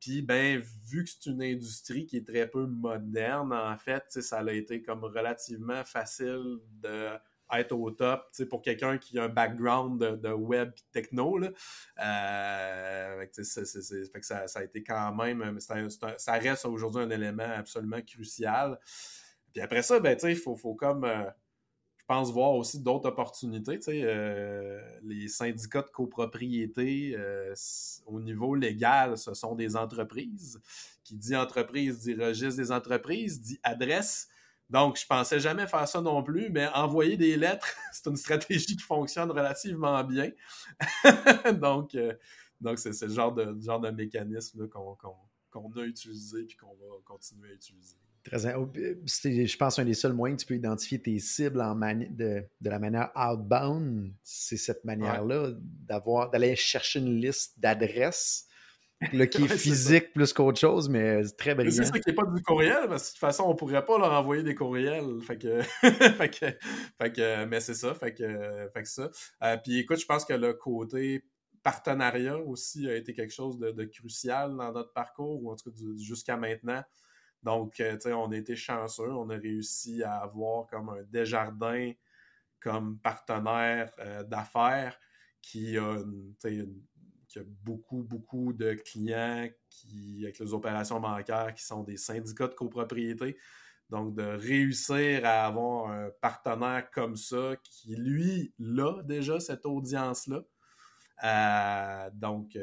Puis, 0.00 0.22
ben, 0.22 0.60
vu 0.88 1.04
que 1.04 1.10
c'est 1.10 1.30
une 1.30 1.42
industrie 1.42 2.06
qui 2.06 2.16
est 2.16 2.26
très 2.26 2.48
peu 2.48 2.66
moderne, 2.66 3.52
en 3.52 3.76
fait, 3.78 4.04
ça 4.08 4.38
a 4.38 4.52
été 4.52 4.82
comme 4.82 5.04
relativement 5.04 5.84
facile 5.84 6.58
de 6.82 7.10
être 7.52 7.72
au 7.72 7.90
top 7.90 8.30
pour 8.48 8.62
quelqu'un 8.62 8.98
qui 8.98 9.18
a 9.18 9.24
un 9.24 9.28
background 9.28 10.00
de, 10.00 10.28
web 10.30 10.72
techno. 10.90 11.38
Là. 11.38 11.50
Euh, 12.02 13.26
ça, 13.32 14.46
ça, 14.48 14.58
a 14.58 14.64
été 14.64 14.82
quand 14.82 15.14
même, 15.14 15.58
ça 15.60 16.32
reste 16.32 16.64
aujourd'hui 16.64 17.02
un 17.02 17.10
élément 17.10 17.42
absolument 17.42 18.00
crucial. 18.02 18.78
Puis 19.52 19.62
après 19.62 19.82
ça, 19.82 20.00
ben, 20.00 20.16
il 20.22 20.36
faut, 20.36 20.56
faut 20.56 20.74
comme. 20.74 21.04
Euh, 21.04 21.24
pense 22.12 22.30
voir 22.30 22.52
aussi 22.52 22.78
d'autres 22.78 23.08
opportunités. 23.08 23.80
Euh, 23.88 24.78
les 25.02 25.28
syndicats 25.28 25.80
de 25.80 25.88
copropriété, 25.88 27.14
euh, 27.16 27.54
au 28.04 28.20
niveau 28.20 28.54
légal, 28.54 29.16
ce 29.16 29.32
sont 29.32 29.54
des 29.54 29.76
entreprises. 29.76 30.60
Qui 31.04 31.16
dit 31.16 31.34
entreprise 31.34 32.00
dit 32.00 32.14
registre 32.14 32.60
des 32.60 32.70
entreprises, 32.70 33.40
dit 33.40 33.58
adresse. 33.62 34.28
Donc, 34.68 34.98
je 34.98 35.06
pensais 35.06 35.40
jamais 35.40 35.66
faire 35.66 35.88
ça 35.88 36.02
non 36.02 36.22
plus, 36.22 36.50
mais 36.50 36.68
envoyer 36.74 37.16
des 37.16 37.36
lettres, 37.36 37.66
c'est 37.92 38.06
une 38.10 38.16
stratégie 38.16 38.76
qui 38.76 38.82
fonctionne 38.82 39.30
relativement 39.30 40.04
bien. 40.04 40.30
donc, 41.54 41.94
euh, 41.94 42.12
donc 42.60 42.78
c'est 42.78 43.00
le 43.00 43.08
genre 43.08 43.32
de, 43.32 43.58
genre 43.58 43.80
de 43.80 43.90
mécanisme 43.90 44.68
qu'on 44.68 45.72
a 45.76 45.82
utilisé 45.82 46.40
et 46.40 46.56
qu'on 46.56 46.74
va 46.74 46.94
continuer 47.06 47.48
à 47.50 47.54
utiliser. 47.54 48.01
Très, 48.24 48.54
oh, 48.54 48.70
je 48.74 49.56
pense 49.56 49.78
un 49.80 49.84
des 49.84 49.94
seuls 49.94 50.12
moyens 50.12 50.40
que 50.40 50.46
tu 50.46 50.54
peux 50.54 50.58
identifier 50.58 51.00
tes 51.00 51.18
cibles 51.18 51.60
en 51.60 51.74
de, 51.74 52.44
de, 52.60 52.70
la 52.70 52.78
manière 52.78 53.10
outbound, 53.16 54.12
c'est 54.22 54.56
cette 54.56 54.84
manière-là 54.84 55.50
d'avoir 55.60 56.30
d'aller 56.30 56.54
chercher 56.54 57.00
une 57.00 57.20
liste 57.20 57.58
d'adresses 57.58 58.46
qui 59.10 59.16
est 59.44 59.56
physique 59.56 60.12
plus 60.12 60.32
qu'autre 60.32 60.60
chose, 60.60 60.88
mais 60.88 61.22
très 61.36 61.54
brillant. 61.54 61.72
C'est 61.72 61.84
ça 61.84 61.98
qui 61.98 62.10
n'est 62.10 62.14
pas 62.14 62.24
du 62.24 62.42
courriel, 62.42 62.86
parce 62.88 63.02
que 63.02 63.08
de 63.08 63.12
toute 63.12 63.20
façon, 63.20 63.44
on 63.44 63.52
ne 63.52 63.56
pourrait 63.56 63.84
pas 63.84 63.98
leur 63.98 64.12
envoyer 64.12 64.42
des 64.42 64.54
courriels. 64.54 65.20
Fait 65.22 65.38
que, 65.38 65.62
fait 65.82 66.28
que, 66.28 66.46
fait 67.00 67.12
que 67.12 67.44
mais 67.46 67.60
c'est 67.60 67.74
ça. 67.74 67.94
Fait 67.94 68.14
que, 68.14 68.68
fait 68.72 68.82
que 68.82 68.88
ça. 68.88 69.10
Euh, 69.42 69.56
puis 69.56 69.78
écoute, 69.78 69.98
je 69.98 70.06
pense 70.06 70.24
que 70.24 70.34
le 70.34 70.54
côté 70.54 71.24
partenariat 71.62 72.38
aussi 72.38 72.88
a 72.88 72.96
été 72.96 73.14
quelque 73.14 73.32
chose 73.32 73.58
de, 73.58 73.70
de 73.70 73.84
crucial 73.84 74.56
dans 74.56 74.72
notre 74.72 74.92
parcours, 74.92 75.42
ou 75.42 75.50
en 75.50 75.56
tout 75.56 75.70
cas 75.70 75.76
jusqu'à 75.98 76.36
maintenant. 76.36 76.82
Donc, 77.42 77.80
euh, 77.80 77.94
tu 77.94 78.02
sais, 78.02 78.12
on 78.12 78.30
a 78.30 78.36
été 78.36 78.54
chanceux. 78.54 79.10
On 79.10 79.28
a 79.30 79.36
réussi 79.36 80.02
à 80.02 80.18
avoir 80.18 80.66
comme 80.66 80.90
un 80.90 81.02
Desjardins 81.02 81.92
comme 82.60 82.98
partenaire 82.98 83.92
euh, 83.98 84.22
d'affaires 84.22 84.96
qui 85.40 85.76
a, 85.76 85.96
qui 86.38 87.38
a 87.40 87.42
beaucoup, 87.64 88.04
beaucoup 88.04 88.52
de 88.52 88.74
clients 88.74 89.48
qui, 89.68 90.20
avec 90.22 90.38
les 90.38 90.54
opérations 90.54 91.00
bancaires 91.00 91.52
qui 91.54 91.64
sont 91.64 91.82
des 91.82 91.96
syndicats 91.96 92.46
de 92.46 92.54
copropriété. 92.54 93.36
Donc, 93.90 94.14
de 94.14 94.22
réussir 94.22 95.26
à 95.26 95.46
avoir 95.46 95.90
un 95.90 96.10
partenaire 96.20 96.88
comme 96.92 97.16
ça 97.16 97.56
qui, 97.64 97.96
lui, 97.96 98.54
l'a 98.58 99.02
déjà 99.02 99.40
cette 99.40 99.66
audience-là. 99.66 100.42
Euh, 101.24 102.10
donc, 102.14 102.56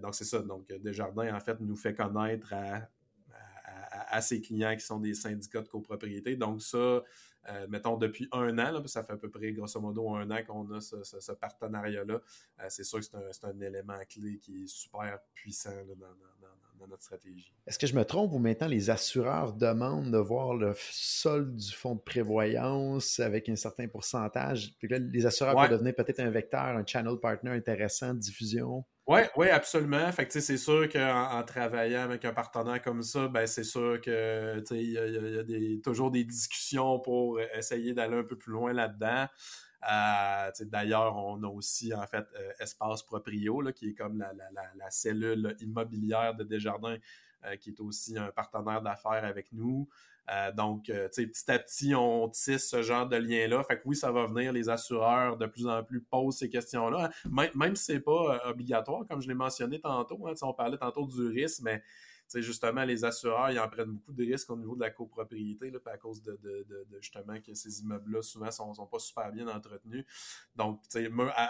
donc 0.00 0.14
c'est 0.14 0.24
ça. 0.24 0.40
Donc, 0.40 0.66
Desjardins, 0.72 1.32
en 1.36 1.40
fait, 1.40 1.60
nous 1.60 1.76
fait 1.76 1.94
connaître 1.94 2.54
à 2.54 2.88
à, 4.10 4.20
ses 4.20 4.40
clients 4.40 4.74
qui 4.74 4.84
sont 4.84 4.98
des 4.98 5.14
syndicats 5.14 5.62
de 5.62 5.68
copropriété. 5.68 6.36
Donc 6.36 6.62
ça, 6.62 6.76
euh, 7.50 7.66
mettons 7.68 7.96
depuis 7.96 8.28
un 8.32 8.58
an, 8.58 8.86
ça 8.86 9.02
fait 9.02 9.12
à 9.12 9.16
peu 9.16 9.30
près 9.30 9.52
grosso 9.52 9.80
modo 9.80 10.14
un 10.14 10.30
an 10.30 10.38
qu'on 10.46 10.70
a 10.72 10.80
ce, 10.80 11.32
partenariat-là. 11.32 12.14
Euh, 12.14 12.66
c'est 12.68 12.84
sûr 12.84 13.00
que 13.00 13.04
c'est 13.04 13.44
un, 13.44 13.60
élément 13.60 13.98
clé 14.08 14.38
qui 14.38 14.64
est 14.64 14.66
super 14.66 15.18
puissant 15.34 15.70
dans, 15.96 16.86
notre 16.86 17.02
stratégie. 17.02 17.52
Est-ce 17.66 17.78
que 17.78 17.88
je 17.88 17.94
me 17.94 18.04
trompe 18.04 18.32
ou 18.32 18.38
maintenant 18.38 18.68
les 18.68 18.88
assureurs 18.88 19.52
demandent 19.52 20.12
de 20.12 20.18
voir 20.18 20.54
le 20.54 20.74
solde 20.78 21.56
du 21.56 21.72
fonds 21.72 21.96
de 21.96 22.00
prévoyance 22.00 23.18
avec 23.18 23.48
un 23.48 23.56
certain 23.56 23.88
pourcentage? 23.88 24.74
Puis 24.78 24.86
là, 24.86 24.98
les 24.98 25.26
assureurs 25.26 25.56
peuvent 25.56 25.72
devenir 25.72 25.94
peut-être 25.94 26.20
un 26.20 26.30
vecteur, 26.30 26.60
un 26.62 26.86
channel 26.86 27.16
partner 27.20 27.50
intéressant 27.50 28.14
de 28.14 28.20
diffusion. 28.20 28.84
Oui, 29.08 29.20
ouais, 29.36 29.50
absolument. 29.50 30.12
Fait 30.12 30.26
que 30.26 30.38
c'est 30.38 30.58
sûr 30.58 30.86
qu'en 30.86 31.38
en 31.38 31.42
travaillant 31.42 32.02
avec 32.02 32.26
un 32.26 32.34
partenaire 32.34 32.82
comme 32.82 33.02
ça, 33.02 33.26
ben 33.26 33.46
c'est 33.46 33.64
sûr 33.64 33.98
que 34.02 34.62
il 34.70 34.90
y 34.92 34.98
a, 34.98 35.06
y 35.06 35.38
a 35.38 35.42
des, 35.42 35.80
toujours 35.80 36.10
des 36.10 36.24
discussions 36.24 37.00
pour 37.00 37.40
essayer 37.40 37.94
d'aller 37.94 38.18
un 38.18 38.22
peu 38.24 38.36
plus 38.36 38.52
loin 38.52 38.74
là-dedans. 38.74 39.26
Euh, 39.90 40.50
D'ailleurs, 40.60 41.16
on 41.16 41.42
a 41.42 41.46
aussi 41.48 41.94
en 41.94 42.06
fait 42.06 42.26
euh, 42.36 42.52
Espace 42.60 43.02
Proprio, 43.02 43.62
là, 43.62 43.72
qui 43.72 43.90
est 43.90 43.94
comme 43.94 44.18
la, 44.18 44.32
la, 44.76 44.90
cellule 44.90 45.56
immobilière 45.60 46.34
de 46.34 46.44
Desjardins, 46.44 46.98
euh, 47.46 47.56
qui 47.56 47.70
est 47.70 47.80
aussi 47.80 48.18
un 48.18 48.30
partenaire 48.30 48.82
d'affaires 48.82 49.24
avec 49.24 49.52
nous. 49.52 49.88
Euh, 50.30 50.52
donc, 50.52 50.90
euh, 50.90 51.08
petit 51.08 51.50
à 51.50 51.58
petit, 51.58 51.94
on 51.94 52.28
tisse 52.28 52.68
ce 52.68 52.82
genre 52.82 53.08
de 53.08 53.16
lien-là. 53.16 53.62
Fait 53.64 53.76
que 53.76 53.82
oui, 53.86 53.96
ça 53.96 54.12
va 54.12 54.26
venir. 54.26 54.52
Les 54.52 54.68
assureurs, 54.68 55.36
de 55.36 55.46
plus 55.46 55.66
en 55.66 55.82
plus, 55.82 56.00
posent 56.02 56.38
ces 56.38 56.50
questions-là. 56.50 57.10
Même, 57.54 57.76
si 57.76 57.84
c'est 57.84 58.00
pas 58.00 58.36
euh, 58.46 58.50
obligatoire, 58.50 59.06
comme 59.08 59.20
je 59.20 59.28
l'ai 59.28 59.34
mentionné 59.34 59.80
tantôt. 59.80 60.26
Hein, 60.26 60.34
on 60.42 60.52
parlait 60.52 60.78
tantôt 60.78 61.06
du 61.06 61.28
risque, 61.28 61.62
mais 61.62 61.82
justement, 62.34 62.84
les 62.84 63.06
assureurs, 63.06 63.50
ils 63.50 63.58
en 63.58 63.68
prennent 63.68 63.92
beaucoup 63.92 64.12
de 64.12 64.22
risques 64.22 64.50
au 64.50 64.56
niveau 64.56 64.74
de 64.74 64.80
la 64.80 64.90
copropriété, 64.90 65.70
là, 65.70 65.78
à 65.86 65.96
cause 65.96 66.22
de, 66.22 66.38
justement 67.00 67.40
que 67.40 67.54
ces 67.54 67.80
immeubles-là, 67.80 68.20
souvent, 68.20 68.50
sont, 68.50 68.74
sont 68.74 68.86
pas 68.86 68.98
super 68.98 69.32
bien 69.32 69.48
entretenus. 69.48 70.04
Donc, 70.54 70.82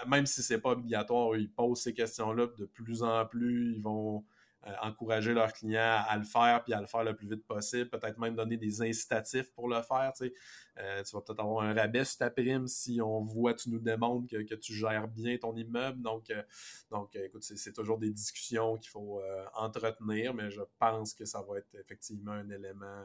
même 0.06 0.26
si 0.26 0.42
c'est 0.42 0.60
pas 0.60 0.70
obligatoire, 0.70 1.36
ils 1.36 1.50
posent 1.50 1.80
ces 1.80 1.94
questions-là 1.94 2.46
de 2.56 2.66
plus 2.66 3.02
en 3.02 3.26
plus. 3.26 3.74
Ils 3.74 3.82
vont 3.82 4.24
euh, 4.66 4.72
encourager 4.82 5.32
leurs 5.34 5.52
clients 5.52 6.02
à 6.08 6.16
le 6.16 6.24
faire 6.24 6.64
puis 6.64 6.74
à 6.74 6.80
le 6.80 6.88
faire 6.88 7.04
le 7.04 7.14
plus 7.14 7.28
vite 7.28 7.46
possible, 7.46 7.88
peut-être 7.88 8.18
même 8.18 8.34
donner 8.34 8.56
des 8.56 8.82
incitatifs 8.82 9.52
pour 9.52 9.68
le 9.68 9.80
faire. 9.82 10.12
Tu, 10.16 10.34
euh, 10.78 11.02
vas 11.12 11.20
peut-être 11.20 11.40
avoir 11.40 11.62
un 11.62 11.72
rabais 11.72 12.04
sur 12.04 12.18
ta 12.18 12.30
prime 12.30 12.66
si 12.66 13.00
on 13.00 13.22
voit, 13.22 13.54
tu 13.54 13.70
nous 13.70 13.78
démontres 13.78 14.26
que, 14.26 14.54
tu 14.56 14.74
gères 14.74 15.06
bien 15.06 15.38
ton 15.38 15.54
immeuble. 15.54 16.02
Donc, 16.02 16.30
euh, 16.30 16.42
donc 16.90 17.14
écoute, 17.14 17.44
c'est 17.44 17.72
toujours 17.72 17.98
des 17.98 18.10
discussions 18.10 18.76
qu'il 18.78 18.90
faut 18.90 19.22
entretenir, 19.54 20.34
mais 20.34 20.50
je 20.50 20.62
pense 20.78 21.14
que 21.14 21.24
ça 21.24 21.40
va 21.40 21.58
être 21.58 21.74
effectivement 21.76 22.32
un 22.32 22.50
élément 22.50 23.04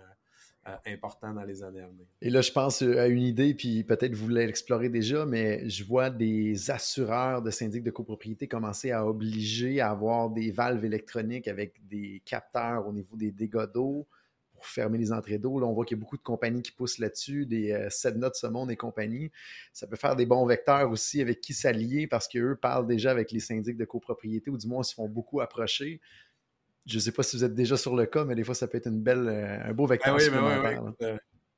important 0.86 1.34
dans 1.34 1.43
les 1.43 1.64
années 1.64 1.82
à 1.82 1.88
venir. 1.88 2.05
Et 2.22 2.30
là, 2.30 2.41
je 2.41 2.51
pense 2.51 2.84
euh, 2.84 2.99
à 2.99 3.07
une 3.07 3.22
idée, 3.22 3.53
puis 3.53 3.84
peut-être 3.84 4.16
vous 4.16 4.30
l'explorer 4.30 4.89
déjà, 4.89 5.26
mais 5.26 5.68
je 5.70 5.84
vois 5.84 6.09
des 6.09 6.72
assureurs 6.72 7.41
de 7.41 7.51
syndics 7.51 7.84
de 7.84 7.91
copropriété 7.91 8.47
commencer 8.47 8.91
à 8.91 9.05
obliger 9.05 9.82
à 9.82 9.89
avoir 9.89 10.30
des 10.30 10.51
valves 10.51 10.86
électroniques 10.86 11.47
avec 11.47 11.86
des 11.88 12.22
capteurs 12.26 12.88
au 12.88 12.93
niveau 12.93 13.16
des 13.16 13.32
dégâts 13.32 13.66
d'eau 13.74 14.07
pour 14.53 14.66
fermer 14.66 14.97
les 14.97 15.11
entrées 15.11 15.38
d'eau. 15.38 15.59
Là, 15.59 15.68
on 15.68 15.74
voit 15.74 15.84
qu'il 15.86 15.97
y 15.97 15.99
a 15.99 16.01
beaucoup 16.01 16.18
de 16.18 16.24
compagnies 16.24 16.61
qui 16.61 16.72
poussent 16.72 16.99
là-dessus, 16.99 17.45
des 17.45 17.72
euh, 17.72 17.89
Sednot, 17.89 18.32
Monde 18.49 18.72
et 18.72 18.78
compagnie. 18.78 19.32
Ça 19.74 19.88
peut 19.88 19.97
faire 19.97 20.16
des 20.16 20.26
bons 20.26 20.45
vecteurs 20.45 20.89
aussi 20.89 21.22
avec 21.22 21.41
qui 21.41 21.53
s'allier 21.53 22.07
parce 22.07 22.28
qu'eux 22.28 22.55
parlent 22.55 22.88
déjà 22.88 23.11
avec 23.11 23.32
les 23.32 23.39
syndics 23.39 23.78
de 23.78 23.86
copropriété 23.86 24.49
ou 24.49 24.57
du 24.57 24.68
moins 24.68 24.84
se 24.84 24.93
font 24.93 25.09
beaucoup 25.09 25.41
approcher 25.41 25.99
je 26.86 26.95
ne 26.95 26.99
sais 26.99 27.11
pas 27.11 27.23
si 27.23 27.38
vous 27.38 27.43
êtes 27.43 27.53
déjà 27.53 27.77
sur 27.77 27.95
le 27.95 28.05
cas, 28.05 28.25
mais 28.25 28.36
des 28.36 28.43
fois, 28.43 28.55
ça 28.55 28.67
peut 28.67 28.77
être 28.77 28.88
une 28.88 29.01
belle, 29.01 29.27
euh, 29.27 29.69
un 29.69 29.73
beau 29.73 29.86
vecteur 29.86 30.13
ah 30.13 30.17
oui, 30.17 30.23
supplémentaire. 30.23 30.84
Oui, 30.84 31.07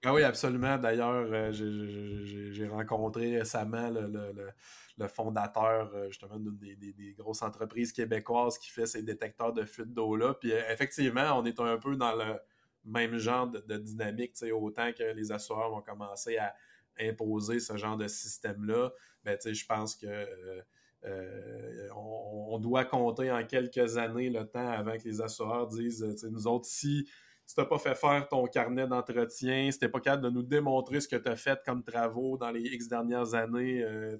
ah 0.03 0.13
oui, 0.13 0.23
absolument. 0.23 0.78
D'ailleurs, 0.78 1.28
euh, 1.32 1.51
j'ai 1.51 2.67
rencontré 2.67 3.39
récemment 3.39 3.89
le, 3.89 5.07
fondateur 5.07 5.91
justement 6.09 6.38
d'une 6.38 6.57
des, 6.57 7.15
grosses 7.17 7.41
entreprises 7.41 7.91
québécoises 7.91 8.57
qui 8.57 8.69
fait 8.69 8.86
ces 8.86 9.01
détecteurs 9.01 9.51
de 9.51 9.65
fuite 9.65 9.93
d'eau-là. 9.93 10.36
Puis 10.36 10.51
effectivement, 10.51 11.39
on 11.39 11.45
est 11.45 11.59
un 11.59 11.78
peu 11.78 11.95
dans 11.95 12.15
le 12.15 12.39
même 12.86 13.17
genre 13.17 13.47
de, 13.47 13.59
de 13.59 13.78
dynamique, 13.78 14.36
autant 14.53 14.91
que 14.93 15.03
les 15.15 15.32
assureurs 15.32 15.71
vont 15.71 15.82
commencer 15.82 16.38
à 16.38 16.53
imposer 16.99 17.59
ce 17.59 17.76
genre 17.78 17.97
de 17.97 18.07
système-là. 18.07 18.91
Ben, 19.23 19.38
je 19.43 19.65
pense 19.65 19.95
que 19.95 20.05
euh, 20.05 20.61
on, 21.95 22.60
doit 22.60 22.86
compter 22.86 23.32
en 23.32 23.45
quelques 23.45 23.97
années 23.97 24.30
le 24.30 24.45
temps 24.45 24.70
avant 24.70 24.97
que 24.97 25.03
les 25.03 25.22
assureurs 25.22 25.68
disent, 25.68 26.03
euh, 26.03 26.30
nous 26.30 26.47
autres, 26.47 26.66
si, 26.66 27.08
tu 27.47 27.53
n'as 27.58 27.66
pas 27.66 27.78
fait 27.78 27.95
faire 27.95 28.28
ton 28.28 28.45
carnet 28.45 28.88
d'entretien, 28.88 29.70
si 29.72 29.78
tu 29.78 29.86
n'es 29.86 29.91
pas 29.91 29.99
capable 29.99 30.24
de 30.24 30.30
nous 30.30 30.43
démontrer 30.43 30.99
ce 31.01 31.08
que 31.08 31.16
tu 31.16 31.30
as 31.30 31.36
fait 31.36 31.60
comme 31.66 31.84
travaux 31.84 32.38
dans 32.38 32.51
les 32.51 32.62
X 32.62 32.88
dernières 32.88 33.34
années, 33.36 33.84
euh, 33.84 34.18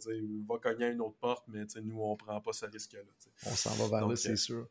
va 0.48 0.58
cogner 0.60 0.86
à 0.86 0.90
une 0.90 1.02
autre 1.02 1.18
porte, 1.20 1.46
mais 1.48 1.64
nous, 1.84 2.02
on 2.02 2.12
ne 2.12 2.18
prend 2.18 2.40
pas 2.42 2.54
ce 2.54 2.66
risque-là. 2.66 3.02
On 3.46 3.56
s'en 3.56 3.72
va 3.72 4.00
vers 4.00 4.08
là, 4.08 4.16
c'est 4.16 4.36
sûr. 4.36 4.68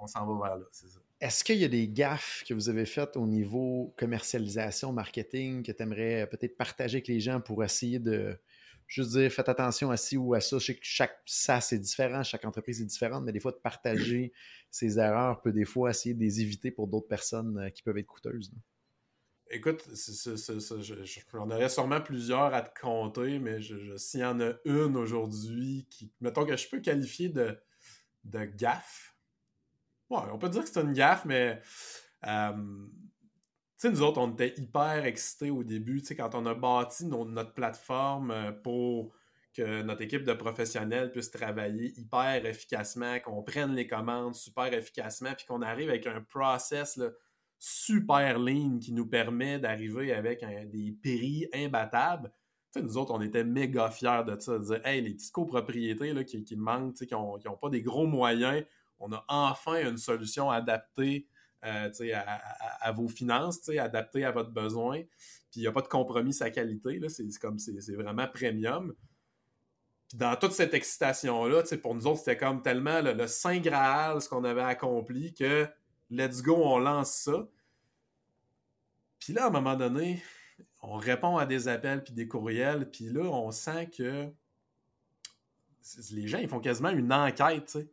On 0.00 0.06
s'en 0.06 0.26
va 0.26 0.48
vers 0.48 0.56
là, 0.58 0.64
c'est 0.70 0.88
ça. 0.88 1.00
Est-ce 1.20 1.44
qu'il 1.44 1.58
y 1.58 1.64
a 1.64 1.68
des 1.68 1.86
gaffes 1.86 2.44
que 2.48 2.54
vous 2.54 2.70
avez 2.70 2.86
faites 2.86 3.16
au 3.16 3.26
niveau 3.26 3.92
commercialisation, 3.98 4.90
marketing, 4.92 5.62
que 5.62 5.70
tu 5.70 5.82
aimerais 5.82 6.26
peut-être 6.30 6.56
partager 6.56 6.96
avec 6.96 7.08
les 7.08 7.20
gens 7.20 7.42
pour 7.42 7.62
essayer 7.62 7.98
de, 7.98 8.38
juste 8.90 9.10
dire 9.12 9.30
faites 9.30 9.48
attention 9.48 9.90
à 9.90 9.96
ci 9.96 10.16
ou 10.16 10.34
à 10.34 10.40
ça. 10.40 10.58
Je 10.58 10.66
sais 10.66 10.74
que 10.74 10.80
chaque 10.82 11.22
ça 11.24 11.60
c'est 11.60 11.78
différent, 11.78 12.22
chaque 12.22 12.44
entreprise 12.44 12.82
est 12.82 12.86
différente, 12.86 13.24
mais 13.24 13.32
des 13.32 13.40
fois 13.40 13.52
de 13.52 13.56
partager 13.56 14.32
ces 14.70 14.98
erreurs 14.98 15.40
peut 15.40 15.52
des 15.52 15.64
fois 15.64 15.90
essayer 15.90 16.14
de 16.14 16.20
les 16.20 16.40
éviter 16.40 16.70
pour 16.70 16.88
d'autres 16.88 17.08
personnes 17.08 17.58
euh, 17.58 17.70
qui 17.70 17.82
peuvent 17.82 17.98
être 17.98 18.06
coûteuses. 18.06 18.52
Écoute, 19.52 19.84
j'en 21.32 21.50
aurais 21.50 21.68
sûrement 21.68 22.00
plusieurs 22.00 22.54
à 22.54 22.62
te 22.62 22.80
compter, 22.80 23.40
mais 23.40 23.58
s'il 23.96 24.20
y 24.20 24.24
en 24.24 24.40
a 24.40 24.52
une 24.64 24.96
aujourd'hui 24.96 25.88
qui, 25.90 26.12
mettons 26.20 26.46
que 26.46 26.56
je 26.56 26.68
peux 26.68 26.80
qualifier 26.80 27.30
de, 27.30 27.58
de 28.24 28.44
gaffe. 28.44 29.16
Ouais, 30.08 30.20
on 30.32 30.38
peut 30.38 30.48
dire 30.50 30.62
que 30.62 30.68
c'est 30.68 30.80
une 30.80 30.92
gaffe, 30.92 31.24
mais 31.24 31.60
euh, 32.28 32.86
sais, 33.80 33.90
nous 33.90 34.02
autres, 34.02 34.20
on 34.20 34.30
était 34.32 34.54
hyper 34.58 35.06
excités 35.06 35.50
au 35.50 35.64
début, 35.64 36.00
tu 36.00 36.08
sais, 36.08 36.16
quand 36.16 36.34
on 36.34 36.44
a 36.46 36.54
bâti 36.54 37.06
notre 37.06 37.54
plateforme 37.54 38.30
euh, 38.30 38.52
pour 38.52 39.12
que 39.54 39.82
notre 39.82 40.02
équipe 40.02 40.24
de 40.24 40.32
professionnels 40.32 41.10
puisse 41.10 41.30
travailler 41.30 41.98
hyper 41.98 42.46
efficacement, 42.46 43.18
qu'on 43.20 43.42
prenne 43.42 43.74
les 43.74 43.86
commandes 43.86 44.34
super 44.34 44.72
efficacement, 44.72 45.32
puis 45.36 45.46
qu'on 45.46 45.62
arrive 45.62 45.88
avec 45.88 46.06
un 46.06 46.20
process 46.20 47.00
super 47.58 48.38
lean 48.38 48.78
qui 48.78 48.92
nous 48.92 49.06
permet 49.06 49.58
d'arriver 49.58 50.12
avec 50.12 50.44
des 50.70 50.96
prix 51.02 51.48
imbattables. 51.52 52.30
nous 52.76 52.96
autres, 52.96 53.12
on 53.12 53.20
était 53.20 53.44
méga 53.44 53.90
fiers 53.90 54.22
de 54.26 54.38
ça, 54.38 54.58
de 54.58 54.64
dire 54.64 54.86
Hey, 54.86 55.02
les 55.02 55.14
petites 55.14 55.32
copropriétés 55.32 56.12
là, 56.12 56.22
qui, 56.22 56.44
qui 56.44 56.56
manquent, 56.56 56.94
qui 56.94 57.12
n'ont 57.14 57.58
pas 57.60 57.70
des 57.70 57.82
gros 57.82 58.06
moyens, 58.06 58.64
on 59.00 59.12
a 59.12 59.24
enfin 59.28 59.88
une 59.88 59.98
solution 59.98 60.50
adaptée 60.50 61.26
euh, 61.64 61.90
à, 62.80 62.92
vos 62.92 63.08
finances, 63.08 63.68
adapté 63.68 64.24
à 64.24 64.30
votre 64.30 64.50
besoin. 64.50 65.02
Puis 65.50 65.60
il 65.60 65.60
n'y 65.62 65.66
a 65.66 65.72
pas 65.72 65.82
de 65.82 65.88
compromis 65.88 66.32
sa 66.32 66.50
qualité. 66.50 67.00
C'est 67.08 67.94
vraiment 67.94 68.26
premium. 68.28 68.94
Puis 70.08 70.18
dans 70.18 70.34
toute 70.36 70.52
cette 70.52 70.74
excitation-là, 70.74 71.62
pour 71.82 71.94
nous 71.94 72.06
autres, 72.06 72.20
c'était 72.20 72.36
comme 72.36 72.62
tellement 72.62 73.00
le, 73.00 73.26
Saint 73.26 73.60
Graal, 73.60 74.20
ce 74.20 74.28
qu'on 74.28 74.44
avait 74.44 74.62
accompli, 74.62 75.34
que 75.34 75.68
let's 76.10 76.42
go, 76.42 76.56
on 76.56 76.78
lance 76.78 77.12
ça. 77.12 77.46
Puis 79.18 79.32
là, 79.34 79.44
à 79.44 79.46
un 79.48 79.50
moment 79.50 79.76
donné, 79.76 80.22
on 80.82 80.94
répond 80.94 81.36
à 81.36 81.46
des 81.46 81.68
appels 81.68 82.02
puis 82.02 82.14
des 82.14 82.26
courriels, 82.26 82.90
puis 82.90 83.10
là, 83.10 83.22
on 83.22 83.50
sent 83.50 83.90
que 83.96 84.28
les 86.10 86.26
gens, 86.26 86.38
ils 86.38 86.48
font 86.48 86.60
quasiment 86.60 86.90
une 86.90 87.12
enquête, 87.12 87.66
tu 87.66 87.80
sais 87.80 87.88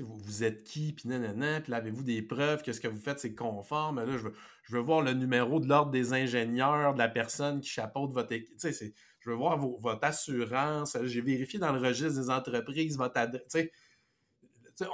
vous, 0.00 0.44
êtes 0.44 0.64
qui, 0.64 0.92
puis 0.92 1.08
nanana, 1.08 1.60
puis 1.60 1.74
avez-vous 1.74 2.02
des 2.02 2.22
preuves 2.22 2.62
que 2.62 2.72
ce 2.72 2.80
que 2.80 2.88
vous 2.88 3.00
faites, 3.00 3.20
c'est 3.20 3.34
conforme. 3.34 3.96
Là, 3.96 4.16
je 4.16 4.24
veux, 4.24 4.34
je 4.62 4.76
veux 4.76 4.80
voir 4.80 5.02
le 5.02 5.12
numéro 5.12 5.60
de 5.60 5.68
l'ordre 5.68 5.90
des 5.90 6.14
ingénieurs, 6.14 6.94
de 6.94 6.98
la 6.98 7.08
personne 7.08 7.60
qui 7.60 7.68
chapeaute 7.68 8.12
votre 8.12 8.32
équipe. 8.32 8.56
Je 8.60 9.30
veux 9.30 9.36
voir 9.36 9.58
votre 9.58 10.04
assurance. 10.04 10.96
J'ai 11.02 11.20
vérifié 11.20 11.58
dans 11.58 11.72
le 11.72 11.78
registre 11.78 12.20
des 12.20 12.30
entreprises 12.30 12.96
votre 12.96 13.18
adresse. 13.18 13.56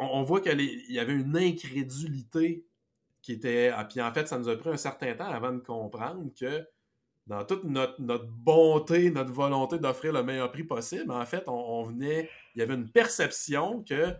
On, 0.00 0.18
on, 0.18 0.22
voit 0.24 0.40
qu'il 0.40 0.60
y 0.90 0.98
avait 0.98 1.14
une 1.14 1.36
incrédulité 1.36 2.66
qui 3.22 3.32
était. 3.32 3.70
Ah, 3.74 3.84
puis 3.84 4.00
en 4.00 4.12
fait, 4.12 4.26
ça 4.26 4.38
nous 4.38 4.48
a 4.48 4.56
pris 4.56 4.70
un 4.70 4.76
certain 4.76 5.14
temps 5.14 5.28
avant 5.28 5.52
de 5.52 5.60
comprendre 5.60 6.30
que 6.38 6.66
dans 7.26 7.44
toute 7.44 7.64
notre, 7.64 8.00
notre 8.00 8.26
bonté, 8.26 9.10
notre 9.10 9.32
volonté 9.32 9.78
d'offrir 9.78 10.12
le 10.12 10.22
meilleur 10.22 10.50
prix 10.50 10.64
possible, 10.64 11.10
en 11.12 11.24
fait, 11.24 11.44
on 11.46 11.84
venait. 11.84 12.28
Il 12.54 12.58
y 12.58 12.62
avait 12.62 12.74
une 12.74 12.90
perception 12.90 13.84
que 13.84 14.14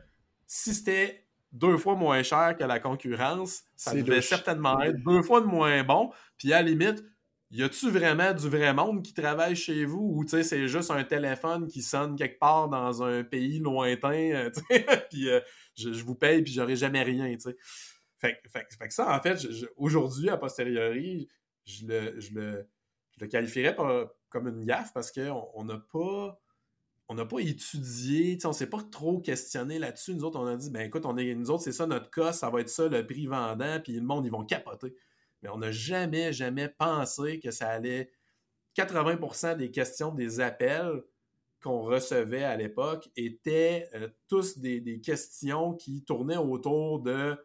si 0.49 0.75
c'était 0.75 1.27
deux 1.53 1.77
fois 1.77 1.95
moins 1.95 2.23
cher 2.23 2.57
que 2.59 2.65
la 2.65 2.81
concurrence, 2.81 3.63
ça 3.77 3.95
devait 3.95 4.23
certainement 4.23 4.81
être 4.81 5.01
deux 5.05 5.23
fois 5.23 5.41
de 5.41 5.47
moins 5.47 5.85
bon. 5.85 6.11
Puis 6.37 6.53
à 6.53 6.63
la 6.63 6.69
limite, 6.69 7.05
y 7.51 7.63
a-tu 7.63 7.91
vraiment 7.91 8.33
du 8.33 8.49
vrai 8.49 8.75
monde 8.75 9.03
qui 9.03 9.15
travaille 9.15 9.57
chez 9.57 9.85
vous? 9.85 10.13
Ou 10.15 10.27
c'est 10.27 10.69
juste 10.69 10.91
un 10.91 11.05
téléphone 11.05 11.69
qui 11.69 11.83
sonne 11.83 12.17
quelque 12.17 12.39
part 12.39 12.69
dans 12.69 13.03
un 13.03 13.23
pays 13.25 13.61
lointain, 13.61 14.33
euh, 14.33 14.51
puis 15.11 15.31
euh, 15.31 15.41
je, 15.77 16.03
vous 16.03 16.15
paye 16.15 16.43
puis 16.43 16.53
j'aurai 16.53 16.77
jamais 16.77 17.03
rien, 17.03 17.35
tu 17.37 17.51
Fait, 18.19 18.41
que 18.43 18.93
ça, 18.93 19.15
en 19.15 19.21
fait, 19.23 19.39
aujourd'hui, 19.77 20.29
a 20.31 20.37
posteriori, 20.37 21.29
je 21.65 21.87
le, 21.87 22.21
je 22.21 22.33
le, 22.33 22.69
je 23.11 23.21
le 23.21 23.27
qualifierais 23.27 23.75
pas 23.75 24.13
comme 24.31 24.49
une 24.49 24.65
gaffe 24.65 24.93
parce 24.93 25.11
qu'on 25.13 25.65
n'a 25.65 25.79
pas 25.93 26.39
on 27.09 27.15
n'a 27.15 27.25
pas 27.25 27.39
étudié, 27.39 28.39
on 28.45 28.49
ne 28.49 28.53
s'est 28.53 28.69
pas 28.69 28.83
trop 28.83 29.19
questionné 29.19 29.79
là-dessus. 29.79 30.15
Nous 30.15 30.25
autres, 30.25 30.39
on 30.39 30.47
a 30.47 30.57
dit, 30.57 30.71
ben 30.71 30.83
écoute, 30.83 31.07
on 31.07 31.17
est, 31.17 31.35
nous 31.35 31.51
autres, 31.51 31.63
c'est 31.63 31.73
ça 31.73 31.87
notre 31.87 32.11
cas, 32.11 32.33
ça 32.33 32.51
va 32.51 32.61
être 32.61 32.69
ça 32.69 32.87
le 32.87 33.07
prix 33.07 33.27
vendant, 33.27 33.81
puis 33.83 33.95
le 33.95 34.03
monde, 34.03 34.27
ils 34.27 34.33
vont 34.33 34.45
capoter. 34.45 34.95
Mais 35.43 35.49
on 35.49 35.59
n'a 35.59 35.73
jamais, 35.73 36.33
jamais 36.33 36.69
pensé 36.69 37.41
que 37.41 37.51
ça 37.51 37.69
allait. 37.69 38.13
80% 38.77 39.57
des 39.57 39.71
questions 39.71 40.13
des 40.13 40.39
appels 40.41 41.03
qu'on 41.63 41.81
recevait 41.81 42.45
à 42.45 42.57
l'époque 42.57 43.09
étaient 43.17 43.89
euh, 43.95 44.09
tous 44.29 44.59
des, 44.59 45.01
questions 45.01 45.75
qui 45.75 46.05
tournaient 46.05 46.37
autour 46.37 47.01
de 47.01 47.37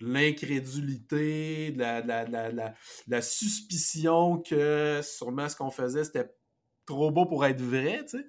l'incrédulité, 0.00 1.72
de 1.72 1.78
la, 1.78 2.74
la, 3.08 3.22
suspicion 3.22 4.38
que 4.38 5.00
sûrement 5.02 5.48
ce 5.48 5.56
qu'on 5.56 5.70
faisait, 5.70 6.04
c'était 6.04 6.32
trop 6.86 7.10
beau 7.10 7.26
pour 7.26 7.44
être 7.44 7.60
vrai, 7.60 8.04
tu 8.04 8.18
sais. 8.18 8.26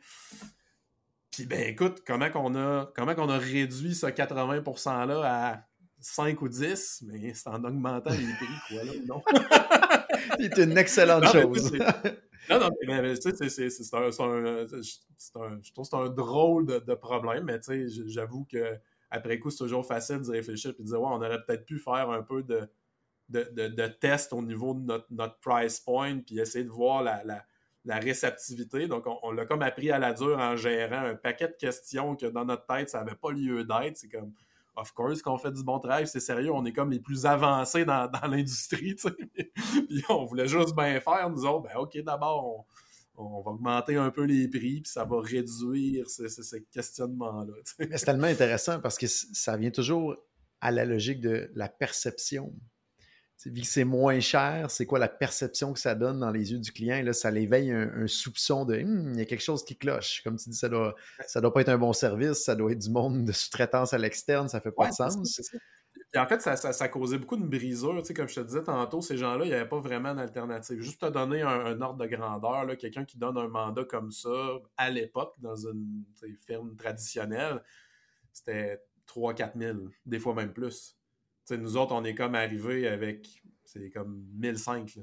Puis 1.32 1.46
ben 1.46 1.62
écoute, 1.62 2.04
comment 2.06 2.30
qu'on 2.30 2.56
a 2.56 2.92
comment 2.96 3.16
qu'on 3.16 3.30
a 3.30 3.38
réduit 3.40 3.96
ce 3.96 4.06
80%-là 4.06 5.22
à 5.24 5.64
5 6.00 6.42
ou 6.42 6.50
10, 6.50 7.06
mais 7.08 7.34
c'est 7.34 7.50
en 7.50 7.64
augmentant 7.64 8.12
les 8.12 8.18
prix, 8.18 8.46
quoi, 8.70 8.84
là, 8.84 8.92
non? 9.08 9.24
c'est 10.40 10.64
une 10.64 10.78
excellente 10.78 11.26
chose. 11.28 11.72
non, 12.50 12.60
non, 12.60 12.70
mais, 12.86 13.18
tu 13.18 13.32
sais, 13.36 13.50
c'est 13.50 13.96
un, 13.96 14.04
un, 14.04 14.12
je 14.12 15.74
trouve 15.74 15.86
c'est 15.86 15.96
un 15.96 16.10
drôle 16.10 16.66
de, 16.66 16.94
problème, 16.94 17.46
mais 17.46 17.60
tu 17.60 17.90
sais, 17.90 18.04
j'avoue 18.08 18.46
que 18.46 18.78
après 19.10 19.40
coup, 19.40 19.50
c'est 19.50 19.64
toujours 19.64 19.86
facile 19.86 20.22
de 20.22 20.32
réfléchir 20.32 20.72
et 20.78 20.82
de 20.82 20.88
dire, 20.88 21.02
ouais, 21.02 21.10
on 21.10 21.22
aurait 21.22 21.44
peut-être 21.46 21.66
pu 21.66 21.80
faire 21.80 22.10
un 22.10 22.22
peu 22.22 22.44
de, 22.44 22.68
de, 23.30 23.68
de, 23.68 23.88
test 23.88 24.34
au 24.34 24.42
niveau 24.42 24.74
de 24.74 24.82
notre, 24.82 25.08
notre 25.10 25.40
price 25.40 25.80
point, 25.80 26.20
puis 26.20 26.40
essayer 26.40 26.66
de 26.66 26.70
voir 26.70 27.02
la, 27.02 27.24
la 27.24 27.46
la 27.86 28.00
réceptivité. 28.00 28.88
Donc, 28.88 29.06
on, 29.24 29.32
l'a 29.32 29.46
comme 29.46 29.62
appris 29.62 29.92
à 29.92 30.00
la 30.00 30.14
dure 30.14 30.38
en 30.38 30.56
gérant 30.56 31.06
un 31.06 31.16
paquet 31.16 31.48
de 31.48 31.56
questions 31.60 32.16
que 32.16 32.26
dans 32.28 32.46
notre 32.46 32.66
tête, 32.66 32.90
ça 32.90 33.00
n'avait 33.04 33.16
pas 33.16 33.32
lieu 33.32 33.64
d'être. 33.64 33.98
C'est 33.98 34.10
comme, 34.10 34.34
of 34.76 34.92
course 34.94 35.22
qu'on 35.22 35.38
fait 35.38 35.52
du 35.52 35.64
bon 35.64 35.80
travail, 35.80 36.08
c'est 36.08 36.20
sérieux, 36.20 36.52
on 36.52 36.66
est 36.66 36.74
comme 36.74 36.92
les 36.92 37.00
plus 37.00 37.26
avancés 37.26 37.86
dans, 37.86 38.10
l'industrie, 38.30 38.96
puis 38.96 40.04
on 40.10 40.26
voulait 40.26 40.48
juste 40.48 40.76
bien 40.76 41.00
faire, 41.00 41.30
nous 41.30 41.46
autres, 41.46 41.64
ben 41.64 41.76
ok, 41.78 41.98
d'abord, 42.04 42.66
on, 43.16 43.42
va 43.42 43.52
augmenter 43.52 43.98
un 43.98 44.10
peu 44.10 44.24
les 44.24 44.48
prix, 44.48 44.82
puis 44.82 44.92
ça 44.92 45.06
va 45.06 45.20
réduire 45.22 46.10
ce, 46.10 46.28
ce 46.28 46.56
questionnement-là. 46.56 47.54
C'est 47.64 48.06
tellement 48.06 48.28
intéressant 48.28 48.80
parce 48.80 48.98
que 48.98 49.08
ça 49.08 49.58
vient 49.58 49.72
toujours 49.72 50.16
à 50.62 50.72
la 50.72 50.86
logique 50.86 51.20
de 51.20 51.52
la 51.56 51.70
perception 51.70 52.54
vu 53.46 53.62
que 53.62 53.68
c'est 53.68 53.84
moins 53.84 54.20
cher, 54.20 54.72
c'est 54.72 54.86
quoi 54.86 55.00
la 55.00 55.10
perception 55.10 55.74
que 55.74 55.80
ça 55.80 55.96
donne 55.96 56.20
dans 56.20 56.32
les 56.32 56.52
yeux 56.52 56.60
du 56.60 56.72
client? 56.72 57.02
là, 57.04 57.14
ça 57.14 57.32
l'éveille 57.32 57.72
un, 57.72 58.08
soupçon 58.08 58.66
de 58.66 58.82
hum, 58.82 59.14
il 59.14 59.20
y 59.20 59.22
a 59.22 59.26
quelque 59.26 59.44
chose 59.44 59.64
qui 59.64 59.78
cloche. 59.78 60.22
Comme 60.24 60.38
tu 60.38 60.50
dis, 60.50 60.56
ça 60.56 60.70
doit, 60.70 60.96
ça 61.28 61.42
doit 61.42 61.54
pas 61.54 61.62
être 61.62 61.70
un 61.70 61.78
bon 61.78 61.94
service, 61.94 62.44
ça 62.44 62.56
doit 62.56 62.72
être 62.72 62.80
du 62.80 62.90
monde 62.90 63.26
de 63.26 63.32
sous-traitance 63.32 63.94
à 63.94 63.98
l'externe, 63.98 64.48
ça 64.48 64.62
fait 64.62 64.72
pas 64.72 64.90
de 64.90 64.94
sens. 64.94 65.42
en 66.16 66.26
fait, 66.28 66.42
ça, 66.42 66.56
ça, 66.56 66.88
causait 66.88 67.18
beaucoup 67.18 67.38
de 67.38 67.46
brisure. 67.46 67.98
Tu 68.02 68.08
sais, 68.08 68.14
comme 68.14 68.28
je 68.28 68.36
te 68.36 68.42
disais 68.42 68.64
tantôt, 68.64 69.02
ces 69.02 69.18
gens-là, 69.18 69.46
il 69.46 69.50
n'y 69.50 69.54
avait 69.54 69.68
pas 69.68 69.80
vraiment 69.80 70.14
d'alternative. 70.14 70.80
Juste 70.82 71.02
te 71.02 71.10
donner 71.10 71.42
un, 71.42 71.82
ordre 71.82 71.98
de 71.98 72.08
grandeur, 72.08 72.78
quelqu'un 72.78 73.06
qui 73.06 73.18
donne 73.18 73.38
un 73.38 73.48
mandat 73.48 73.84
comme 73.86 74.12
ça 74.12 74.60
à 74.78 74.90
l'époque, 74.90 75.36
dans 75.40 75.56
une 75.56 76.06
ferme 76.46 76.76
traditionnelle, 76.76 77.62
c'était 78.32 78.82
3-4 79.08 79.58
000, 79.58 79.78
des 80.06 80.20
fois 80.20 80.34
même 80.34 80.54
plus 80.54 80.98
nous 81.52 81.78
autres, 81.78 81.94
on 81.94 82.04
est 82.04 82.16
comme 82.16 82.36
arrivés 82.36 82.88
avec, 82.88 83.44
c'est 83.64 83.90
comme 83.90 84.26
1005. 84.36 85.00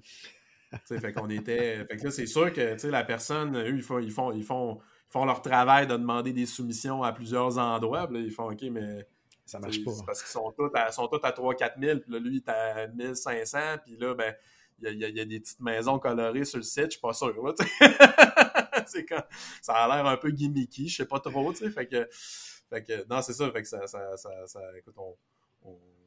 fait 0.86 1.12
qu'on 1.12 1.28
était. 1.28 1.84
Fait 1.90 1.96
que 1.96 2.04
là, 2.04 2.10
c'est 2.10 2.26
sûr 2.26 2.52
que 2.52 2.86
la 2.86 3.04
personne, 3.04 3.56
eux, 3.56 3.76
ils 3.76 3.82
font, 3.82 3.98
ils, 3.98 4.10
font, 4.10 4.32
ils, 4.32 4.44
font, 4.44 4.78
font 5.08 5.24
leur 5.24 5.42
travail 5.42 5.86
de 5.86 5.94
demander 5.94 6.32
des 6.32 6.46
soumissions 6.46 7.02
à 7.02 7.12
plusieurs 7.12 7.58
endroits. 7.58 8.08
là, 8.10 8.20
ils 8.20 8.30
font 8.30 8.50
OK, 8.50 8.62
mais. 8.70 9.06
Ça 9.44 9.58
marche 9.58 9.82
pas. 9.84 9.90
Parce 10.06 10.22
qu'ils 10.22 10.30
sont 10.30 10.52
tous 10.52 10.70
à, 10.74 10.92
sont 10.92 11.08
tous 11.08 11.18
à 11.24 11.32
3-4 11.32 11.80
000, 11.80 11.98
puis 11.98 12.12
là, 12.12 12.18
lui, 12.20 12.36
il 12.36 12.36
est 12.36 12.48
à 12.48 12.86
1500, 12.86 13.58
puis 13.84 13.96
là, 13.96 14.14
ben, 14.14 14.32
il 14.80 14.96
y, 14.96 15.04
a, 15.04 15.08
y, 15.08 15.20
a, 15.20 15.24
des 15.24 15.40
petites 15.40 15.60
maisons 15.60 15.98
colorées 15.98 16.44
sur 16.44 16.58
le 16.58 16.62
site, 16.62 16.84
je 16.84 16.90
suis 16.90 17.00
pas 17.00 17.12
sûr. 17.12 17.34
quand, 17.34 17.54
ça 19.60 19.74
a 19.74 19.88
l'air 19.88 20.06
un 20.06 20.16
peu 20.16 20.30
gimmicky, 20.30 20.88
je 20.88 20.98
sais 20.98 21.04
pas 21.04 21.18
trop. 21.18 21.52
Fait 21.52 21.86
que, 21.86 22.08
fait 22.68 22.84
que, 22.84 23.08
non, 23.08 23.20
c'est 23.22 23.32
ça, 23.32 23.50
fait 23.50 23.62
que 23.62 23.68
ça, 23.68 23.86
ça, 23.88 24.16
ça, 24.16 24.46
ça 24.46 24.60
écoute, 24.78 24.94
on, 24.96 25.16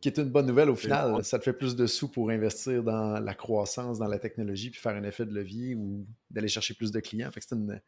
qui 0.03 0.09
est 0.09 0.17
une 0.17 0.29
bonne 0.29 0.47
nouvelle 0.47 0.69
au 0.69 0.75
final. 0.75 1.23
Ça 1.23 1.39
te 1.39 1.45
fait 1.45 1.53
plus 1.53 1.77
de 1.77 1.87
sous 1.87 2.09
pour 2.09 2.29
investir 2.29 2.83
dans 2.83 3.21
la 3.21 3.33
croissance, 3.33 3.99
dans 3.99 4.07
la 4.09 4.19
technologie, 4.19 4.69
puis 4.69 4.81
faire 4.81 4.97
un 4.97 5.03
effet 5.03 5.25
de 5.25 5.33
levier 5.33 5.75
ou 5.75 6.05
d'aller 6.29 6.49
chercher 6.49 6.73
plus 6.73 6.91
de 6.91 6.99
clients. 6.99 7.31
Fait 7.31 7.39
que 7.39 7.45
c'est 7.47 7.55
une, 7.55 7.81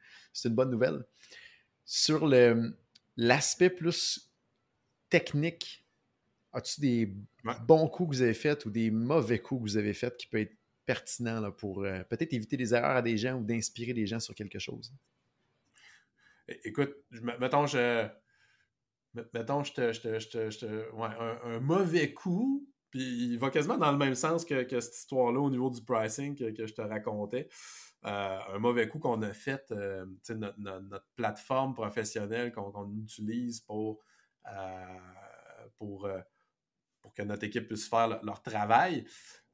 une, 0.45 0.55
bonne 0.55 0.71
nouvelle. 0.71 1.03
Sur 1.83 2.25
l'aspect 3.17 3.69
plus 3.69 4.31
technique, 5.09 5.85
as-tu 6.53 6.79
des 6.79 7.13
bons 7.67 7.89
coups 7.89 8.11
que 8.11 8.15
vous 8.15 8.21
avez 8.21 8.33
faits 8.33 8.65
ou 8.65 8.69
des 8.69 8.91
mauvais 8.91 9.39
coups 9.39 9.59
que 9.59 9.69
vous 9.71 9.75
avez 9.75 9.93
faits 9.93 10.15
qui 10.15 10.27
peuvent 10.27 10.39
être 10.39 10.55
pertinents 10.85 11.51
pour 11.51 11.83
euh, 11.83 12.01
peut-être 12.03 12.31
éviter 12.31 12.55
des 12.55 12.73
erreurs 12.73 12.95
à 12.95 13.01
des 13.01 13.17
gens 13.17 13.33
ou 13.33 13.43
d'inspirer 13.43 13.91
des 13.91 14.07
gens 14.07 14.21
sur 14.21 14.33
quelque 14.33 14.59
chose? 14.59 14.93
Écoute, 16.63 16.95
mettons, 17.41 17.65
je, 17.65 18.07
mettons, 19.33 19.63
je 19.63 19.73
te, 19.73 21.45
un, 21.45 21.59
mauvais 21.59 22.13
coup, 22.13 22.67
puis 22.89 23.33
il 23.33 23.37
va 23.37 23.49
quasiment 23.49 23.77
dans 23.77 23.91
le 23.91 23.97
même 23.97 24.15
sens 24.15 24.45
que, 24.45 24.67
cette 24.79 24.95
histoire-là 24.95 25.39
au 25.39 25.49
niveau 25.49 25.69
du 25.69 25.81
pricing 25.81 26.35
que, 26.35 26.65
je 26.65 26.73
te 26.73 26.81
racontais. 26.81 27.49
Euh, 28.05 28.39
un 28.53 28.59
mauvais 28.59 28.87
coup 28.87 28.99
qu'on 28.99 29.21
a 29.23 29.33
fait, 29.33 29.71
euh, 29.71 30.05
notre, 30.29 31.05
plateforme 31.15 31.73
professionnelle 31.73 32.51
qu'on 32.51 32.91
utilise 32.95 33.61
pour, 33.61 33.99
euh, 34.47 34.97
pour, 35.77 36.07
pour 37.01 37.13
que 37.13 37.23
notre 37.23 37.45
équipe 37.45 37.67
puisse 37.67 37.89
faire 37.89 38.19
leur 38.23 38.41
travail. 38.43 39.05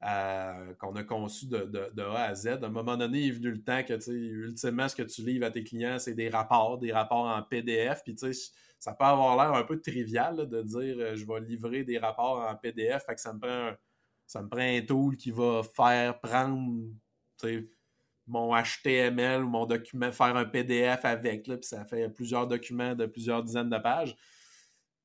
qu'on 0.02 0.96
a 0.96 1.04
conçu 1.04 1.48
de, 1.48 1.64
de, 1.94 2.02
A 2.02 2.24
à 2.24 2.36
Z. 2.36 2.48
À 2.48 2.66
un 2.66 2.70
moment 2.70 2.98
donné, 2.98 3.22
il 3.22 3.28
est 3.30 3.32
venu 3.32 3.52
le 3.52 3.64
temps 3.64 3.84
que, 3.84 4.12
ultimement, 4.12 4.90
ce 4.90 4.96
que 4.96 5.04
tu 5.04 5.22
livres 5.22 5.46
à 5.46 5.52
tes 5.52 5.64
clients, 5.64 5.98
c'est 5.98 6.16
des 6.16 6.30
rapports, 6.30 6.78
des 6.78 6.92
rapports 6.92 7.28
en 7.28 7.42
PDF. 7.44 8.04
Puis, 8.04 8.16
tu 8.16 8.34
sais, 8.34 8.52
ça 8.82 8.94
peut 8.94 9.06
avoir 9.06 9.38
l'air 9.38 9.54
un 9.54 9.64
peu 9.64 9.80
trivial 9.80 10.36
de 10.50 10.62
dire 10.64 10.96
euh, 10.98 11.16
je 11.16 11.24
vais 11.24 11.40
livrer 11.40 11.84
des 11.84 12.00
rapports 12.00 12.40
en 12.40 12.56
PDF, 12.56 13.06
fait 13.06 13.14
que 13.14 13.22
ça 13.22 13.32
me 13.32 13.40
prend 13.40 13.68
un, 13.70 13.78
ça 14.26 14.42
me 14.42 14.50
prend 14.50 14.62
un 14.62 14.82
tool 14.82 15.16
qui 15.18 15.30
va 15.30 15.62
faire 15.62 16.20
prendre 16.20 16.82
mon 18.26 18.56
HTML 18.56 19.44
ou 19.44 19.50
mon 19.50 19.68
document, 19.68 20.12
faire 20.12 20.36
un 20.36 20.46
PDF 20.46 21.06
avec, 21.06 21.44
puis 21.44 21.58
ça 21.62 21.86
fait 21.86 22.10
plusieurs 22.10 22.48
documents 22.48 22.96
de 22.96 23.06
plusieurs 23.06 23.44
dizaines 23.44 23.70
de 23.70 23.78
pages. 23.78 24.18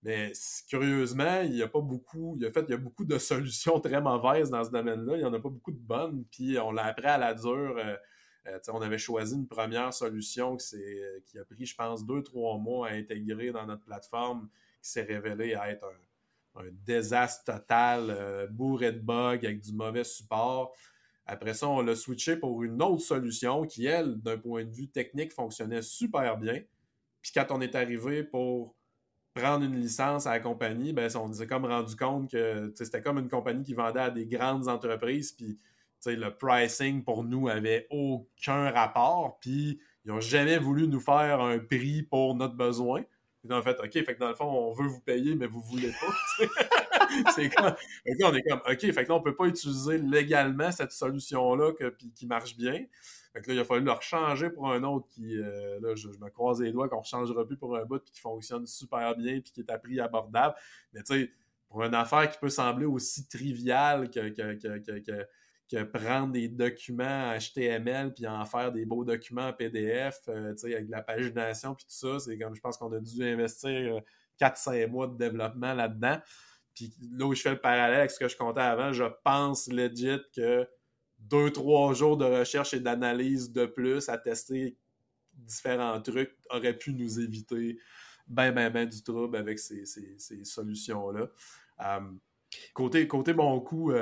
Mais 0.03 0.33
curieusement, 0.68 1.43
il 1.43 1.53
n'y 1.53 1.62
a 1.62 1.68
pas 1.68 1.81
beaucoup, 1.81 2.35
il 2.41 2.47
a, 2.47 2.53
fait, 2.53 2.64
il 2.68 2.70
y 2.70 2.74
a 2.74 2.79
beaucoup 2.79 3.05
de 3.05 3.18
solutions 3.18 3.79
très 3.79 4.01
mauvaises 4.01 4.49
dans 4.49 4.64
ce 4.64 4.70
domaine-là. 4.70 5.16
Il 5.16 5.18
n'y 5.18 5.24
en 5.24 5.35
a 5.35 5.41
pas 5.41 5.51
beaucoup 5.51 5.72
de 5.72 5.81
bonnes. 5.81 6.24
Puis 6.31 6.59
on 6.59 6.70
l'a 6.70 6.85
appris 6.87 7.07
à 7.07 7.18
la 7.18 7.35
dure. 7.35 7.77
Euh, 7.77 7.97
euh, 8.47 8.59
on 8.68 8.80
avait 8.80 8.99
choisi 8.99 9.34
une 9.34 9.47
première 9.47 9.92
solution 9.92 10.57
qui, 10.57 10.76
euh, 10.76 11.20
qui 11.26 11.38
a 11.38 11.44
pris, 11.44 11.66
je 11.66 11.74
pense, 11.74 12.05
deux, 12.05 12.22
trois 12.22 12.59
mois 12.59 12.88
à 12.88 12.92
intégrer 12.92 13.51
dans 13.51 13.66
notre 13.66 13.84
plateforme, 13.84 14.49
qui 14.82 14.90
s'est 14.90 15.03
révélé 15.03 15.57
être 15.68 15.84
un, 16.57 16.62
désastre 16.86 17.44
total, 17.44 18.07
euh, 18.09 18.47
bourré 18.47 18.92
de 18.92 19.01
bugs, 19.01 19.34
avec 19.34 19.61
du 19.61 19.72
mauvais 19.72 20.05
support. 20.05 20.74
Après 21.26 21.55
ça, 21.55 21.68
on 21.68 21.82
l'a 21.82 21.97
switché 21.97 22.36
pour 22.36 22.62
une 22.62 22.80
autre 22.82 23.03
solution 23.03 23.66
qui, 23.66 23.86
elle, 23.86 24.16
d'un 24.20 24.38
point 24.38 24.64
de 24.64 24.70
vue 24.70 24.88
technique, 24.88 25.32
fonctionnait 25.32 25.82
super 25.82 26.38
bien. 26.38 26.62
Puis 27.20 27.32
quand 27.34 27.47
on 27.51 27.61
est 27.61 27.74
arrivé 27.74 28.22
pour 28.22 28.74
prendre 29.34 29.64
une 29.64 29.78
licence 29.78 30.26
à 30.26 30.30
la 30.30 30.40
compagnie, 30.40 30.92
ben, 30.94 31.11
on 31.16 31.30
s'est 31.30 31.47
comme 31.47 31.66
rendu 31.66 31.94
compte 31.94 32.30
que 32.30 32.72
c'était 32.74 33.03
comme 33.03 33.18
une 33.18 33.28
compagnie 33.28 33.64
qui 33.64 33.74
vendait 33.74 34.01
à 34.01 34.11
des 34.11 34.24
grandes 34.24 34.66
entreprises, 34.68 35.32
puis 35.32 35.59
le 36.05 36.36
pricing 36.36 37.03
pour 37.03 37.24
nous 37.24 37.49
avait 37.49 37.86
aucun 37.90 38.70
rapport, 38.70 39.38
puis 39.40 39.80
ils 40.05 40.12
n'ont 40.12 40.20
jamais 40.20 40.59
voulu 40.59 40.88
nous 40.88 41.01
faire 41.01 41.40
un 41.40 41.59
prix 41.59 42.03
pour 42.03 42.34
notre 42.34 42.55
besoin. 42.55 43.03
Ils 43.42 43.53
ont 43.53 43.62
fait, 43.62 43.78
OK, 43.80 43.92
fait 43.92 44.14
que 44.14 44.18
dans 44.18 44.28
le 44.28 44.34
fond, 44.34 44.47
on 44.47 44.72
veut 44.72 44.88
vous 44.88 45.01
payer, 45.01 45.34
mais 45.36 45.47
vous 45.47 45.61
ne 45.61 45.64
voulez 45.64 45.92
pas. 45.92 46.47
c'est 47.34 47.49
comme, 47.51 47.74
on 48.24 48.34
est 48.34 48.42
comme, 48.42 48.61
OK, 48.68 48.80
fait 48.80 48.92
que 48.92 49.09
là, 49.09 49.14
on 49.14 49.18
ne 49.18 49.24
peut 49.24 49.36
pas 49.36 49.47
utiliser 49.47 49.99
légalement 49.99 50.72
cette 50.72 50.92
solution-là 50.92 51.72
qui 52.14 52.26
marche 52.26 52.57
bien. 52.57 52.84
Fait 53.32 53.42
que 53.42 53.49
là, 53.49 53.55
il 53.55 53.61
a 53.61 53.64
fallu 53.64 53.84
leur 53.84 54.03
changer 54.03 54.49
pour 54.49 54.70
un 54.70 54.82
autre 54.82 55.07
qui, 55.11 55.38
euh, 55.38 55.78
là, 55.80 55.94
je, 55.94 56.09
me 56.09 56.30
croise 56.30 56.61
les 56.61 56.72
doigts 56.72 56.88
qu'on 56.88 57.01
ne 57.01 57.05
changera 57.05 57.47
plus 57.47 57.59
pour 57.59 57.76
un 57.76 57.84
bout 57.84 57.99
puis 57.99 58.12
qui 58.12 58.20
fonctionne 58.20 58.66
super 58.66 59.14
bien 59.14 59.40
puis 59.40 59.53
qui 59.53 59.61
est 59.61 59.70
à 59.70 59.78
prix 59.78 60.01
abordable. 60.01 60.55
Mais 60.94 61.03
tu 61.03 61.14
sais, 61.14 61.30
pour 61.68 61.82
une 61.84 61.94
affaire 61.94 62.30
qui 62.30 62.38
peut 62.38 62.49
sembler 62.49 62.86
aussi 62.86 63.28
triviale 63.28 64.11
que 64.11 64.20
prendre 65.75 66.33
des 66.33 66.49
documents 66.49 67.37
HTML 67.37 68.14
puis 68.14 68.27
en 68.27 68.45
faire 68.45 68.71
des 68.73 68.85
beaux 68.85 69.05
documents 69.05 69.53
PDF, 69.53 70.21
euh, 70.29 70.55
avec 70.62 70.87
de 70.87 70.91
la 70.91 71.03
pagination 71.03 71.75
puis 71.75 71.85
tout 71.85 71.95
ça. 71.95 72.21
C'est 72.21 72.39
comme 72.39 72.55
je 72.55 72.61
pense 72.61 72.77
qu'on 72.77 72.93
a 72.93 73.01
dû 73.01 73.25
investir 73.25 74.01
4-5 74.41 74.85
euh, 74.85 74.89
mois 74.89 75.07
de 75.09 75.17
développement 75.17 75.75
là-dedans. 75.75 76.21
Puis 76.75 76.95
là 77.11 77.27
où 77.27 77.35
je 77.35 77.43
fais 77.43 77.51
le 77.51 77.61
parallèle 77.61 78.01
avec 78.01 78.11
ce 78.11 78.19
que 78.19 78.29
je 78.29 78.37
comptais 78.37 78.61
avant, 78.61 78.93
je 78.93 79.05
pense 79.25 79.67
legit 79.69 80.21
que 80.35 80.69
deux, 81.19 81.51
trois 81.51 81.95
jours 81.95 82.17
de 82.17 82.25
recherche 82.25 82.75
et 82.75 82.81
d'analyse 82.81 83.51
de 83.51 83.67
plus 83.67 84.09
à 84.09 84.19
tester 84.19 84.77
différents 85.33 86.01
trucs 86.01 86.37
aurait 86.51 86.77
pu 86.77 86.93
nous 86.93 87.19
éviter 87.19 87.79
ben, 88.27 88.53
ben, 88.53 88.71
ben 88.71 88.89
du 88.89 89.03
trouble 89.03 89.37
avec 89.37 89.59
ces, 89.59 89.85
solutions-là. 90.45 91.29
Euh, 91.81 92.01
côté, 92.75 93.07
côté 93.09 93.33
bon 93.33 93.61
coup, 93.61 93.93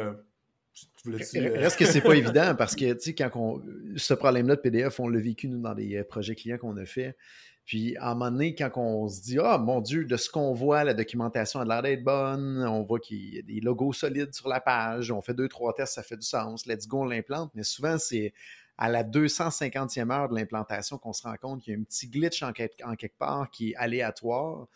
Reste 1.06 1.78
que 1.78 1.84
c'est 1.84 2.00
pas 2.00 2.14
évident 2.14 2.54
parce 2.56 2.74
que, 2.74 2.92
tu 2.94 3.00
sais, 3.00 3.14
quand 3.14 3.30
on, 3.34 3.62
ce 3.96 4.14
problème-là 4.14 4.56
de 4.56 4.60
PDF, 4.60 5.00
on 5.00 5.08
l'a 5.08 5.20
vécu, 5.20 5.48
nous, 5.48 5.60
dans 5.60 5.74
des 5.74 5.96
euh, 5.96 6.04
projets 6.04 6.34
clients 6.34 6.58
qu'on 6.58 6.76
a 6.76 6.86
fait. 6.86 7.16
Puis, 7.64 7.96
à 7.96 8.10
un 8.10 8.14
moment 8.14 8.30
donné, 8.30 8.54
quand 8.54 8.70
on 8.76 9.08
se 9.08 9.22
dit, 9.22 9.38
ah, 9.42 9.56
mon 9.56 9.80
Dieu, 9.80 10.04
de 10.04 10.16
ce 10.16 10.28
qu'on 10.28 10.52
voit, 10.52 10.84
la 10.84 10.92
documentation 10.92 11.60
a 11.60 11.64
l'air 11.64 11.82
d'être 11.82 12.04
bonne, 12.04 12.62
on 12.68 12.82
voit 12.82 13.00
qu'il 13.00 13.34
y 13.34 13.38
a 13.38 13.42
des 13.42 13.60
logos 13.60 13.94
solides 13.94 14.34
sur 14.34 14.48
la 14.48 14.60
page, 14.60 15.10
on 15.10 15.22
fait 15.22 15.32
deux, 15.32 15.48
trois 15.48 15.72
tests, 15.72 15.94
ça 15.94 16.02
fait 16.02 16.16
du 16.16 16.26
sens, 16.26 16.66
let's 16.66 16.86
go, 16.86 17.02
on 17.02 17.04
l'implante. 17.06 17.50
Mais 17.54 17.62
souvent, 17.62 17.96
c'est 17.96 18.34
à 18.76 18.90
la 18.90 19.02
250e 19.02 20.10
heure 20.12 20.28
de 20.28 20.34
l'implantation 20.34 20.98
qu'on 20.98 21.12
se 21.12 21.22
rend 21.22 21.36
compte 21.36 21.62
qu'il 21.62 21.72
y 21.72 21.76
a 21.76 21.80
un 21.80 21.84
petit 21.84 22.08
glitch 22.08 22.42
en, 22.42 22.48
en 22.48 22.96
quelque 22.96 23.18
part 23.18 23.50
qui 23.50 23.70
est 23.70 23.76
aléatoire. 23.76 24.66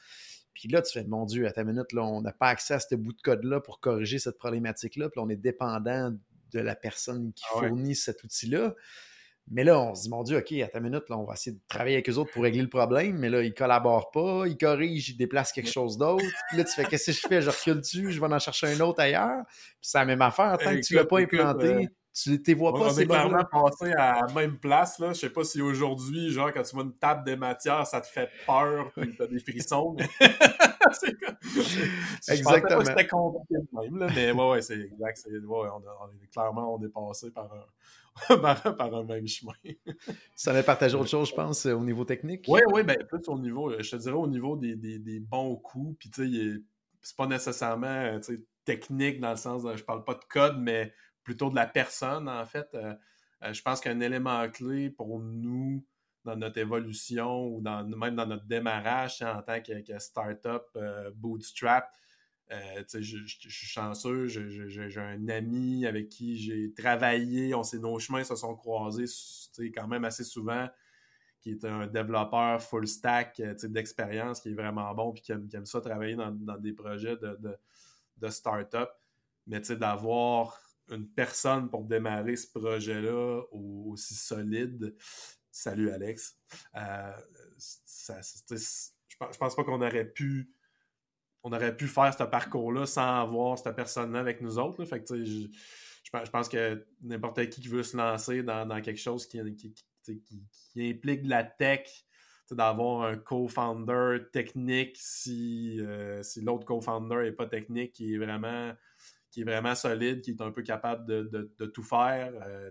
Puis 0.58 0.68
là, 0.68 0.82
tu 0.82 0.92
fais, 0.92 1.04
mon 1.04 1.24
Dieu, 1.24 1.46
à 1.46 1.52
ta 1.52 1.62
minute, 1.62 1.92
là, 1.92 2.04
on 2.04 2.20
n'a 2.20 2.32
pas 2.32 2.48
accès 2.48 2.74
à 2.74 2.80
ce 2.80 2.96
bout 2.96 3.12
de 3.12 3.22
code-là 3.22 3.60
pour 3.60 3.78
corriger 3.78 4.18
cette 4.18 4.38
problématique-là. 4.38 5.08
Puis 5.08 5.20
on 5.20 5.28
est 5.28 5.36
dépendant 5.36 6.12
de 6.50 6.58
la 6.58 6.74
personne 6.74 7.32
qui 7.32 7.44
ah 7.54 7.60
fournit 7.60 7.94
cet 7.94 8.24
outil-là. 8.24 8.74
Mais 9.52 9.62
là, 9.62 9.80
on 9.80 9.94
se 9.94 10.02
dit, 10.02 10.10
mon 10.10 10.24
Dieu, 10.24 10.36
OK, 10.36 10.52
à 10.60 10.66
ta 10.66 10.80
minute, 10.80 11.08
là, 11.08 11.16
on 11.16 11.24
va 11.24 11.34
essayer 11.34 11.54
de 11.54 11.60
travailler 11.68 11.94
avec 11.94 12.10
eux 12.10 12.16
autres 12.16 12.32
pour 12.32 12.42
régler 12.42 12.62
le 12.62 12.68
problème. 12.68 13.18
Mais 13.18 13.30
là, 13.30 13.42
ils 13.42 13.50
ne 13.50 13.54
collaborent 13.54 14.10
pas, 14.10 14.48
ils 14.48 14.58
corrigent, 14.58 15.10
ils 15.10 15.16
déplacent 15.16 15.52
quelque 15.52 15.70
chose 15.70 15.96
d'autre. 15.96 16.24
Puis 16.48 16.58
là, 16.58 16.64
tu 16.64 16.72
fais, 16.72 16.84
qu'est-ce 16.86 17.12
que 17.12 17.12
je 17.12 17.20
fais? 17.20 17.40
Je 17.40 17.50
recule 17.50 17.80
dessus, 17.80 18.10
je 18.10 18.20
vais 18.20 18.26
en 18.26 18.38
chercher 18.40 18.66
un 18.66 18.80
autre 18.80 19.00
ailleurs? 19.00 19.44
Puis 19.46 19.76
c'est 19.82 19.98
la 19.98 20.06
même 20.06 20.22
affaire. 20.22 20.58
Tant 20.58 20.74
que 20.74 20.80
tu 20.80 20.94
ne 20.94 20.98
l'as 20.98 21.06
pas 21.06 21.20
implanté, 21.20 21.88
Tu 22.14 22.42
t'es 22.42 22.54
vois 22.54 22.72
pas, 22.72 22.92
On 22.92 22.98
est 22.98 23.06
clairement 23.06 23.44
passé 23.44 23.92
à 23.92 24.26
la 24.26 24.34
même 24.34 24.58
place, 24.58 24.98
là. 24.98 25.12
Je 25.12 25.20
sais 25.20 25.30
pas 25.30 25.44
si 25.44 25.62
aujourd'hui, 25.62 26.30
genre, 26.30 26.52
quand 26.52 26.62
tu 26.62 26.74
vois 26.74 26.84
une 26.84 26.94
table 26.94 27.24
des 27.24 27.36
matières, 27.36 27.86
ça 27.86 28.00
te 28.00 28.06
fait 28.06 28.28
peur, 28.46 28.90
puis 28.96 29.14
t'as 29.16 29.26
des 29.26 29.38
frissons, 29.38 29.94
mais... 29.96 30.08
c'est. 30.92 31.16
Exactement. 32.32 32.84
c'était 32.84 33.06
compliqué 33.06 33.62
même, 33.72 33.98
là, 33.98 34.08
mais 34.14 34.32
ouais, 34.32 34.48
ouais, 34.50 34.62
c'est 34.62 34.80
exact. 34.80 35.26
Ouais, 35.26 35.68
on, 35.68 35.80
est, 35.80 36.26
clairement, 36.32 36.74
on 36.74 36.84
est 36.84 36.88
passé 36.88 37.30
par 37.30 37.52
un... 37.52 38.36
par, 38.72 38.94
un 38.94 39.04
même 39.04 39.28
chemin. 39.28 39.52
ça 40.34 40.50
avait 40.50 40.64
partagé 40.64 40.96
autre 40.96 41.08
chose, 41.08 41.28
je 41.28 41.34
pense, 41.34 41.66
au 41.66 41.84
niveau 41.84 42.04
technique? 42.04 42.46
Oui, 42.48 42.60
oui, 42.72 42.82
ben 42.82 42.96
plus 43.06 43.28
au 43.28 43.38
niveau, 43.38 43.72
je 43.80 43.88
te 43.88 43.96
dirais 43.96 44.16
au 44.16 44.26
niveau 44.26 44.56
des, 44.56 44.74
des, 44.74 44.98
des 44.98 45.20
bons 45.20 45.54
coups, 45.56 45.96
puis 46.00 46.10
tu 46.10 46.28
sais, 46.28 46.60
c'est 47.00 47.16
pas 47.16 47.26
nécessairement, 47.26 48.20
sais, 48.22 48.40
technique 48.64 49.20
dans 49.20 49.30
le 49.30 49.36
sens 49.36 49.62
de, 49.62 49.74
je 49.76 49.84
parle 49.84 50.04
pas 50.04 50.14
de 50.14 50.24
code, 50.28 50.58
mais 50.58 50.92
plutôt 51.28 51.50
de 51.50 51.56
la 51.56 51.66
personne, 51.66 52.26
en 52.26 52.46
fait. 52.46 52.70
Euh, 52.72 52.94
euh, 53.42 53.52
je 53.52 53.60
pense 53.60 53.82
qu'un 53.82 54.00
élément 54.00 54.48
clé 54.48 54.88
pour 54.88 55.20
nous 55.20 55.84
dans 56.24 56.36
notre 56.36 56.56
évolution 56.56 57.48
ou 57.48 57.60
dans, 57.60 57.84
même 57.84 58.16
dans 58.16 58.24
notre 58.24 58.46
démarrage 58.46 59.20
en 59.20 59.42
tant 59.42 59.60
que, 59.60 59.98
startup 59.98 60.62
euh, 60.76 61.10
bootstrap, 61.14 61.94
je, 62.50 63.26
suis 63.26 63.66
chanceux, 63.66 64.26
j'ai 64.26 65.00
un 65.00 65.28
ami 65.28 65.84
avec 65.84 66.08
qui 66.08 66.38
j'ai 66.38 66.72
travaillé, 66.72 67.54
on 67.54 67.62
sait, 67.62 67.78
nos 67.78 67.98
chemins 67.98 68.24
se 68.24 68.34
sont 68.34 68.56
croisés 68.56 69.04
quand 69.74 69.86
même 69.86 70.06
assez 70.06 70.24
souvent, 70.24 70.66
qui 71.42 71.50
est 71.50 71.64
un 71.66 71.86
développeur 71.86 72.62
full 72.62 72.88
stack 72.88 73.42
d'expérience, 73.64 74.40
qui 74.40 74.48
est 74.48 74.54
vraiment 74.54 74.94
bon, 74.94 75.12
puis 75.12 75.22
qui 75.22 75.32
aime, 75.32 75.66
ça 75.66 75.82
travailler 75.82 76.16
dans, 76.16 76.58
des 76.58 76.72
projets 76.72 77.18
de, 77.18 77.38
de 78.16 78.28
start-up, 78.30 78.88
mais 79.46 79.60
d'avoir 79.60 80.58
une 80.90 81.08
personne 81.08 81.70
pour 81.70 81.84
démarrer 81.84 82.36
ce 82.36 82.46
projet-là 82.50 83.42
aussi 83.52 84.14
solide. 84.14 84.94
Salut 85.50 85.90
Alex. 85.90 86.36
Euh, 86.76 87.12
je, 87.58 89.16
pense 89.38 89.56
pas 89.56 89.64
qu'on 89.64 89.82
aurait 89.82 90.08
pu 90.08 90.52
on 91.44 91.52
aurait 91.52 91.76
pu 91.76 91.86
faire 91.86 92.12
ce 92.12 92.24
parcours-là 92.24 92.86
sans 92.86 93.22
avoir 93.22 93.58
cette 93.58 93.74
personne-là 93.74 94.20
avec 94.20 94.40
nous 94.40 94.58
autres. 94.58 94.84
Fait 94.84 95.02
que, 95.02 95.24
je, 95.24 95.46
je, 96.02 96.30
pense 96.30 96.48
que 96.48 96.86
n'importe 97.00 97.48
qui 97.48 97.60
qui 97.60 97.68
veut 97.68 97.82
se 97.82 97.96
lancer 97.96 98.42
dans, 98.42 98.80
quelque 98.82 99.00
chose 99.00 99.26
qui, 99.26 99.38
implique 99.38 101.22
de 101.22 101.28
la 101.28 101.44
tech, 101.44 102.04
d'avoir 102.50 103.02
un 103.02 103.16
co-founder 103.16 104.18
technique 104.32 104.96
si, 104.98 105.80
euh, 105.80 106.22
si 106.22 106.40
l'autre 106.40 106.64
co-founder 106.64 107.22
n'est 107.24 107.32
pas 107.32 107.46
technique, 107.46 107.92
qui 107.92 108.14
est 108.14 108.18
vraiment 108.18 108.72
qui 109.30 109.42
est 109.42 109.44
vraiment 109.44 109.74
solide, 109.74 110.20
qui 110.20 110.30
est 110.30 110.40
un 110.40 110.50
peu 110.50 110.62
capable 110.62 111.06
de, 111.06 111.66
tout 111.66 111.82
faire. 111.82 112.32
Euh, 112.46 112.70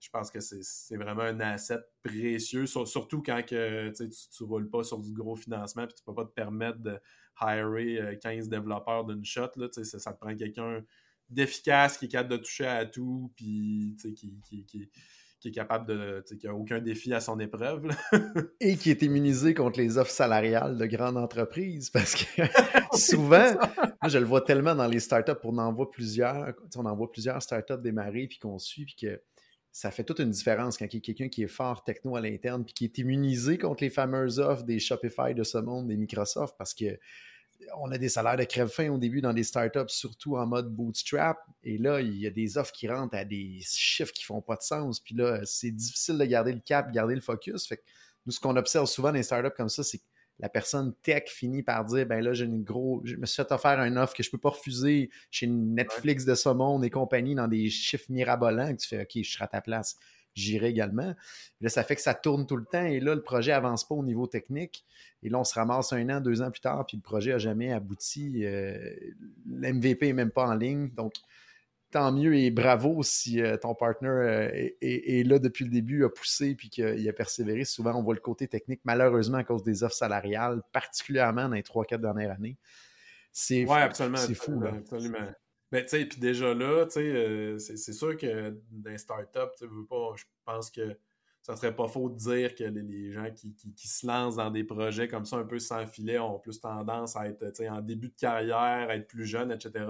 je 0.00 0.08
pense 0.10 0.30
que 0.30 0.40
c'est 0.40 0.96
vraiment 0.96 1.22
un 1.22 1.40
asset 1.40 1.80
précieux, 2.02 2.66
surtout 2.66 3.22
quand 3.22 3.44
que, 3.46 3.90
tu 3.90 4.04
ne 4.04 4.48
roules 4.48 4.70
pas 4.70 4.82
sur 4.82 4.98
du 4.98 5.12
gros 5.12 5.36
financement 5.36 5.84
et 5.84 5.88
tu 5.88 6.02
ne 6.02 6.12
peux 6.12 6.14
pas 6.14 6.24
te 6.24 6.32
permettre 6.32 6.78
de 6.78 6.98
hirer 7.40 8.18
15 8.20 8.46
euh, 8.46 8.50
développeurs 8.50 9.04
d'une 9.04 9.24
shot. 9.24 9.50
Là, 9.56 9.68
ça, 9.70 9.84
ça 9.84 10.12
te 10.12 10.18
prend 10.18 10.34
quelqu'un 10.34 10.82
d'efficace 11.28 11.96
qui 11.96 12.06
est 12.06 12.08
capable 12.08 12.30
de 12.30 12.36
toucher 12.38 12.66
à 12.66 12.86
tout, 12.86 13.32
puis 13.36 13.96
qui 14.16 14.90
est 15.48 15.52
capable 15.52 15.86
de. 15.86 16.24
qui 16.38 16.46
n'a 16.46 16.54
aucun 16.54 16.80
défi 16.80 17.12
à 17.12 17.20
son 17.20 17.38
épreuve. 17.40 17.88
Et 18.60 18.76
qui 18.76 18.90
est 18.90 19.02
immunisé 19.02 19.54
contre 19.54 19.78
les 19.78 19.98
offres 19.98 20.10
salariales 20.10 20.76
de 20.76 20.86
grandes 20.86 21.16
entreprises. 21.16 21.90
Parce 21.92 22.14
que 22.14 22.42
souvent, 22.96 23.52
moi, 23.54 24.08
je 24.08 24.18
le 24.18 24.24
vois 24.24 24.42
tellement 24.42 24.74
dans 24.74 24.86
les 24.86 25.00
startups, 25.00 25.32
on 25.44 25.58
en 25.58 25.72
voit 25.72 25.90
plusieurs, 25.90 26.54
on 26.76 26.86
en 26.86 26.96
voit 26.96 27.10
plusieurs 27.10 27.42
startups 27.42 27.80
démarrer, 27.82 28.26
puis 28.26 28.38
qu'on 28.38 28.58
suit, 28.58 28.84
puis 28.84 28.96
que 29.00 29.20
ça 29.72 29.90
fait 29.90 30.04
toute 30.04 30.18
une 30.18 30.30
différence 30.30 30.76
quand 30.76 30.86
il 30.92 30.96
y 30.96 30.98
a 30.98 31.00
quelqu'un 31.00 31.28
qui 31.28 31.44
est 31.44 31.48
fort 31.48 31.84
techno 31.84 32.16
à 32.16 32.20
l'interne, 32.20 32.64
puis 32.64 32.74
qui 32.74 32.84
est 32.84 32.98
immunisé 32.98 33.56
contre 33.56 33.84
les 33.84 33.90
fameuses 33.90 34.40
offres 34.40 34.64
des 34.64 34.78
Shopify 34.78 35.34
de 35.34 35.44
ce 35.44 35.58
monde, 35.58 35.88
des 35.88 35.96
Microsoft, 35.96 36.56
parce 36.58 36.74
que 36.74 36.98
on 37.76 37.90
a 37.92 37.98
des 37.98 38.08
salaires 38.08 38.36
de 38.36 38.44
crève-fin 38.44 38.88
au 38.90 38.98
début 38.98 39.20
dans 39.20 39.32
des 39.32 39.42
startups, 39.42 39.88
surtout 39.88 40.36
en 40.36 40.46
mode 40.46 40.74
bootstrap. 40.74 41.38
Et 41.62 41.78
là, 41.78 42.00
il 42.00 42.16
y 42.16 42.26
a 42.26 42.30
des 42.30 42.58
offres 42.58 42.72
qui 42.72 42.88
rentrent 42.88 43.16
à 43.16 43.24
des 43.24 43.60
chiffres 43.62 44.12
qui 44.12 44.24
font 44.24 44.40
pas 44.40 44.56
de 44.56 44.62
sens. 44.62 45.00
Puis 45.00 45.14
là, 45.14 45.40
c'est 45.44 45.70
difficile 45.70 46.18
de 46.18 46.24
garder 46.24 46.52
le 46.52 46.60
cap, 46.60 46.90
garder 46.92 47.14
le 47.14 47.20
focus. 47.20 47.66
Fait 47.66 47.76
que 47.76 47.82
nous, 48.26 48.32
ce 48.32 48.40
qu'on 48.40 48.56
observe 48.56 48.86
souvent 48.86 49.08
dans 49.08 49.16
les 49.16 49.22
startups 49.22 49.54
comme 49.56 49.68
ça, 49.68 49.82
c'est 49.82 49.98
que 49.98 50.04
la 50.38 50.48
personne 50.48 50.94
tech 51.02 51.24
finit 51.26 51.62
par 51.62 51.84
dire 51.84 52.06
ben 52.06 52.24
là, 52.24 52.32
j'ai 52.32 52.46
une 52.46 52.62
gros. 52.62 53.02
Je 53.04 53.16
me 53.16 53.26
suis 53.26 53.36
fait 53.42 53.52
offrir 53.52 53.78
un 53.78 53.96
offre 53.98 54.14
que 54.14 54.22
je 54.22 54.30
peux 54.30 54.38
pas 54.38 54.50
refuser 54.50 55.10
chez 55.30 55.46
Netflix 55.46 56.24
de 56.24 56.34
ce 56.34 56.48
monde 56.48 56.84
et 56.84 56.90
compagnie 56.90 57.34
dans 57.34 57.48
des 57.48 57.68
chiffres 57.68 58.06
mirabolants 58.08 58.72
que 58.74 58.80
tu 58.80 58.88
fais 58.88 59.02
OK, 59.02 59.22
je 59.22 59.30
serai 59.30 59.44
à 59.44 59.48
ta 59.48 59.60
place 59.60 59.96
j'irai 60.34 60.68
également. 60.68 61.14
là, 61.60 61.68
ça 61.68 61.82
fait 61.84 61.96
que 61.96 62.02
ça 62.02 62.14
tourne 62.14 62.46
tout 62.46 62.56
le 62.56 62.64
temps 62.64 62.84
et 62.84 63.00
là, 63.00 63.14
le 63.14 63.22
projet 63.22 63.52
avance 63.52 63.86
pas 63.86 63.94
au 63.94 64.04
niveau 64.04 64.26
technique. 64.26 64.84
Et 65.22 65.28
là, 65.28 65.38
on 65.38 65.44
se 65.44 65.54
ramasse 65.54 65.92
un 65.92 66.08
an, 66.08 66.20
deux 66.20 66.42
ans 66.42 66.50
plus 66.50 66.60
tard, 66.60 66.86
puis 66.86 66.96
le 66.96 67.02
projet 67.02 67.32
n'a 67.32 67.38
jamais 67.38 67.72
abouti. 67.72 68.44
Euh, 68.44 68.78
L'MVP 69.46 70.06
n'est 70.06 70.12
même 70.12 70.30
pas 70.30 70.46
en 70.46 70.54
ligne. 70.54 70.90
Donc, 70.90 71.14
tant 71.90 72.12
mieux 72.12 72.36
et 72.36 72.50
bravo 72.50 73.02
si 73.02 73.42
euh, 73.42 73.56
ton 73.56 73.74
partner 73.74 74.08
euh, 74.08 74.70
est, 74.80 75.26
là 75.26 75.38
depuis 75.38 75.64
le 75.64 75.70
début, 75.70 76.04
a 76.04 76.08
poussé 76.08 76.54
puis 76.54 76.70
qu'il 76.70 77.08
a 77.08 77.12
persévéré. 77.12 77.64
Souvent, 77.64 77.94
on 77.94 78.02
voit 78.02 78.14
le 78.14 78.20
côté 78.20 78.48
technique, 78.48 78.80
malheureusement, 78.84 79.38
à 79.38 79.44
cause 79.44 79.62
des 79.62 79.82
offres 79.82 79.96
salariales, 79.96 80.62
particulièrement 80.72 81.48
dans 81.48 81.54
les 81.54 81.62
trois, 81.62 81.84
quatre 81.84 82.00
dernières 82.00 82.30
années. 82.30 82.56
C'est 83.32 83.64
ouais, 83.64 83.80
absolument. 83.80 84.16
C'est 84.18 84.34
fou, 84.34 84.60
là. 84.60 84.72
Absolument. 84.76 85.28
Ben, 85.72 85.82
tu 85.84 85.90
sais, 85.90 86.04
puis 86.06 86.18
déjà 86.18 86.52
là, 86.52 86.84
tu 86.86 86.92
sais, 86.92 87.00
euh, 87.00 87.58
c'est 87.58 87.92
sûr 87.92 88.16
que 88.16 88.50
dans 88.70 88.90
les 88.90 88.98
startups, 88.98 89.54
tu 89.56 89.68
pas, 89.88 90.12
je 90.16 90.24
pense 90.44 90.70
que 90.70 90.96
ça 91.42 91.56
serait 91.56 91.74
pas 91.74 91.88
faux 91.88 92.10
de 92.10 92.16
dire 92.16 92.54
que 92.54 92.64
les, 92.64 93.12
gens 93.12 93.30
qui, 93.30 93.88
se 93.88 94.06
lancent 94.06 94.36
dans 94.36 94.50
des 94.50 94.64
projets 94.64 95.08
comme 95.08 95.24
ça, 95.24 95.36
un 95.36 95.44
peu 95.44 95.58
sans 95.58 95.86
filet, 95.86 96.18
ont 96.18 96.38
plus 96.38 96.60
tendance 96.60 97.16
à 97.16 97.28
être, 97.28 97.60
en 97.68 97.80
début 97.80 98.08
de 98.08 98.16
carrière, 98.16 98.90
à 98.90 98.96
être 98.96 99.06
plus 99.06 99.26
jeunes, 99.26 99.50
etc. 99.52 99.86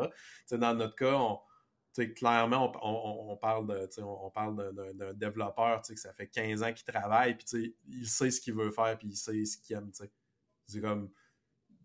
Dans 0.53 0.75
notre 0.75 0.95
cas, 0.95 1.15
on, 1.15 1.39
clairement, 2.15 2.73
on, 2.83 3.37
parle 3.37 3.67
de, 3.67 4.03
on, 4.03 4.31
parle 4.31 4.73
d'un 4.95 5.13
développeur, 5.15 5.83
que 5.83 5.97
ça 5.97 6.13
fait 6.13 6.29
15 6.29 6.63
ans 6.63 6.73
qu'il 6.73 6.85
travaille, 6.85 7.37
puis 7.37 7.75
il 7.89 8.07
sait 8.07 8.31
ce 8.31 8.41
qu'il 8.41 8.55
veut 8.55 8.71
faire, 8.71 8.97
puis 8.97 9.09
il 9.09 9.17
sait 9.17 9.45
ce 9.45 9.59
qu'il 9.59 9.77
aime, 9.77 9.91
C'est 10.67 10.81
comme, 10.81 11.11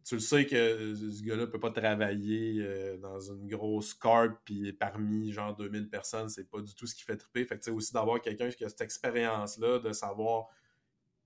tu 0.06 0.16
le 0.16 0.22
sais 0.22 0.45
que 0.45 0.93
ce 0.93 1.24
gars-là 1.24 1.47
peut 1.47 1.60
pas 1.60 1.72
travailler 1.72 2.62
euh, 2.62 2.95
dans 2.97 3.20
une 3.20 3.47
grosse 3.47 3.95
carte 3.95 4.38
puis 4.45 4.72
parmi 4.72 5.32
genre 5.32 5.56
2000 5.56 5.89
personnes, 5.89 6.30
c'est 6.30 6.47
pas 6.47 6.62
du 6.62 6.76
tout 6.76 6.86
ce 6.86 6.93
qui 6.93 7.03
fait 7.03 7.18
triper. 7.18 7.43
Fait 7.43 7.58
que 7.58 7.72
aussi 7.72 7.91
d'avoir 7.91 8.22
quelqu'un 8.22 8.49
qui 8.49 8.64
a 8.64 8.70
cette 8.70 8.82
expérience-là, 8.82 9.80
de 9.80 9.91
savoir 9.93 10.47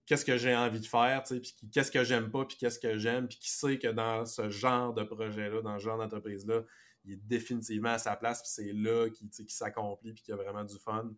qu'est-ce 0.06 0.24
que 0.24 0.38
j'ai 0.38 0.56
envie 0.56 0.80
de 0.80 0.86
faire, 0.86 1.22
puis 1.24 1.54
qu'est-ce 1.74 1.92
que 1.92 2.06
j'aime 2.06 2.32
pas, 2.32 2.46
puis 2.46 2.56
qu'est-ce 2.58 2.80
que 2.80 2.98
j'aime, 2.98 3.28
puis 3.28 3.38
qui 3.38 3.52
sait 3.52 3.78
que 3.78 3.90
dans 3.90 4.26
ce 4.26 4.50
genre 4.50 4.94
de 4.94 5.04
projet-là, 5.04 5.62
dans 5.62 5.78
ce 5.78 5.84
genre 5.84 5.98
d'entreprise-là, 5.98 6.64
il 7.04 7.14
est 7.14 7.28
définitivement 7.28 7.90
à 7.90 7.98
sa 7.98 8.16
place, 8.16 8.42
puis 8.42 8.50
c'est 8.50 8.74
là 8.74 9.10
qu'il 9.10 9.50
s'accomplit, 9.50 10.14
puis 10.14 10.24
qu'il 10.24 10.34
a 10.34 10.38
vraiment 10.38 10.64
du 10.64 10.78
fun 10.80 11.12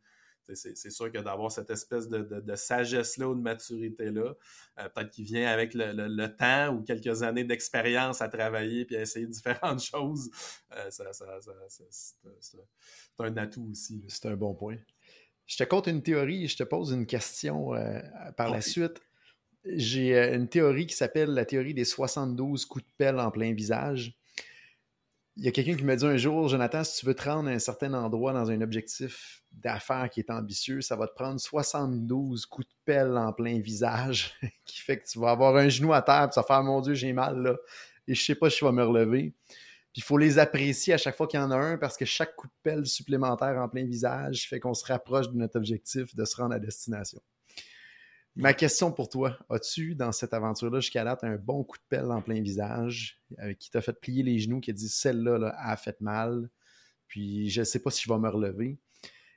c'est 0.53 0.89
sûr 0.89 1.11
que 1.11 1.19
d'avoir 1.19 1.51
cette 1.51 1.69
espèce 1.69 2.07
de, 2.09 2.55
sagesse-là 2.55 3.29
ou 3.29 3.35
de 3.35 3.41
maturité-là, 3.41 4.33
euh, 4.79 4.89
peut-être 4.89 5.09
qu'il 5.09 5.25
vient 5.25 5.47
avec 5.47 5.73
le, 5.73 6.27
temps 6.27 6.75
ou 6.75 6.83
quelques 6.83 7.23
années 7.23 7.43
d'expérience 7.43 8.21
à 8.21 8.29
travailler 8.29 8.85
puis 8.85 8.97
à 8.97 9.01
essayer 9.01 9.27
différentes 9.27 9.83
choses. 9.83 10.29
Euh, 10.73 10.89
c'est 10.89 11.03
un 13.19 13.37
atout 13.37 13.67
aussi. 13.71 14.03
C'est 14.07 14.27
un 14.27 14.35
bon 14.35 14.53
point. 14.53 14.77
Je 15.45 15.57
te 15.57 15.63
compte 15.63 15.87
une 15.87 16.01
théorie 16.01 16.45
et 16.45 16.47
je 16.47 16.57
te 16.57 16.63
pose 16.63 16.91
une 16.91 17.05
question 17.05 17.73
euh, 17.73 17.99
par 18.37 18.49
la 18.49 18.61
suite. 18.61 19.01
J'ai 19.65 20.17
une 20.33 20.47
théorie 20.47 20.87
qui 20.87 20.95
s'appelle 20.95 21.29
la 21.29 21.45
théorie 21.45 21.73
des 21.73 21.85
72 21.85 22.65
coups 22.65 22.85
de 22.85 22.91
pelle 22.97 23.19
en 23.19 23.29
plein 23.31 23.53
visage. 23.53 24.17
Il 25.37 25.45
y 25.45 25.47
a 25.47 25.51
quelqu'un 25.51 25.75
qui 25.75 25.85
m'a 25.85 25.95
dit 25.95 26.05
un 26.05 26.17
jour, 26.17 26.49
Jonathan, 26.49 26.83
si 26.83 26.99
tu 26.99 27.05
veux 27.05 27.13
te 27.13 27.23
rendre 27.23 27.49
à 27.49 27.53
un 27.53 27.59
certain 27.59 27.93
endroit 27.93 28.33
dans 28.33 28.51
un 28.51 28.59
objectif 28.61 29.43
d'affaires 29.51 30.09
qui 30.09 30.19
est 30.19 30.29
ambitieux, 30.29 30.81
ça 30.81 30.95
va 30.97 31.07
te 31.07 31.13
prendre 31.13 31.39
72 31.39 32.45
coups 32.45 32.67
de 32.67 32.73
pelle 32.83 33.17
en 33.17 33.31
plein 33.31 33.59
visage, 33.59 34.33
qui 34.65 34.81
fait 34.81 34.99
que 34.99 35.07
tu 35.07 35.19
vas 35.19 35.31
avoir 35.31 35.55
un 35.55 35.69
genou 35.69 35.93
à 35.93 36.01
terre, 36.01 36.25
et 36.25 36.29
tu 36.29 36.35
vas 36.39 36.43
faire 36.43 36.63
mon 36.63 36.81
Dieu, 36.81 36.93
j'ai 36.95 37.13
mal 37.13 37.41
là, 37.41 37.55
et 38.07 38.13
je 38.13 38.23
sais 38.23 38.35
pas 38.35 38.49
si 38.49 38.59
je 38.59 38.65
vais 38.65 38.71
me 38.73 38.83
relever. 38.83 39.33
Puis 39.93 40.01
il 40.01 40.03
faut 40.03 40.17
les 40.17 40.37
apprécier 40.37 40.93
à 40.93 40.97
chaque 40.97 41.15
fois 41.15 41.27
qu'il 41.27 41.39
y 41.39 41.43
en 41.43 41.51
a 41.51 41.57
un 41.57 41.77
parce 41.77 41.97
que 41.97 42.05
chaque 42.05 42.35
coup 42.35 42.47
de 42.47 42.53
pelle 42.63 42.85
supplémentaire 42.85 43.57
en 43.57 43.67
plein 43.67 43.85
visage 43.85 44.47
fait 44.47 44.59
qu'on 44.59 44.73
se 44.73 44.85
rapproche 44.85 45.29
de 45.29 45.35
notre 45.35 45.57
objectif 45.57 46.15
de 46.15 46.23
se 46.23 46.37
rendre 46.37 46.55
à 46.55 46.59
destination. 46.59 47.21
Ma 48.35 48.53
question 48.53 48.93
pour 48.93 49.09
toi, 49.09 49.37
as-tu 49.49 49.93
dans 49.93 50.13
cette 50.13 50.33
aventure-là 50.33 50.79
jusqu'à 50.79 51.03
date 51.03 51.23
un 51.23 51.35
bon 51.35 51.65
coup 51.65 51.77
de 51.77 51.83
pelle 51.89 52.11
en 52.11 52.21
plein 52.21 52.41
visage 52.41 53.21
euh, 53.39 53.53
qui 53.53 53.69
t'a 53.69 53.81
fait 53.81 53.93
plier 53.93 54.23
les 54.23 54.39
genoux, 54.39 54.61
qui 54.61 54.69
a 54.69 54.73
dit 54.73 54.87
celle-là 54.87 55.53
a 55.57 55.75
fait 55.75 55.99
mal, 55.99 56.49
puis 57.07 57.49
je 57.49 57.59
ne 57.59 57.65
sais 57.65 57.79
pas 57.79 57.91
si 57.91 58.03
je 58.03 58.11
vais 58.11 58.19
me 58.19 58.29
relever. 58.29 58.79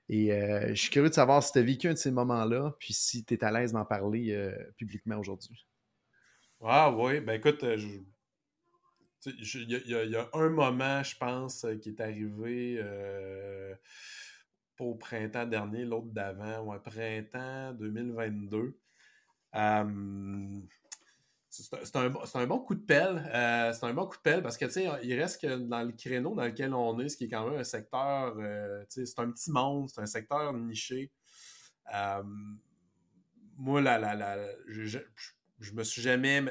Et 0.08 0.32
euh, 0.32 0.68
je 0.68 0.74
suis 0.74 0.90
curieux 0.90 1.08
de 1.08 1.14
savoir 1.14 1.42
si 1.42 1.50
tu 1.50 1.58
as 1.58 1.62
vécu 1.62 1.88
un 1.88 1.94
de 1.94 1.98
ces 1.98 2.12
moments-là, 2.12 2.76
puis 2.78 2.94
si 2.94 3.24
tu 3.24 3.34
es 3.34 3.42
à 3.42 3.50
l'aise 3.50 3.72
d'en 3.72 3.84
parler 3.84 4.32
euh, 4.32 4.56
publiquement 4.76 5.18
aujourd'hui. 5.18 5.66
Ah 6.62 6.92
oui, 6.92 7.20
ben 7.20 7.32
écoute, 7.32 7.64
il 7.64 8.04
y, 9.26 10.16
a 10.16 10.28
un 10.34 10.48
moment, 10.50 11.02
je 11.02 11.16
pense, 11.16 11.66
qui 11.82 11.88
est 11.88 12.00
arrivé 12.00 12.80
pas 14.76 14.84
au 14.84 14.94
printemps 14.94 15.46
dernier, 15.46 15.84
l'autre 15.84 16.12
d'avant, 16.12 16.60
ou 16.60 16.72
un 16.72 16.78
printemps 16.78 17.72
2022. 17.74 18.78
Euh, 19.54 20.60
c'est 21.50 21.96
un, 21.96 22.46
bon 22.46 22.58
coup 22.58 22.74
de 22.74 22.84
pelle. 22.84 23.30
Euh, 23.32 23.72
c'est 23.72 23.86
un 23.86 23.94
bon 23.94 24.06
coup 24.06 24.16
de 24.16 24.22
pelle 24.22 24.42
parce 24.42 24.58
que, 24.58 24.66
il 25.04 25.14
reste 25.20 25.40
que 25.40 25.56
dans 25.56 25.82
le 25.82 25.92
créneau 25.92 26.34
dans 26.34 26.44
lequel 26.44 26.74
on 26.74 26.98
est, 26.98 27.08
ce 27.08 27.16
qui 27.16 27.24
est 27.24 27.28
quand 27.28 27.48
même 27.48 27.60
un 27.60 27.64
secteur, 27.64 28.34
euh, 28.38 28.84
c'est 28.88 29.18
un 29.18 29.30
petit 29.30 29.52
monde, 29.52 29.88
c'est 29.88 30.00
un 30.00 30.06
secteur 30.06 30.52
niché. 30.52 31.12
moi, 33.56 33.80
la, 33.80 33.98
la, 33.98 34.48
je, 34.66 34.98
je, 35.60 35.72
me 35.74 35.84
suis 35.84 36.02
jamais 36.02 36.42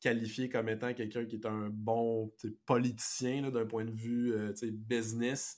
qualifié 0.00 0.48
comme 0.48 0.68
étant 0.68 0.94
quelqu'un 0.94 1.24
qui 1.24 1.36
est 1.36 1.46
un 1.46 1.68
bon 1.68 2.32
politicien 2.66 3.50
d'un 3.50 3.66
point 3.66 3.84
de 3.84 3.90
vue 3.90 4.32
business. 4.70 5.56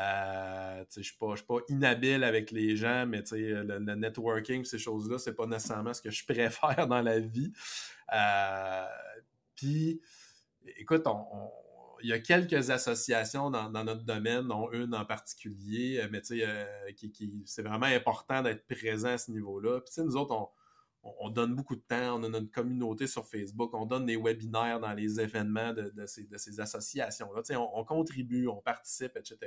Euh, 0.00 0.84
je 0.90 1.00
ne 1.00 1.04
suis, 1.04 1.16
pas 1.46 1.58
inhabile 1.68 2.24
avec 2.24 2.50
les 2.50 2.76
gens, 2.76 3.06
mais 3.06 3.22
le, 3.30 3.78
le 3.78 3.94
networking, 3.94 4.64
ces 4.64 4.78
choses-là, 4.78 5.18
c'est 5.18 5.34
pas 5.34 5.46
nécessairement 5.46 5.92
ce 5.92 6.00
que 6.00 6.10
je 6.10 6.24
préfère 6.26 6.86
dans 6.86 7.02
la 7.02 7.18
vie. 7.18 7.52
Euh, 8.12 8.86
puis, 9.54 10.00
écoute, 10.78 11.06
il 12.02 12.08
y 12.08 12.12
a 12.12 12.18
quelques 12.18 12.70
associations 12.70 13.50
dans, 13.50 13.70
notre 13.70 14.04
domaine, 14.04 14.48
dont 14.48 14.70
une 14.72 14.94
en 14.94 15.04
particulier, 15.04 16.06
mais 16.10 16.22
euh, 16.32 16.92
qui, 16.96 17.42
c'est 17.44 17.62
vraiment 17.62 17.86
important 17.86 18.42
d'être 18.42 18.66
présent 18.66 19.10
à 19.10 19.18
ce 19.18 19.30
niveau-là. 19.30 19.80
Puis, 19.80 20.02
nous 20.02 20.16
autres, 20.16 20.34
on, 20.34 20.48
donne 21.30 21.54
beaucoup 21.54 21.74
de 21.74 21.82
temps, 21.82 22.18
on 22.18 22.24
a 22.24 22.28
notre 22.28 22.50
communauté 22.50 23.06
sur 23.06 23.26
Facebook, 23.26 23.72
on 23.74 23.86
donne 23.86 24.06
des 24.06 24.16
webinaires 24.16 24.78
dans 24.78 24.92
les 24.92 25.20
événements 25.20 25.72
de, 25.72 26.06
ces, 26.06 26.60
associations-là. 26.60 27.42
On, 27.58 27.80
on, 27.80 27.84
contribue, 27.84 28.46
on 28.46 28.60
participe, 28.60 29.16
etc. 29.16 29.38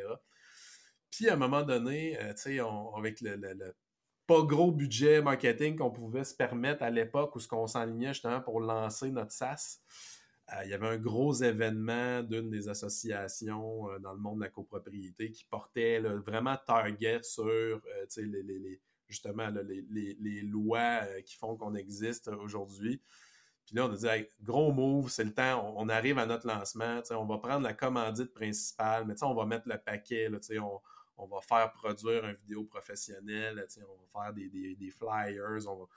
Puis 1.16 1.30
à 1.30 1.34
un 1.34 1.38
moment 1.38 1.64
donné, 1.64 2.20
euh, 2.20 2.34
avec 2.98 3.22
le, 3.22 3.74
pas 4.28 4.42
gros 4.42 4.72
budget 4.72 5.22
marketing 5.22 5.78
qu'on 5.78 5.92
pouvait 5.92 6.26
se 6.26 6.36
permettre 6.36 6.84
à 6.84 6.90
l'époque 6.90 7.36
où 7.36 7.40
ce 7.40 7.48
qu'on 7.48 7.68
s'enlignait 7.68 8.14
justement 8.14 8.42
pour 8.42 8.60
lancer 8.60 9.12
notre 9.12 9.32
SaaS, 9.32 9.80
euh, 10.52 10.66
il 10.66 10.72
y 10.72 10.74
avait 10.74 10.88
un 10.88 10.98
gros 10.98 11.34
événement 11.34 12.22
d'une 12.22 12.50
des 12.50 12.68
associations 12.68 13.90
euh, 13.90 14.00
dans 14.00 14.12
le 14.12 14.20
monde 14.20 14.40
de 14.40 14.44
la 14.44 14.50
copropriété 14.50 15.32
qui 15.32 15.46
portait 15.46 16.00
vraiment 16.00 16.58
target 16.68 17.22
sur 17.24 17.82
les, 18.18 18.82
justement 19.08 19.50
les, 19.50 20.42
lois 20.42 21.02
qui 21.26 21.36
font 21.36 21.56
qu'on 21.56 21.76
existe 21.76 22.28
aujourd'hui. 22.28 23.02
Puis 23.66 23.76
là, 23.76 23.88
on 23.88 23.92
a 23.92 23.96
dit, 23.96 24.28
gros 24.44 24.72
move, 24.72 25.10
c'est 25.10 25.24
le 25.24 25.34
temps, 25.34 25.74
on, 25.76 25.90
arrive 25.90 26.20
à 26.20 26.28
notre 26.28 26.46
lancement, 26.46 27.02
on 27.12 27.26
va 27.26 27.40
prendre 27.40 27.64
la 27.64 27.74
commandite 27.74 28.32
principale, 28.34 29.06
mais 29.08 29.16
on 29.24 29.34
va 29.34 29.46
mettre 29.46 29.68
le 29.68 29.80
paquet, 29.80 30.30
là, 30.30 30.38
on, 30.62 30.80
on 31.18 31.28
va 31.28 31.42
faire 31.42 31.72
produire 31.72 32.26
une 32.26 32.36
vidéo 32.36 32.64
professionnelle, 32.64 33.66
on 33.78 34.20
va 34.20 34.26
faire 34.26 34.34
des, 34.34 34.92
flyers, 34.92 35.68
on 35.68 35.88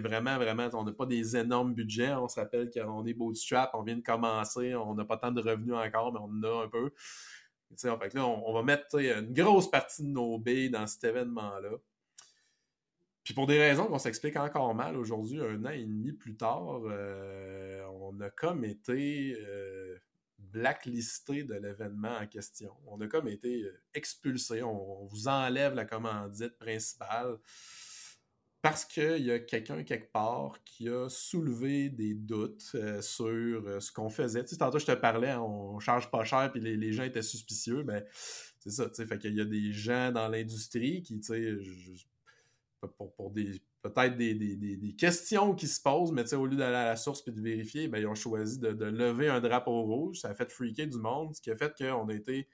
vraiment, 0.00 0.36
vraiment, 0.36 0.68
on 0.74 0.84
n'a 0.84 0.92
pas 0.92 1.06
des 1.06 1.36
énormes 1.36 1.74
budgets, 1.74 2.14
on 2.14 2.28
se 2.28 2.38
rappelle 2.38 2.70
qu'on 2.70 3.04
est 3.06 3.14
bootstrap, 3.14 3.70
on 3.74 3.82
vient 3.82 3.96
de 3.96 4.02
commencer, 4.02 4.74
on 4.74 4.94
n'a 4.94 5.04
pas 5.04 5.16
tant 5.16 5.32
de 5.32 5.40
revenus 5.40 5.74
encore, 5.74 6.12
mais 6.12 6.20
on 6.20 6.24
en 6.24 6.42
a 6.42 6.64
un 6.64 6.68
peu. 6.68 6.92
En 7.84 7.98
fait, 7.98 8.14
là, 8.14 8.26
on, 8.26 8.52
va 8.52 8.62
mettre 8.62 8.98
une 8.98 9.32
grosse 9.32 9.70
partie 9.70 10.02
de 10.02 10.08
nos 10.08 10.38
billes 10.38 10.70
dans 10.70 10.86
cet 10.86 11.04
événement-là. 11.04 11.70
Puis 13.28 13.34
pour 13.34 13.46
des 13.46 13.58
raisons 13.58 13.84
qu'on 13.88 13.98
s'explique 13.98 14.36
encore 14.36 14.74
mal 14.74 14.96
aujourd'hui, 14.96 15.38
un 15.38 15.62
an 15.66 15.68
et 15.68 15.84
demi 15.84 16.12
plus 16.12 16.34
tard, 16.34 16.80
euh, 16.86 17.84
on 18.00 18.18
a 18.22 18.30
comme 18.30 18.64
été 18.64 19.36
euh, 19.38 19.98
blacklisté 20.38 21.44
de 21.44 21.52
l'événement 21.52 22.16
en 22.22 22.26
question. 22.26 22.72
On 22.86 22.98
a 23.02 23.06
comme 23.06 23.28
été 23.28 23.64
euh, 23.64 23.82
expulsé. 23.92 24.62
On, 24.62 25.04
vous 25.04 25.28
enlève 25.28 25.74
la 25.74 25.84
commandite 25.84 26.58
principale 26.58 27.36
parce 28.62 28.86
qu'il 28.86 29.26
y 29.26 29.30
a 29.30 29.40
quelqu'un 29.40 29.84
quelque 29.84 30.10
part 30.10 30.64
qui 30.64 30.88
a 30.88 31.10
soulevé 31.10 31.90
des 31.90 32.14
doutes 32.14 32.76
sur 33.02 33.82
ce 33.82 33.92
qu'on 33.92 34.08
faisait. 34.08 34.42
Tu 34.42 34.52
sais, 34.52 34.56
tantôt, 34.56 34.78
je 34.78 34.86
te 34.86 34.92
parlais, 34.92 35.34
on 35.34 35.78
charge 35.80 36.10
pas 36.10 36.24
cher, 36.24 36.50
puis 36.50 36.62
les, 36.62 36.92
gens 36.94 37.02
étaient 37.02 37.20
suspicieux. 37.20 37.84
mais 37.84 38.06
c'est 38.58 38.70
ça, 38.70 38.88
tu 38.88 38.94
sais, 38.94 39.06
fait 39.06 39.18
qu'il 39.18 39.36
y 39.36 39.40
a 39.42 39.44
des 39.44 39.70
gens 39.74 40.12
dans 40.12 40.28
l'industrie 40.28 41.02
qui, 41.02 41.20
tu 41.20 41.26
sais, 41.26 41.58
pour, 42.80 43.12
pour, 43.14 43.30
des 43.30 43.60
peut-être 43.82 44.16
des, 44.16 44.94
questions 44.96 45.54
qui 45.54 45.66
se 45.66 45.80
posent, 45.80 46.12
mais 46.12 46.32
au 46.34 46.46
lieu 46.46 46.56
d'aller 46.56 46.76
à 46.76 46.84
la 46.86 46.96
source 46.96 47.22
et 47.26 47.30
de 47.30 47.40
vérifier, 47.40 47.88
ben, 47.88 47.98
ils 47.98 48.06
ont 48.06 48.14
choisi 48.14 48.58
de, 48.58 48.68
lever 48.68 49.28
un 49.28 49.40
drapeau 49.40 49.82
rouge. 49.82 50.20
Ça 50.20 50.30
a 50.30 50.34
fait 50.34 50.50
freaker 50.50 50.86
du 50.86 50.98
monde, 50.98 51.34
ce 51.34 51.40
qui 51.40 51.50
a 51.50 51.56
fait 51.56 51.76
qu'on 51.76 52.08
a 52.08 52.14
été 52.14 52.48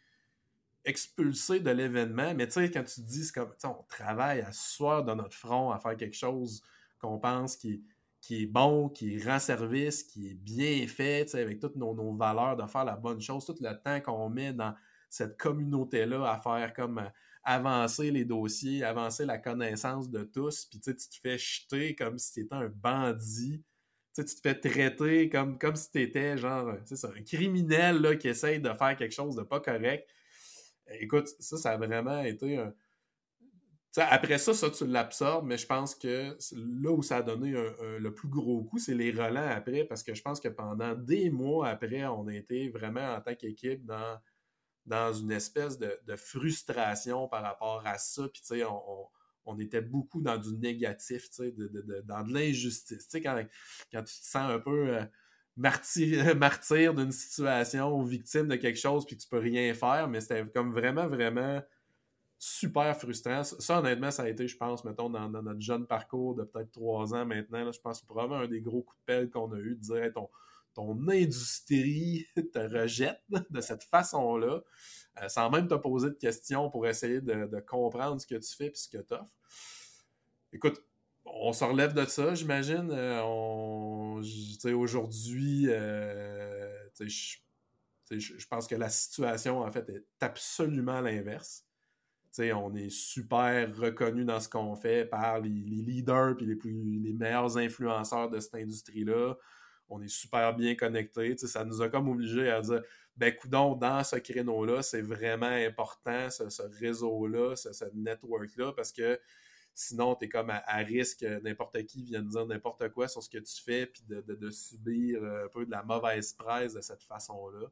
expulsé 0.85 1.61
de 1.61 1.71
l'événement. 1.71 2.35
Mais 2.35 2.47
tu 2.47 2.55
sais, 2.55 2.71
quand 2.71 2.85
tu 2.85 3.01
dis, 3.01 3.31
comme, 3.33 3.53
on 3.65 3.83
travaille 3.89 4.41
à 4.41 4.53
soir 4.53 5.05
dans 5.05 5.17
notre 5.17 5.37
front 5.37 5.71
à 5.71 5.79
faire 5.79 5.97
quelque 5.97 6.17
chose 6.17 6.63
qu'on 6.99 7.19
pense 7.19 7.57
qui, 7.57 7.83
qui 8.21 8.43
est 8.43 8.47
bon, 8.47 8.89
qui 8.89 9.23
rend 9.23 9.39
service, 9.39 10.03
qui 10.03 10.31
est 10.31 10.35
bien 10.35 10.87
fait, 10.87 11.35
avec 11.35 11.59
toutes 11.59 11.77
nos, 11.77 11.95
nos, 11.95 12.15
valeurs 12.15 12.57
de 12.57 12.67
faire 12.67 12.85
la 12.85 12.97
bonne 12.97 13.21
chose, 13.21 13.45
tout 13.47 13.57
le 13.59 13.83
temps 13.83 14.01
qu'on 14.01 14.29
met 14.29 14.53
dans 14.53 14.75
cette 15.09 15.39
communauté-là 15.39 16.31
à 16.31 16.41
faire 16.41 16.73
comme 16.75 17.03
avancer 17.45 18.11
les 18.11 18.25
dossiers, 18.25 18.83
avancer 18.83 19.27
la 19.27 19.39
connaissance 19.39 20.11
de 20.11 20.25
tous, 20.25 20.65
puis 20.65 20.81
tu 20.81 20.95
te 20.95 21.17
fais 21.23 21.39
jeter 21.39 21.95
comme 21.95 22.19
si 22.19 22.33
tu 22.33 22.41
étais 22.41 22.55
un 22.55 22.69
bandit. 22.69 23.63
tu 24.15 24.25
te 24.25 24.41
fais 24.43 24.59
traiter 24.59 25.29
comme, 25.29 25.59
si 25.75 25.91
tu 25.91 26.01
étais 26.01 26.39
genre 26.39 26.71
un 26.71 27.23
criminel 27.23 28.01
là, 28.01 28.17
qui 28.17 28.29
essaye 28.29 28.61
de 28.61 28.73
faire 28.73 28.97
quelque 28.97 29.15
chose 29.15 29.37
de 29.37 29.43
pas 29.43 29.61
correct. 29.61 30.09
Écoute, 31.01 31.29
ça, 31.39 31.57
ça 31.57 31.73
a 31.73 31.77
vraiment 31.77 32.23
été 32.23 32.59
un. 32.59 32.75
après 33.99 34.39
ça, 34.39 34.55
ça, 34.55 34.71
tu 34.71 34.87
l'absorbes, 34.87 35.47
mais 35.47 35.59
je 35.59 35.67
pense 35.67 35.95
que 35.95 36.37
là 36.53 36.91
où 36.91 37.03
ça 37.03 37.19
a 37.19 37.23
donné 37.23 37.53
le 37.53 38.15
plus 38.15 38.29
gros 38.29 38.65
coup, 38.65 38.79
c'est 38.79 38.95
les 38.95 39.11
relents 39.11 39.49
après, 39.49 39.85
parce 39.85 40.03
que 40.03 40.15
je 40.15 40.23
pense 40.23 40.41
que 40.41 40.49
pendant 40.49 40.95
des 40.95 41.29
mois 41.29 41.69
après, 41.69 42.07
on 42.07 42.27
a 42.27 42.35
été 42.35 42.71
vraiment 42.71 43.15
en 43.15 43.21
tant 43.21 43.35
qu'équipe 43.35 43.85
dans 43.85 44.19
dans 44.87 45.13
une 45.13 45.33
espèce 45.33 45.79
de, 45.79 46.17
frustration 46.17 47.29
par 47.29 47.43
rapport 47.43 47.83
à 47.87 47.99
ça. 47.99 48.29
Puis, 48.29 48.43
tu 48.43 48.49
sais, 48.49 48.65
on, 49.47 49.59
était 49.59 49.81
beaucoup 49.81 50.21
dans 50.21 50.37
du 50.37 50.53
négatif, 50.57 51.31
tu 51.31 51.37
sais, 51.37 51.55
dans 52.05 52.23
de 52.23 52.33
l'injustice. 52.33 53.09
Tu 53.09 53.11
sais, 53.11 53.23
quand, 53.23 53.45
tu 53.91 54.03
te 54.03 54.09
sens 54.09 54.51
un 54.51 54.59
peu 54.59 54.97
euh, 54.97 55.05
martyr, 56.37 56.95
d'une 56.95 57.13
situation 57.13 57.97
ou 57.97 58.05
victime 58.05 58.49
de 58.49 58.57
quelque 58.57 58.79
chose, 58.79 59.07
puis 59.07 59.17
tu 59.17 59.29
peux 59.29 59.39
rien 59.39 59.73
faire, 59.75 60.09
mais 60.09 60.21
c'était 60.21 60.47
comme 60.47 60.73
vraiment, 60.73 61.09
vraiment 61.09 61.63
super 62.39 62.95
frustrant. 62.97 63.43
Ça, 63.45 63.79
honnêtement, 63.79 64.11
ça 64.11 64.25
a 64.25 64.29
été, 64.29 64.47
je 64.47 64.57
pense, 64.57 64.85
mettons, 64.85 65.09
dans, 65.09 65.29
notre 65.29 65.61
jeune 65.61 65.87
parcours 65.87 66.35
de 66.35 66.45
peut-être 66.45 66.73
trois 66.73 67.15
ans 67.15 67.25
maintenant, 67.25 67.71
je 67.73 67.81
pense 67.81 68.01
que 68.01 68.07
probablement 68.07 68.41
un 68.41 68.49
des 68.49 68.61
gros 68.61 68.83
coups 68.83 68.99
de 69.01 69.05
pelle 69.07 69.31
qu'on 69.31 69.51
a 69.53 69.59
eu 69.59 69.77
de 69.77 69.81
dire, 69.81 70.13
ton, 70.13 70.29
ton 70.75 71.09
industrie 71.09 72.27
te 72.53 72.59
rejette 72.59 73.23
de 73.51 73.61
cette 73.61 73.85
façon-là, 73.85 74.61
euh, 75.23 75.29
sans 75.29 75.51
même 75.51 75.69
te 75.69 75.75
poser 75.75 76.11
de 76.11 76.15
questions 76.15 76.71
pour 76.71 76.87
essayer 76.87 77.21
de, 77.21 77.61
comprendre 77.61 78.21
ce 78.21 78.27
que 78.27 78.35
tu 78.35 78.55
fais 78.57 78.67
et 78.67 78.75
ce 78.75 78.89
que 78.89 78.99
tu 78.99 79.15
offres. 79.15 79.31
Écoute, 80.53 80.85
on 81.25 81.53
se 81.53 81.65
relève 81.65 81.95
de 81.95 82.05
ça, 82.05 82.35
j'imagine. 82.35 82.91
Aujourd'hui, 84.75 85.67
je 88.11 88.47
pense 88.49 88.67
que 88.67 88.75
la 88.75 88.91
situation, 88.91 89.61
en 89.61 89.71
fait, 89.71 89.89
est 89.89 90.05
absolument 90.21 91.01
l'inverse. 91.01 91.65
on 92.39 92.75
est 92.75 92.91
super 92.91 93.75
reconnu 93.77 94.25
dans 94.25 94.41
ce 94.41 94.49
qu'on 94.49 94.77
fait 94.77 95.07
par 95.07 95.41
les, 95.41 95.49
leaders 95.49 96.37
et 96.41 96.45
les, 96.45 96.59
les 96.65 97.13
meilleurs 97.15 97.57
influenceurs 97.57 98.29
de 98.29 98.39
cette 98.39 98.57
industrie-là 98.57 99.35
on 99.89 100.01
est 100.03 100.09
super 100.09 100.55
bien 100.55 100.75
connectés. 100.75 101.37
Ça 101.37 101.65
nous 101.65 101.83
a 101.83 101.89
comme 101.89 102.09
obligés 102.09 102.51
à 102.51 102.61
dire 102.61 102.83
ben 103.17 103.35
coudon, 103.35 103.77
dans 103.77 104.03
ce 104.03 104.17
créneau-là, 104.17 104.83
c'est 104.83 105.03
vraiment 105.03 105.47
important, 105.47 106.31
ce, 106.31 106.63
réseau-là, 106.81 107.55
ce, 107.55 107.85
network-là, 107.95 108.73
parce 108.73 108.91
que 108.91 109.21
sinon, 109.73 110.17
tu 110.17 110.25
es 110.25 110.29
comme 110.29 110.51
à, 110.51 110.77
risque, 110.79 111.23
n'importe 111.43 111.85
qui 111.85 112.03
vienne 112.03 112.27
dire 112.27 112.47
n'importe 112.47 112.89
quoi 112.91 113.07
sur 113.07 113.23
ce 113.23 113.31
que 113.31 113.39
tu 113.39 113.63
fais, 113.63 113.87
puis 113.87 114.03
de, 114.09 114.51
subir 114.51 115.23
un 115.23 115.49
peu 115.49 115.65
de 115.65 115.71
la 115.71 115.83
mauvaise 115.85 116.33
presse 116.33 116.75
de 116.75 116.81
cette 116.81 117.03
façon-là. 117.05 117.69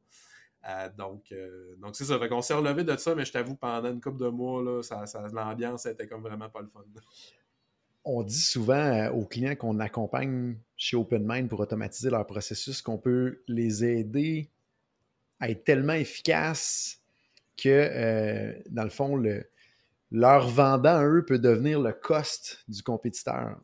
Euh, 0.65 0.89
donc, 0.97 1.31
euh, 1.33 1.75
donc 1.75 1.95
c'est 1.95 2.05
ça. 2.05 2.17
Fait 2.17 2.29
qu'on 2.29 2.41
s'est 2.41 2.53
relevé 2.53 2.85
de 2.85 2.95
ça, 2.95 3.13
mais 3.15 3.25
je 3.25 3.33
t'avoue, 3.33 3.55
pendant 3.55 3.91
une 3.91 3.99
couple 3.99 4.19
de 4.19 4.29
mois, 4.29 4.63
là, 4.63 4.81
ça, 4.81 5.05
l'ambiance 5.33 5.85
était 5.85 6.07
comme 6.07 6.21
vraiment 6.21 6.49
pas 6.49 6.61
le 6.61 6.67
fun 6.67 6.85
on 8.05 8.23
dit 8.23 8.41
souvent 8.41 8.73
euh, 8.73 9.11
aux 9.11 9.25
clients 9.25 9.55
qu'on 9.55 9.79
accompagne 9.79 10.57
chez 10.75 10.97
OpenMind 10.97 11.47
pour 11.47 11.59
automatiser 11.59 12.09
leur 12.09 12.25
processus 12.25 12.81
qu'on 12.81 12.97
peut 12.97 13.43
les 13.47 13.85
aider 13.85 14.49
à 15.39 15.49
être 15.49 15.63
tellement 15.63 15.93
efficaces 15.93 17.01
que, 17.57 17.69
euh, 17.69 18.53
dans 18.69 18.83
le 18.83 18.89
fond, 18.89 19.21
leur 20.11 20.47
vendant 20.49 20.97
à 20.97 21.05
eux 21.05 21.25
peut 21.25 21.39
devenir 21.39 21.79
le 21.81 21.93
cost 21.93 22.63
du 22.67 22.81
compétiteur. 22.83 23.59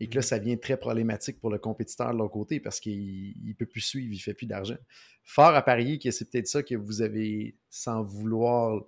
Et 0.00 0.08
que 0.08 0.16
là, 0.16 0.20
mm. 0.20 0.22
ça 0.22 0.38
devient 0.38 0.58
très 0.58 0.76
problématique 0.76 1.40
pour 1.40 1.50
le 1.50 1.58
compétiteur 1.58 2.12
de 2.12 2.18
leur 2.18 2.30
côté 2.30 2.60
parce 2.60 2.80
qu'il 2.80 3.34
ne 3.42 3.52
peut 3.52 3.66
plus 3.66 3.80
suivre, 3.80 4.12
il 4.12 4.16
ne 4.16 4.22
fait 4.22 4.34
plus 4.34 4.46
d'argent. 4.46 4.76
Fort 5.22 5.54
à 5.54 5.62
parier 5.62 5.98
que 5.98 6.10
c'est 6.10 6.30
peut-être 6.30 6.48
ça 6.48 6.62
que 6.62 6.74
vous 6.74 7.02
avez, 7.02 7.56
sans 7.70 8.02
vouloir 8.02 8.84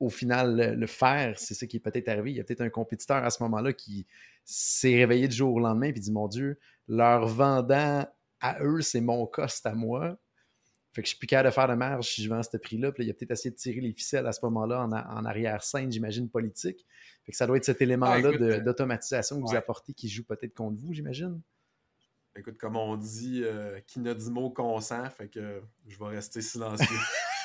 au 0.00 0.10
final 0.10 0.76
le, 0.78 0.86
faire. 0.86 1.38
C'est 1.38 1.54
ça 1.54 1.66
qui 1.66 1.76
est 1.76 1.80
peut-être 1.80 2.08
arrivé. 2.08 2.32
Il 2.32 2.36
y 2.36 2.40
a 2.40 2.44
peut-être 2.44 2.60
un 2.60 2.70
compétiteur 2.70 3.24
à 3.24 3.30
ce 3.30 3.42
moment-là 3.42 3.72
qui 3.72 4.06
s'est 4.44 4.96
réveillé 4.96 5.28
du 5.28 5.36
jour 5.36 5.54
au 5.54 5.60
lendemain 5.60 5.86
et 5.86 5.92
dit 5.92 6.12
Mon 6.12 6.28
Dieu, 6.28 6.58
leur 6.88 7.26
vendant 7.26 8.06
à 8.40 8.62
eux, 8.62 8.80
c'est 8.82 9.00
mon 9.00 9.26
cost 9.26 9.64
à 9.66 9.74
moi. 9.74 10.18
Fait 10.92 11.02
que 11.02 11.06
je 11.06 11.10
suis 11.10 11.18
plus 11.18 11.26
capable 11.26 11.50
de 11.50 11.54
faire 11.54 11.68
de 11.68 11.74
marge 11.74 12.08
si 12.08 12.22
je 12.22 12.28
vends 12.30 12.38
à 12.38 12.42
ce 12.42 12.56
prix-là. 12.56 12.90
Puis 12.90 13.04
il 13.04 13.10
a 13.10 13.14
peut-être 13.14 13.32
essayé 13.32 13.50
de 13.50 13.56
tirer 13.56 13.80
les 13.80 13.92
ficelles 13.92 14.26
à 14.26 14.32
ce 14.32 14.40
moment-là 14.44 14.82
en, 14.82 15.24
arrière-scène, 15.26 15.92
j'imagine, 15.92 16.28
politique. 16.28 16.86
Fait 17.24 17.32
que 17.32 17.36
ça 17.36 17.46
doit 17.46 17.58
être 17.58 17.66
cet 17.66 17.82
élément-là 17.82 18.30
ah, 18.32 18.60
d'automatisation 18.60 19.40
que 19.40 19.46
vous 19.46 19.54
apportez 19.54 19.92
qui 19.92 20.08
joue 20.08 20.24
peut-être 20.24 20.54
contre 20.54 20.80
vous, 20.80 20.94
j'imagine. 20.94 21.40
Écoute, 22.34 22.56
comme 22.58 22.76
on 22.76 22.96
dit, 22.96 23.42
euh, 23.44 23.80
qui 23.86 23.98
n'a 24.00 24.14
dit 24.14 24.30
mot 24.30 24.50
consent, 24.50 25.08
fait 25.10 25.28
que 25.28 25.62
je 25.86 25.98
vais 25.98 26.06
rester 26.06 26.40
silencieux. 26.40 26.86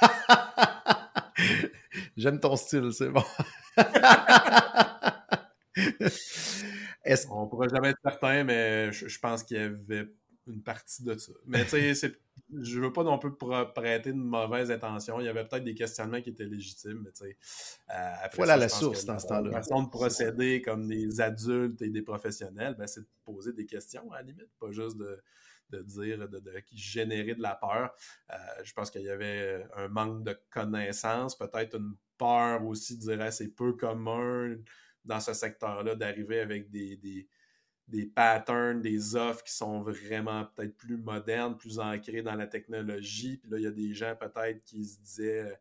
J'aime 2.18 2.40
ton 2.40 2.56
style, 2.56 2.92
c'est 2.92 3.10
bon. 3.10 3.24
On 7.30 7.48
pourra 7.48 7.68
jamais 7.68 7.90
être 7.90 8.00
certain, 8.04 8.44
mais 8.44 8.92
je, 8.92 9.20
pense 9.20 9.44
qu'il 9.44 9.58
y 9.58 9.60
avait 9.60 10.08
une 10.48 10.62
partie 10.62 11.04
de 11.04 11.18
ça. 11.18 11.32
Mais 11.46 11.66
tu 11.66 11.96
sais, 11.96 12.14
je 12.62 12.80
veux 12.80 12.92
pas 12.92 13.04
non 13.04 13.18
plus 13.18 13.32
prêter 13.74 14.12
de 14.12 14.18
mauvaises 14.18 14.72
intentions. 14.72 15.20
Il 15.20 15.26
y 15.26 15.30
avait 15.30 15.46
peut-être 15.46 15.64
des 15.64 15.74
questionnements 15.74 16.22
qui 16.22 16.30
étaient 16.30 16.46
légitimes, 16.46 17.02
mais 17.04 17.12
tu 17.12 17.26
sais. 17.26 17.38
Euh, 17.94 18.28
voilà 18.36 18.58
la 18.58 18.70
source 18.70 19.06
dans 19.06 19.20
ce 19.20 19.28
temps-là. 19.28 19.50
La 19.50 19.62
façon 19.62 19.84
de 19.84 19.90
procéder 19.90 20.62
comme 20.62 20.88
des 20.88 21.22
adultes 21.22 21.82
et 21.82 21.90
des 21.90 22.02
professionnels, 22.02 22.76
ben, 22.78 22.88
c'est 22.88 23.02
de 23.02 23.10
poser 23.24 23.54
des 23.54 23.66
questions 23.66 24.12
à 24.12 24.18
la 24.18 24.24
limite, 24.24 24.50
pas 24.60 24.72
juste 24.72 24.98
de, 24.98 25.22
dire, 25.78 26.30
de, 26.30 26.40
de, 26.40 26.64
générer 26.74 27.36
de 27.36 27.42
la 27.42 27.56
peur. 27.56 27.94
Euh, 28.32 28.36
je 28.64 28.74
pense 28.74 28.92
qu'il 28.92 29.02
y 29.02 29.10
avait 29.10 29.66
un 29.76 29.88
manque 29.88 30.24
de 30.24 30.38
connaissances, 30.50 31.38
peut-être 31.38 31.78
une 31.78 31.96
peur 32.18 32.64
aussi 32.66 32.98
de 32.98 33.02
dire 33.02 33.34
c'est 33.34 33.50
peu 33.50 33.74
commun 33.74 34.56
dans 35.04 35.20
ce 35.20 35.34
secteur-là 35.34 35.96
d'arriver 35.96 36.40
avec 36.40 36.70
des, 36.70 37.28
des, 37.88 38.06
patterns, 38.06 38.82
des 38.82 39.16
offres 39.16 39.44
qui 39.44 39.54
sont 39.54 39.82
vraiment 39.82 40.46
peut-être 40.46 40.78
plus 40.78 40.98
modernes, 40.98 41.58
plus 41.58 41.80
ancrées 41.80 42.22
dans 42.22 42.36
la 42.36 42.48
technologie. 42.48 43.38
Puis 43.38 43.50
là, 43.50 43.58
il 43.58 43.64
y 43.64 43.68
a 43.68 43.72
des 43.72 43.94
gens 43.94 44.16
peut-être 44.16 44.64
qui 44.64 44.86
se 44.86 45.00
disaient, 45.00 45.60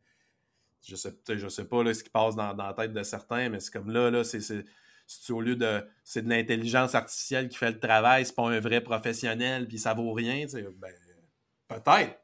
je 0.87 0.97
sais, 0.97 1.15
je 1.29 1.49
sais 1.49 1.65
pas 1.65 1.83
là, 1.83 1.93
ce 1.95 2.05
qui 2.05 2.11
passe 2.11 2.37
dans, 2.37 2.55
la 2.55 2.75
tête 2.75 2.93
de 2.93 3.03
certains, 3.03 3.49
mais 3.49 3.61
c'est 3.61 3.73
comme 3.73 3.91
là, 3.91 4.11
là, 4.11 4.23
c'est 4.23 4.65
au 5.31 5.41
lieu 5.41 5.57
de 5.57 5.83
c'est 6.05 6.23
de 6.23 6.29
l'intelligence 6.29 6.95
artificielle 6.95 7.49
qui 7.49 7.57
fait 7.57 7.71
le 7.71 7.79
travail, 7.79 8.25
c'est 8.27 8.35
pas 8.35 8.49
un 8.49 8.61
vrai 8.61 8.81
professionnel, 8.81 9.67
puis 9.67 9.79
ça 9.79 9.95
vaut 9.95 10.13
rien, 10.13 10.47
ben, 10.55 10.93
peut-être. 11.69 12.17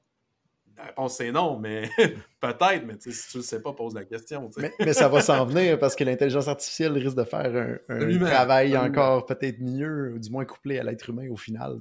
La 0.76 0.84
réponse 0.84 1.16
c'est 1.16 1.32
non, 1.32 1.59
mais 1.59 1.89
peut-être, 2.41 2.84
mais 2.84 2.95
si 3.01 3.11
tu 3.30 3.39
ne 3.39 3.43
le 3.43 3.47
sais 3.47 3.62
pas, 3.62 3.72
pose 3.72 3.95
la 3.95 4.05
question. 4.05 4.51
Mais, 4.59 4.93
ça 4.93 5.09
va 5.09 5.22
s'en 5.22 5.47
venir 5.47 5.78
parce 5.78 5.97
que 5.97 6.05
l'intelligence 6.05 6.49
artificielle 6.49 6.93
risque 6.93 7.16
de 7.16 7.24
faire 7.24 7.78
un, 7.89 8.18
travail 8.18 8.76
encore 8.76 9.24
peut-être 9.24 9.61
mieux, 9.61 10.12
ou 10.12 10.18
du 10.18 10.30
moins 10.30 10.45
couplé 10.45 10.78
à 10.78 10.82
l'être 10.82 11.09
humain 11.09 11.28
au 11.30 11.37
final. 11.37 11.78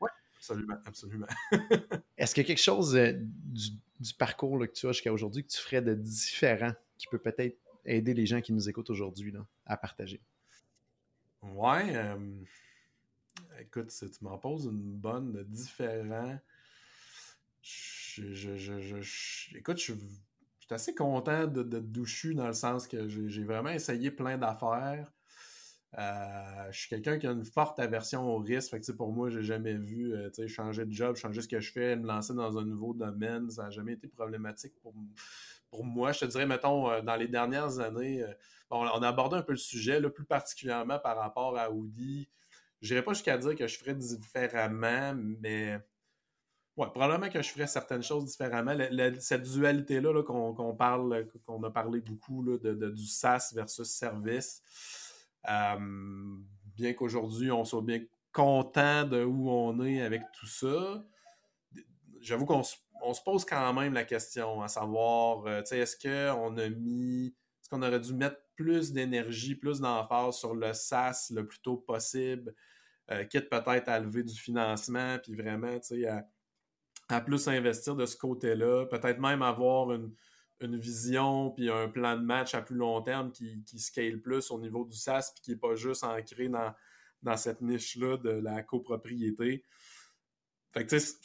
Oui, 0.00 0.10
absolument, 0.36 0.76
absolument. 0.84 1.26
Est-ce 2.18 2.34
qu'il 2.34 2.42
y 2.42 2.46
a 2.46 2.48
quelque 2.48 2.62
chose 2.62 2.94
euh, 2.96 3.12
du, 3.16 4.14
parcours 4.18 4.58
que 4.58 4.66
tu 4.66 4.86
as 4.88 4.92
jusqu'à 4.92 5.12
aujourd'hui 5.12 5.42
que 5.42 5.50
tu 5.50 5.58
ferais 5.58 5.80
de 5.80 5.94
différent 5.94 6.72
qui 6.98 7.06
peut 7.06 7.18
peut-être 7.18 7.56
aider 7.86 8.12
les 8.12 8.26
gens 8.26 8.42
qui 8.42 8.52
nous 8.52 8.68
écoutent 8.68 8.90
aujourd'hui 8.90 9.32
à 9.64 9.78
partager? 9.78 10.20
Ouais. 11.52 12.16
Écoute, 13.60 13.90
si 13.90 14.10
tu 14.10 14.24
m'en 14.24 14.38
poses 14.38 14.66
une 14.66 14.80
bonne 14.80 15.32
de 15.32 15.42
différent 15.42 16.38
je, 18.22 19.56
écoute, 19.56 19.78
je, 19.78 19.92
suis 19.92 19.94
assez 20.70 20.94
content 20.94 21.46
de, 21.46 21.62
doucher 21.62 22.34
dans 22.34 22.46
le 22.46 22.52
sens 22.52 22.86
que 22.86 23.08
j'ai 23.08 23.44
vraiment 23.44 23.70
essayé 23.70 24.10
plein 24.10 24.38
d'affaires. 24.38 25.10
Euh, 25.96 26.72
je 26.72 26.80
suis 26.80 26.88
quelqu'un 26.88 27.18
qui 27.18 27.26
a 27.26 27.30
une 27.30 27.44
forte 27.44 27.78
aversion 27.78 28.26
au 28.26 28.38
risque. 28.38 28.76
Pour 28.96 29.12
moi, 29.12 29.30
j'ai 29.30 29.44
jamais 29.44 29.74
vu 29.74 30.12
euh, 30.12 30.30
changer 30.48 30.84
de 30.84 30.92
job, 30.92 31.14
changer 31.14 31.40
ce 31.40 31.46
que 31.46 31.60
je 31.60 31.70
fais, 31.70 31.94
me 31.94 32.06
lancer 32.06 32.34
dans 32.34 32.58
un 32.58 32.64
nouveau 32.64 32.94
domaine. 32.94 33.48
Ça 33.50 33.64
n'a 33.64 33.70
jamais 33.70 33.92
été 33.92 34.08
problématique 34.08 34.74
pour, 34.82 34.92
pour 35.74 35.84
moi. 35.84 36.12
Je 36.12 36.20
te 36.20 36.24
dirais, 36.26 36.46
mettons, 36.46 36.88
euh, 36.88 37.00
dans 37.02 37.16
les 37.16 37.26
dernières 37.26 37.80
années, 37.80 38.24
on 38.70 39.02
a 39.02 39.08
abordé 39.08 39.36
un 39.36 39.42
peu 39.42 39.52
le 39.52 39.58
sujet, 39.58 40.00
plus 40.10 40.24
particulièrement 40.24 41.00
par 41.00 41.16
rapport 41.16 41.58
à 41.58 41.70
Audi. 41.70 42.28
Je 42.80 42.92
n'irais 42.92 43.04
pas 43.04 43.12
jusqu'à 43.12 43.36
dire 43.36 43.56
que 43.56 43.66
je 43.66 43.76
ferais 43.76 43.94
différemment, 43.94 45.14
mais 45.16 45.80
probablement 46.76 47.28
que 47.28 47.42
je 47.42 47.48
ferais 47.48 47.66
certaines 47.66 48.02
choses 48.02 48.26
différemment. 48.26 48.76
cette 49.18 49.42
dualité-là 49.42 50.22
qu'on 50.22 50.74
parle, 50.76 51.26
qu'on 51.44 51.62
a 51.64 51.70
parlé 51.70 52.00
beaucoup 52.00 52.44
de, 52.44 52.90
du 52.90 53.06
SaaS 53.06 53.52
versus 53.54 53.88
service, 53.88 54.62
euh, 55.48 55.76
bien 56.76 56.92
qu'aujourd'hui 56.94 57.50
on 57.50 57.64
soit 57.64 57.82
bien 57.82 58.00
content 58.32 59.04
de 59.04 59.24
où 59.24 59.50
on 59.50 59.84
est 59.84 60.02
avec 60.02 60.22
tout 60.32 60.46
ça, 60.46 61.04
j'avoue 62.20 62.46
qu'on 62.46 62.62
se, 62.62 62.76
pose 63.24 63.44
quand 63.44 63.72
même 63.72 63.92
la 63.94 64.04
question 64.04 64.62
à 64.62 64.68
savoir, 64.68 65.46
euh, 65.46 65.62
est-ce 65.62 65.96
qu'on 65.96 66.56
a 66.56 66.68
mis, 66.68 67.26
est-ce 67.60 67.68
qu'on 67.68 67.82
aurait 67.82 68.00
dû 68.00 68.14
mettre 68.14 68.38
plus 68.56 68.92
d'énergie, 68.92 69.54
plus 69.54 69.80
d'emphase 69.80 70.36
sur 70.36 70.54
le 70.54 70.72
SaaS 70.72 71.30
le 71.34 71.46
plus 71.46 71.60
tôt 71.60 71.76
possible, 71.76 72.54
euh, 73.10 73.24
quitte 73.24 73.50
peut-être 73.50 73.88
à 73.88 74.00
lever 74.00 74.22
du 74.22 74.34
financement, 74.34 75.18
puis 75.22 75.34
vraiment, 75.34 75.76
à 76.08 76.22
à 77.08 77.20
plus 77.20 77.48
investir 77.48 77.94
de 77.96 78.06
ce 78.06 78.16
côté-là, 78.16 78.86
peut-être 78.86 79.20
même 79.20 79.42
avoir 79.42 79.92
une, 79.92 80.14
vision 80.60 81.50
puis 81.50 81.68
un 81.68 81.88
plan 81.90 82.16
de 82.16 82.22
match 82.22 82.54
à 82.54 82.62
plus 82.62 82.76
long 82.76 83.02
terme 83.02 83.30
qui, 83.30 83.62
scale 83.78 84.22
plus 84.22 84.50
au 84.50 84.58
niveau 84.58 84.86
du 84.86 84.96
SaaS 84.96 85.30
puis 85.34 85.42
qui 85.42 85.50
n'est 85.50 85.58
pas 85.58 85.74
juste 85.74 86.04
ancré 86.04 86.48
dans, 86.48 86.72
dans 87.20 87.36
cette 87.36 87.60
niche-là 87.60 88.16
de 88.16 88.30
la 88.30 88.62
copropriété. 88.62 89.62
Fait 90.72 90.86
que 90.86 90.96
tu 90.96 91.00
sais, 91.00 91.18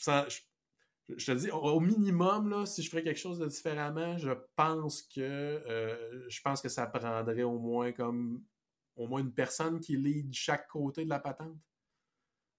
je, 1.18 1.26
te 1.26 1.32
dis, 1.32 1.50
au 1.52 1.80
minimum, 1.80 2.50
là, 2.50 2.66
si 2.66 2.84
je 2.84 2.90
ferais 2.90 3.04
quelque 3.04 3.20
chose 3.20 3.40
de 3.40 3.48
différemment, 3.48 4.18
je 4.18 4.32
pense 4.56 5.02
que 5.02 5.22
euh, 5.22 6.30
je 6.30 6.42
pense 6.42 6.62
que 6.62 6.70
ça 6.70 6.86
prendrait 6.88 7.44
au 7.44 7.58
moins 7.58 7.92
comme 7.92 8.44
au 8.96 9.08
moins 9.08 9.22
une 9.22 9.34
personne 9.34 9.80
qui 9.80 9.96
lead 9.96 10.34
chaque 10.34 10.68
côté 10.68 11.06
de 11.06 11.10
la 11.10 11.20
patente. 11.20 11.58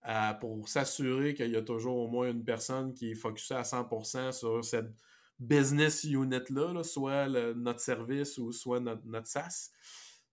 Euh, 0.09 0.33
pour 0.35 0.67
s'assurer 0.67 1.35
qu'il 1.35 1.51
y 1.51 1.57
a 1.57 1.63
toujours 1.63 1.99
au 1.99 2.09
moins 2.09 2.31
une 2.31 2.43
personne 2.43 2.95
qui 2.95 3.11
est 3.11 3.15
focusée 3.15 3.55
à 3.55 3.63
100% 3.63 4.33
sur 4.33 4.65
cette 4.65 4.91
business 5.39 6.05
unit-là, 6.05 6.83
soit 6.83 7.29
notre 7.55 7.81
service 7.81 8.39
ou 8.39 8.51
soit 8.51 8.81
notre, 8.81 9.05
notre, 9.05 9.27
SaaS. 9.27 9.71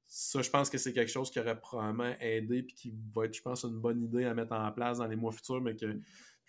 Ça, 0.07 0.41
je 0.41 0.49
pense 0.49 0.69
que 0.69 0.77
c'est 0.77 0.93
quelque 0.93 1.11
chose 1.11 1.29
qui 1.29 1.41
aurait 1.41 1.59
probablement 1.59 2.15
aidé 2.21 2.59
et 2.59 2.65
qui 2.65 2.93
va 3.13 3.25
être, 3.25 3.33
je 3.33 3.41
pense, 3.41 3.63
une 3.63 3.77
bonne 3.77 4.01
idée 4.01 4.23
à 4.23 4.33
mettre 4.33 4.53
en 4.53 4.71
place 4.71 4.99
dans 4.99 5.07
les 5.07 5.17
mois 5.17 5.33
futurs, 5.33 5.59
mais 5.59 5.75
que 5.75 5.99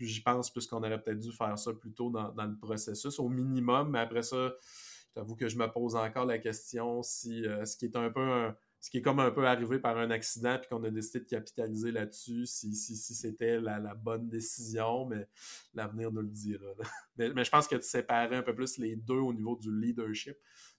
j'y 0.06 0.20
pense 0.20 0.50
puisqu'on 0.50 0.78
aurait 0.78 1.02
peut-être 1.02 1.18
dû 1.18 1.32
faire 1.32 1.58
ça 1.58 1.72
plus 1.72 1.92
tôt 1.92 2.10
dans, 2.10 2.32
le 2.44 2.56
processus, 2.56 3.18
au 3.18 3.28
minimum. 3.28 3.90
Mais 3.90 4.00
après 4.00 4.22
ça, 4.22 4.54
j'avoue 5.14 5.36
que 5.36 5.48
je 5.48 5.56
me 5.56 5.66
pose 5.66 5.96
encore 5.96 6.26
la 6.26 6.38
question 6.38 7.02
si 7.02 7.46
euh, 7.46 7.64
ce 7.64 7.76
qui 7.76 7.86
est 7.86 7.96
un 7.96 8.10
peu 8.10 8.20
un, 8.20 8.56
ce 8.80 8.90
qui 8.90 8.98
est 8.98 9.02
comme 9.02 9.18
un 9.18 9.30
peu 9.30 9.46
arrivé 9.46 9.78
par 9.78 9.98
un 9.98 10.10
accident, 10.10 10.56
puis 10.58 10.68
qu'on 10.68 10.84
a 10.84 10.90
décidé 10.90 11.20
de 11.20 11.24
capitaliser 11.28 11.90
là-dessus, 11.90 12.46
si, 12.46 12.74
si, 12.74 12.96
si 12.96 13.14
c'était 13.14 13.60
la, 13.60 13.94
bonne 13.94 14.28
décision, 14.28 15.06
mais 15.06 15.26
l'avenir 15.74 16.12
nous 16.12 16.22
le 16.22 16.28
dira. 16.28 16.66
Mais, 17.16 17.30
mais, 17.34 17.42
je 17.42 17.50
pense 17.50 17.66
que 17.66 17.74
de 17.74 17.82
séparer 17.82 18.36
un 18.36 18.42
peu 18.42 18.54
plus 18.54 18.78
les 18.78 18.94
deux 18.94 19.18
au 19.18 19.32
niveau 19.32 19.56
du 19.56 19.76
leadership, 19.76 20.36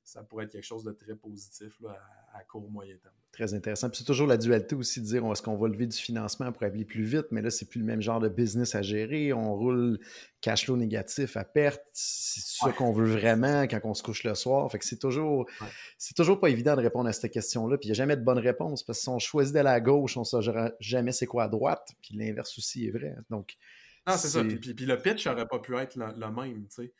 ça 0.09 0.23
pourrait 0.23 0.45
être 0.45 0.51
quelque 0.51 0.65
chose 0.65 0.83
de 0.83 0.91
très 0.91 1.15
positif 1.15 1.79
là, 1.81 1.95
à, 2.33 2.43
court 2.43 2.69
moyen 2.69 2.95
terme. 2.97 3.13
Très 3.31 3.53
intéressant. 3.53 3.89
Puis 3.89 3.99
c'est 3.99 4.05
toujours 4.05 4.25
la 4.25 4.37
dualité 4.37 4.75
aussi 4.75 5.01
de 5.01 5.05
dire 5.05 5.23
est-ce 5.31 5.41
qu'on 5.43 5.55
va 5.55 5.67
lever 5.67 5.85
du 5.85 5.95
financement 5.95 6.51
pour 6.51 6.63
aller 6.63 6.83
plus 6.83 7.03
vite, 7.03 7.27
mais 7.29 7.43
là, 7.43 7.51
c'est 7.51 7.69
plus 7.69 7.79
le 7.79 7.85
même 7.85 8.01
genre 8.01 8.19
de 8.19 8.27
business 8.27 8.73
à 8.73 8.81
gérer. 8.81 9.33
On 9.33 9.55
roule 9.55 9.99
cash 10.41 10.65
flow 10.65 10.77
négatif 10.77 11.37
à 11.37 11.43
perte. 11.43 11.83
C'est 11.93 12.41
ça 12.41 12.71
qu'on 12.71 12.91
veut 12.91 13.05
vraiment 13.05 13.63
quand 13.63 13.79
on 13.83 13.93
se 13.93 14.01
couche 14.01 14.23
le 14.23 14.33
soir. 14.33 14.69
Fait 14.71 14.79
que 14.79 14.85
c'est 14.85 14.99
toujours, 14.99 15.47
c'est 15.99 16.15
toujours 16.15 16.39
pas 16.39 16.49
évident 16.49 16.75
de 16.75 16.81
répondre 16.81 17.07
à 17.07 17.13
cette 17.13 17.31
question-là. 17.31 17.77
Puis 17.77 17.87
il 17.87 17.91
n'y 17.91 17.95
a 17.95 18.01
jamais 18.01 18.17
de 18.17 18.23
bonne 18.23 18.39
réponse 18.39 18.81
parce 18.83 18.97
que 18.97 19.03
si 19.03 19.09
on 19.09 19.19
choisit 19.19 19.53
d'aller 19.53 19.69
à 19.69 19.79
gauche, 19.79 20.17
on 20.17 20.21
ne 20.21 20.25
saura 20.25 20.71
jamais 20.79 21.11
c'est 21.11 21.27
quoi 21.27 21.43
à 21.43 21.47
droite. 21.49 21.87
Puis 22.01 22.15
l'inverse 22.15 22.57
aussi 22.57 22.87
est 22.87 22.91
vrai. 22.91 23.15
Donc, 23.29 23.57
non, 24.07 24.17
c'est 24.17 24.29
ça. 24.29 24.43
Puis, 24.43 24.73
puis, 24.73 24.85
le 24.85 24.99
pitch 24.99 25.27
n'aurait 25.27 25.47
pas 25.47 25.59
pu 25.59 25.75
être 25.75 25.95
le, 25.95 26.07
le 26.17 26.31
même. 26.31 26.67
Tu 26.67 26.83
sais. 26.83 26.93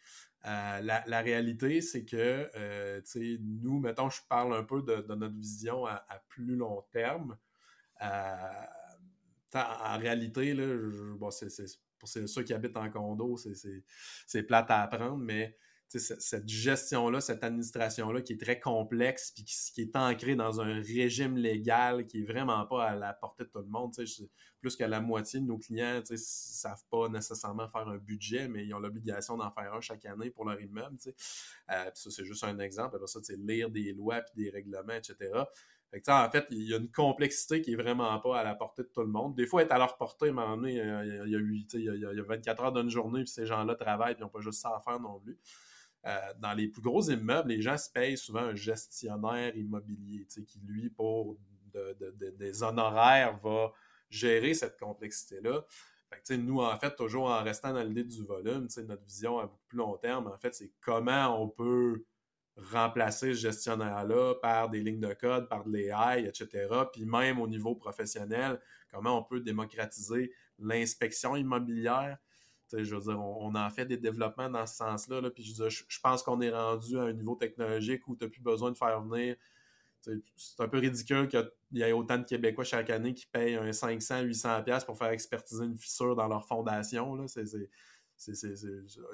Euh, 0.46 0.82
la, 0.82 1.22
réalité, 1.22 1.82
c'est 1.82 2.06
que, 2.06 2.50
euh, 2.56 3.02
nous, 3.42 3.80
mettons, 3.80 4.10
je 4.10 4.22
parle 4.28 4.56
un 4.56 4.64
peu 4.64 4.82
de, 4.82 5.06
notre 5.14 5.36
vision 5.36 5.86
à, 5.86 6.24
plus 6.28 6.56
long 6.56 6.84
terme. 6.92 7.38
Euh, 8.02 8.66
en 9.54 9.98
réalité, 9.98 10.54
là, 10.54 11.32
c'est, 11.32 11.66
pour 11.98 12.08
ceux 12.08 12.44
qui 12.44 12.54
habitent 12.54 12.78
en 12.78 12.90
condo, 12.90 13.38
c'est, 13.38 14.44
plate 14.44 14.72
à 14.72 14.84
apprendre, 14.84 15.18
mais 15.18 15.58
cette 15.98 16.48
gestion-là, 16.48 17.20
cette 17.20 17.44
administration-là 17.44 18.22
qui 18.22 18.34
est 18.34 18.42
très 18.42 18.60
complexe, 18.60 19.32
puis 19.32 19.44
qui, 19.44 19.82
est 19.82 19.96
ancrée 19.96 20.36
dans 20.36 20.62
un 20.62 20.76
régime 20.76 21.36
légal 21.36 22.06
qui 22.06 22.20
est 22.22 22.26
vraiment 22.26 22.64
pas 22.68 22.86
à 22.86 22.96
la 22.96 23.14
portée 23.14 23.46
de 23.46 23.50
tout 23.50 23.60
le 23.60 23.66
monde. 23.66 23.94
Plus 24.62 24.76
que 24.76 24.84
la 24.84 25.02
moitié 25.02 25.40
de 25.40 25.46
nos 25.46 25.58
clients 25.58 26.02
ne 26.08 26.16
savent 26.16 26.84
pas 26.92 27.10
nécessairement 27.10 27.68
faire 27.70 27.88
un 27.88 27.98
budget, 27.98 28.48
mais 28.48 28.66
ils 28.66 28.74
ont 28.74 28.80
l'obligation 28.80 29.38
d'en 29.38 29.50
faire 29.52 29.74
un 29.74 29.82
chaque 29.82 30.06
année 30.06 30.30
pour 30.30 30.46
leur 30.46 30.62
immeuble. 30.62 30.98
Euh, 31.08 31.12
ça, 31.94 32.12
c'est 32.12 32.26
juste 32.26 32.44
un 32.44 32.60
exemple. 32.60 32.96
Après 32.96 33.08
ça, 33.08 33.20
lire 33.38 33.70
des 33.72 33.94
lois 33.94 34.22
puis 34.22 34.44
des 34.44 34.50
règlements, 34.52 34.94
etc. 34.94 35.32
en 36.08 36.30
fait, 36.30 36.46
il 36.52 36.70
y 36.70 36.74
a 36.74 36.78
une 36.78 36.92
complexité 36.92 37.62
qui 37.62 37.74
est 37.74 37.78
vraiment 37.78 38.20
pas 38.20 38.40
à 38.40 38.44
la 38.44 38.54
portée 38.54 38.84
de 38.84 38.90
tout 38.90 39.02
le 39.02 39.08
monde. 39.08 39.34
Des 39.34 39.48
fois, 39.48 39.64
être 39.64 39.72
à 39.72 39.80
leur 39.80 39.98
portée, 39.98 40.28
à 40.28 40.30
un 40.30 40.34
moment 40.34 40.58
donné, 40.58 40.74
il 40.74 40.78
y 40.78 41.36
a, 41.36 41.40
il 41.80 42.16
y 42.16 42.20
a, 42.20 42.24
24 42.24 42.64
heures 42.64 42.74
d'une 42.74 42.90
journée, 42.90 43.22
puis 43.22 43.32
ces 43.32 43.48
gens-là 43.48 43.74
travaillent, 43.76 44.14
puis 44.14 44.22
ils 44.22 44.26
n'ont 44.26 44.30
pas 44.30 44.42
juste 44.42 44.62
ça 44.62 44.70
à 44.70 44.82
faire 44.82 45.00
non 45.00 45.20
plus. 45.20 45.40
Euh, 46.06 46.18
dans 46.40 46.54
les 46.54 46.68
plus 46.68 46.82
gros 46.82 47.02
immeubles, 47.10 47.50
les 47.50 47.62
gens 47.62 47.78
se 47.78 47.90
payent 47.90 48.18
souvent 48.18 48.40
un 48.40 48.56
gestionnaire 48.56 49.56
immobilier 49.56 50.26
qui, 50.26 50.60
lui, 50.66 50.90
pour 50.90 51.38
des 52.38 52.64
honoraires, 52.64 53.38
va 53.38 53.72
gérer 54.10 54.54
cette 54.54 54.80
complexité-là. 54.80 55.66
nous, 56.32 56.62
en 56.62 56.78
fait, 56.78 56.96
toujours 56.96 57.30
en 57.30 57.44
restant 57.44 57.74
dans 57.74 57.84
l'idée 57.84 58.06
du 58.06 58.24
volume, 58.24 58.68
notre 58.88 59.04
vision 59.04 59.40
à 59.40 59.44
beaucoup 59.46 59.68
plus 59.68 59.78
long 59.78 59.98
terme, 59.98 60.28
en 60.28 60.38
fait, 60.38 60.56
c'est 60.56 60.72
comment 60.82 61.42
on 61.42 61.50
peut 61.50 62.06
remplacer 62.72 63.34
ce 63.34 63.40
gestionnaire-là 63.40 64.36
par 64.42 64.70
des 64.70 64.82
lignes 64.82 65.00
de 65.00 65.14
code, 65.14 65.48
par 65.48 65.64
de 65.64 65.72
l'AI, 65.72 66.26
etc. 66.26 66.68
Puis 66.92 67.06
même 67.06 67.40
au 67.40 67.48
niveau 67.48 67.76
professionnel, 67.76 68.60
comment 68.92 69.18
on 69.18 69.24
peut 69.24 69.40
démocratiser 69.40 70.32
l'inspection 70.58 71.36
immobilière 71.36 72.18
dire, 72.78 73.20
on, 73.20 73.54
en 73.56 73.70
fait 73.70 73.86
des 73.86 73.98
développements 73.98 74.50
dans 74.50 74.66
ce 74.66 74.76
sens-là. 74.76 75.22
Là, 75.22 75.30
puis 75.30 75.44
je, 75.44 76.00
pense 76.02 76.24
qu'on 76.24 76.42
est 76.42 76.52
rendu 76.52 76.98
à 76.98 77.04
un 77.04 77.14
niveau 77.14 77.36
technologique 77.36 78.08
où 78.08 78.16
tu 78.16 78.24
n'as 78.24 78.30
plus 78.30 78.42
besoin 78.42 78.72
de 78.72 78.78
faire 78.78 79.02
venir. 79.02 79.36
C'est 80.02 80.60
un 80.60 80.68
peu 80.68 80.78
ridicule 80.78 81.28
qu'il 81.28 81.52
y 81.74 81.82
ait 81.82 81.92
autant 81.92 82.18
de 82.18 82.24
Québécois 82.24 82.64
chaque 82.64 82.90
année 82.90 83.14
qui 83.14 83.26
payent 83.26 83.56
un 83.56 83.72
500, 83.72 84.24
800$ 84.24 84.86
pour 84.86 84.98
faire 84.98 85.10
expertiser 85.10 85.66
une 85.66 85.78
fissure 85.78 86.16
dans 86.16 86.28
leur 86.28 86.48
fondation. 86.48 87.18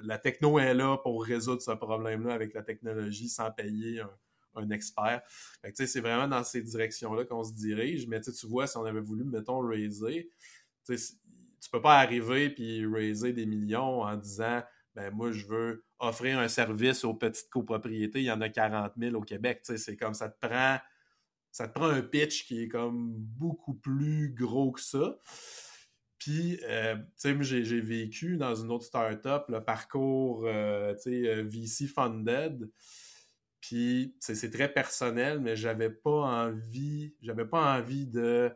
La 0.03 0.19
techno 0.19 0.59
est 0.59 0.73
là 0.73 0.97
pour 0.97 1.23
résoudre 1.23 1.61
ce 1.61 1.71
problème-là 1.71 2.33
avec 2.33 2.53
la 2.53 2.61
technologie 2.61 3.29
sans 3.29 3.51
payer 3.51 4.01
un, 4.55 4.69
expert. 4.69 5.21
C'est 5.73 5.99
vraiment 6.01 6.27
dans 6.27 6.43
ces 6.43 6.61
directions-là 6.61 7.25
qu'on 7.25 7.43
se 7.43 7.53
dirige. 7.53 8.07
Mais 8.07 8.21
tu 8.21 8.31
vois, 8.47 8.67
si 8.67 8.77
on 8.77 8.85
avait 8.85 9.01
voulu, 9.01 9.23
mettons, 9.23 9.59
raiser, 9.59 10.29
tu 11.65 11.71
peux 11.71 11.81
pas 11.81 11.99
arriver 11.99 12.49
puis 12.49 12.85
raiser 12.85 13.33
des 13.33 13.45
millions 13.45 14.01
en 14.01 14.15
disant 14.15 14.61
ben 14.93 15.11
moi 15.11 15.31
je 15.31 15.45
veux 15.45 15.85
offrir 15.99 16.39
un 16.39 16.47
service 16.47 17.03
aux 17.03 17.13
petites 17.13 17.49
copropriétés, 17.49 18.19
il 18.19 18.25
y 18.25 18.31
en 18.31 18.41
a 18.41 18.49
40 18.49 18.93
000 18.97 19.15
au 19.15 19.21
Québec, 19.21 19.61
c'est 19.63 19.97
comme 19.97 20.13
ça 20.13 20.29
te 20.29 20.47
prend 20.47 20.77
ça 21.55 21.69
te 21.69 21.73
prend 21.73 21.87
un 21.87 22.01
pitch 22.01 22.45
qui 22.47 22.63
est 22.63 22.67
comme 22.67 23.13
beaucoup 23.15 23.75
plus 23.75 24.33
gros 24.33 24.73
que 24.73 24.81
ça. 24.81 25.17
Puis, 26.17 26.59
euh, 26.63 26.95
tu 27.21 27.43
sais, 27.43 27.63
j'ai 27.63 27.79
vécu 27.79 28.35
dans 28.35 28.55
une 28.55 28.71
autre 28.71 28.83
startup 28.83 29.43
le 29.47 29.63
parcours, 29.63 30.43
euh, 30.45 30.93
tu 30.95 31.01
sais, 31.03 31.29
euh, 31.29 31.43
VC 31.43 31.87
funded. 31.87 32.69
Puis, 33.61 34.17
c'est 34.19 34.51
très 34.51 34.71
personnel, 34.71 35.39
mais 35.39 35.55
j'avais 35.55 35.89
pas 35.89 36.45
envie, 36.47 37.15
j'avais 37.21 37.45
pas 37.45 37.77
envie 37.77 38.05
de 38.05 38.51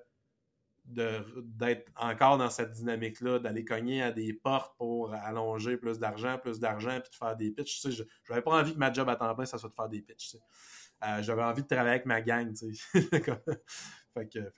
d'être 0.89 1.91
encore 1.95 2.37
dans 2.37 2.49
cette 2.49 2.71
dynamique-là, 2.71 3.39
d'aller 3.39 3.63
cogner 3.63 4.01
à 4.01 4.11
des 4.11 4.33
portes 4.33 4.75
pour 4.77 5.13
allonger 5.13 5.77
plus 5.77 5.99
d'argent, 5.99 6.37
plus 6.37 6.59
d'argent, 6.59 6.99
puis 6.99 7.11
de 7.11 7.15
faire 7.15 7.35
des 7.35 7.51
pitches. 7.51 7.81
Tu 7.81 7.91
sais, 7.91 7.91
je 7.91 8.03
n'avais 8.29 8.41
pas 8.41 8.59
envie 8.59 8.73
que 8.73 8.79
ma 8.79 8.91
job 8.91 9.07
à 9.09 9.15
temps 9.15 9.33
plein, 9.35 9.45
ça 9.45 9.57
soit 9.57 9.69
de 9.69 9.75
faire 9.75 9.89
des 9.89 10.01
pitches. 10.01 10.35
Euh, 11.05 11.21
j'avais 11.21 11.43
envie 11.43 11.61
de 11.63 11.67
travailler 11.67 11.91
avec 11.91 12.05
ma 12.05 12.21
gang. 12.21 12.53
Tu 12.53 12.75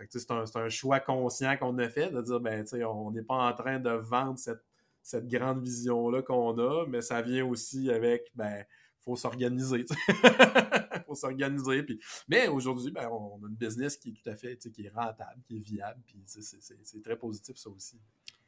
c'est 0.10 0.32
un, 0.32 0.70
choix 0.70 1.00
conscient 1.00 1.56
qu'on 1.58 1.78
a 1.78 1.90
fait, 1.90 2.10
de 2.10 2.22
dire, 2.22 2.40
ben, 2.40 2.66
on 2.88 3.12
n'est 3.12 3.22
pas 3.22 3.36
en 3.36 3.54
train 3.54 3.80
de 3.80 3.92
vendre 3.92 4.40
cette, 4.40 4.64
cette 5.04 5.28
grande 5.28 5.62
vision-là 5.62 6.22
qu'on 6.22 6.58
a, 6.58 6.86
mais 6.88 7.02
ça 7.02 7.22
vient 7.22 7.46
aussi 7.46 7.92
avec, 7.92 8.32
ben, 8.36 8.64
faut 9.00 9.16
s'organiser. 9.16 9.86
s'organiser. 11.16 11.84
Puis... 11.84 12.00
Mais 12.28 12.48
aujourd'hui, 12.48 12.92
ben, 12.92 13.08
on 13.10 13.44
a 13.44 13.50
une 13.50 13.56
business 13.56 13.98
qui 13.98 14.10
est 14.10 14.14
tout 14.14 14.30
à 14.30 14.36
fait 14.36 14.58
qui 14.58 14.86
est 14.86 14.90
rentable, 14.90 15.42
qui 15.48 15.58
est 15.58 15.60
viable. 15.60 16.02
Puis 16.06 16.22
c'est 16.26 17.04
très 17.04 17.18
positif, 17.18 17.58
ça 17.58 17.70
aussi. 17.70 18.00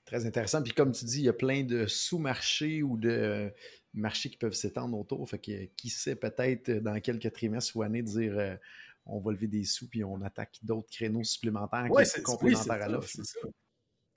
Très 0.05 0.25
intéressant. 0.25 0.61
Puis 0.61 0.73
comme 0.73 0.91
tu 0.91 1.05
dis, 1.05 1.19
il 1.19 1.25
y 1.25 1.29
a 1.29 1.33
plein 1.33 1.63
de 1.63 1.85
sous-marchés 1.87 2.83
ou 2.83 2.97
de 2.97 3.51
marchés 3.93 4.29
qui 4.29 4.37
peuvent 4.37 4.53
s'étendre 4.53 4.97
autour. 4.97 5.29
Fait 5.29 5.39
que 5.39 5.65
qui 5.77 5.89
sait, 5.89 6.15
peut-être 6.15 6.71
dans 6.71 6.99
quelques 6.99 7.31
trimestres 7.31 7.75
ou 7.77 7.83
années, 7.83 8.03
dire 8.03 8.37
euh, 8.37 8.55
on 9.05 9.19
va 9.19 9.31
lever 9.31 9.47
des 9.47 9.63
sous 9.63 9.87
puis 9.87 10.03
on 10.03 10.21
attaque 10.21 10.57
d'autres 10.61 10.89
créneaux 10.89 11.23
supplémentaires 11.23 11.87
qui 11.89 12.05
sont 12.05 12.21
complémentaires 12.21 12.81
à 12.81 12.87
l'offre. 12.89 13.17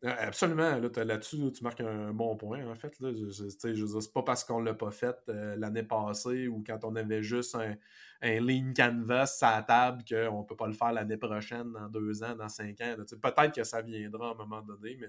Absolument. 0.03 0.78
Là-dessus, 0.78 1.53
tu 1.53 1.64
marques 1.64 1.80
un 1.80 2.12
bon 2.12 2.36
point, 2.36 2.64
en 2.70 2.74
fait. 2.74 2.99
Là. 3.01 3.11
C'est 3.32 4.12
pas 4.12 4.22
parce 4.22 4.44
qu'on 4.44 4.61
l'a 4.61 4.74
pas 4.74 4.90
fait 4.90 5.16
euh, 5.28 5.57
l'année 5.57 5.82
passée 5.82 6.49
ou 6.49 6.62
quand 6.64 6.84
on 6.84 6.94
avait 6.97 7.22
juste 7.22 7.55
un, 7.57 7.74
lean 8.22 8.72
canvas 8.76 9.38
à 9.40 9.62
table 9.62 10.05
qu'on 10.09 10.44
peut 10.44 10.57
pas 10.57 10.66
le 10.66 10.74
faire 10.74 10.92
l'année 10.92 11.16
prochaine, 11.16 11.72
dans 11.72 11.88
deux 11.88 12.22
ans, 12.22 12.36
dans 12.36 12.49
cinq 12.49 12.80
ans. 12.82 12.97
Peut-être 12.97 13.55
que 13.55 13.64
ça 13.64 13.80
viendra 13.80 14.28
à 14.28 14.32
un 14.32 14.34
moment 14.34 14.61
donné, 14.61 14.97
mais 15.01 15.09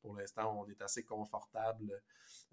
pour 0.00 0.14
l'instant, 0.14 0.56
on 0.60 0.70
est 0.70 0.80
assez 0.82 1.04
confortable 1.04 2.00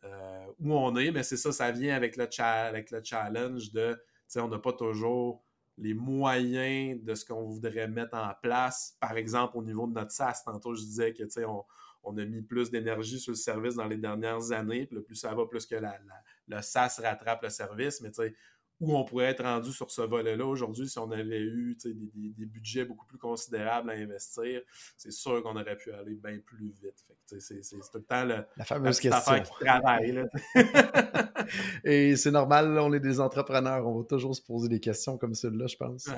euh, 0.04 0.46
où 0.60 0.74
on 0.74 0.96
est. 0.98 1.12
Mais 1.12 1.24
c'est 1.24 1.38
ça, 1.38 1.52
ça 1.52 1.72
vient 1.72 1.96
avec 1.96 2.18
le, 2.18 2.28
avec 2.42 2.90
le 2.90 3.04
challenge 3.04 3.72
de 3.72 3.96
on 4.38 4.48
n'a 4.48 4.60
pas 4.60 4.74
toujours 4.74 5.44
les 5.80 5.94
moyens 5.94 7.02
de 7.04 7.16
ce 7.16 7.26
qu'on 7.26 7.44
voudrait 7.44 7.88
mettre 7.88 8.16
en 8.16 8.32
place. 8.42 8.98
Par 9.00 9.18
exemple, 9.18 9.58
au 9.58 9.64
niveau 9.64 9.88
de 9.88 9.94
notre 9.94 10.12
SaaS, 10.12 10.42
tantôt 10.46 10.76
je 10.76 10.82
disais 10.82 11.14
que 11.14 11.24
on, 11.46 11.64
on 12.04 12.18
a 12.18 12.26
mis 12.26 12.42
plus 12.42 12.70
d'énergie 12.70 13.20
sur 13.20 13.32
le 13.32 13.38
service 13.38 13.76
dans 13.76 13.88
les 13.88 13.98
dernières 13.98 14.52
années. 14.52 14.86
Puis 14.86 15.02
plus 15.02 15.16
ça 15.16 15.34
va, 15.34 15.46
plus 15.46 15.66
que 15.66 15.76
la, 15.76 15.98
le 16.48 16.62
SaaS 16.62 17.00
rattrape 17.02 17.44
le 17.44 17.50
service. 17.50 18.02
Mais 18.02 18.12
où 18.80 18.96
on 18.96 19.04
pourrait 19.04 19.26
être 19.26 19.44
rendu 19.44 19.72
sur 19.72 19.92
ce 19.92 20.02
volet-là 20.02 20.46
aujourd'hui 20.46 20.88
si 20.88 20.98
on 21.00 21.12
avait 21.12 21.42
eu 21.42 21.78
des, 21.84 22.46
budgets 22.46 22.86
beaucoup 22.86 23.06
plus 23.06 23.18
considérables 23.18 23.90
à 23.90 23.94
investir, 23.94 24.62
c'est 24.98 25.12
sûr 25.12 25.44
qu'on 25.44 25.56
aurait 25.56 25.76
pu 25.76 25.92
aller 25.92 26.16
bien 26.16 26.40
plus 26.40 26.58
vite. 26.58 26.76
C'est 27.26 27.62
tout 27.62 27.98
le 27.98 28.04
temps 28.04 28.26
la 28.26 28.46
fameuse 28.64 29.00
question. 29.00 29.44
qui 29.44 29.66
travaille. 29.66 30.24
Et 31.84 32.16
c'est 32.16 32.32
normal, 32.32 32.78
on 32.80 32.94
est 32.94 33.00
des 33.00 33.20
entrepreneurs, 33.20 33.86
on 33.88 34.00
va 34.00 34.06
toujours 34.06 34.36
se 34.36 34.42
poser 34.42 34.70
des 34.70 34.80
questions 34.80 35.18
comme 35.18 35.36
celle-là, 35.36 35.68
je 35.68 35.76
pense. 35.76 36.10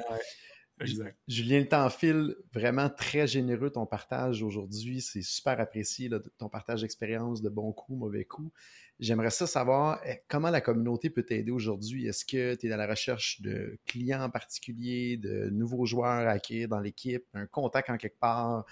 Exact. 0.82 1.18
Julien, 1.28 1.60
le 1.60 1.68
temps 1.68 1.90
file. 1.90 2.36
Vraiment 2.54 2.90
très 2.90 3.28
généreux 3.28 3.70
ton 3.70 3.86
partage 3.86 4.44
aujourd'hui. 4.44 5.02
C'est 5.02 5.22
super 5.22 5.60
apprécié, 5.60 6.10
ton 6.38 6.50
partage 6.50 6.82
d'expérience, 6.82 7.42
de 7.42 7.50
bons 7.50 7.72
coups, 7.72 8.00
mauvais 8.00 8.26
coups. 8.26 8.52
J'aimerais 9.00 9.32
ça 9.32 9.48
savoir 9.48 10.00
eh, 10.06 10.22
comment 10.28 10.50
la 10.50 10.62
communauté 10.62 11.10
peut 11.10 11.24
t'aider 11.24 11.52
aujourd'hui? 11.52 12.08
Est-ce 12.08 12.26
que 12.26 12.56
tu 12.56 12.68
es 12.68 12.70
dans 12.70 12.78
la 12.78 12.88
recherche 12.88 13.42
de 13.42 13.80
clients 13.88 14.22
en 14.22 14.30
particulier, 14.30 15.18
de 15.18 15.50
nouveaux 15.50 15.86
joueurs 15.86 16.28
à 16.28 16.32
acquérir 16.32 16.68
dans 16.68 16.80
l'équipe, 16.80 17.26
un 17.34 17.48
contact 17.48 17.90
en 17.90 17.98
quelque 17.98 18.20
part, 18.20 18.66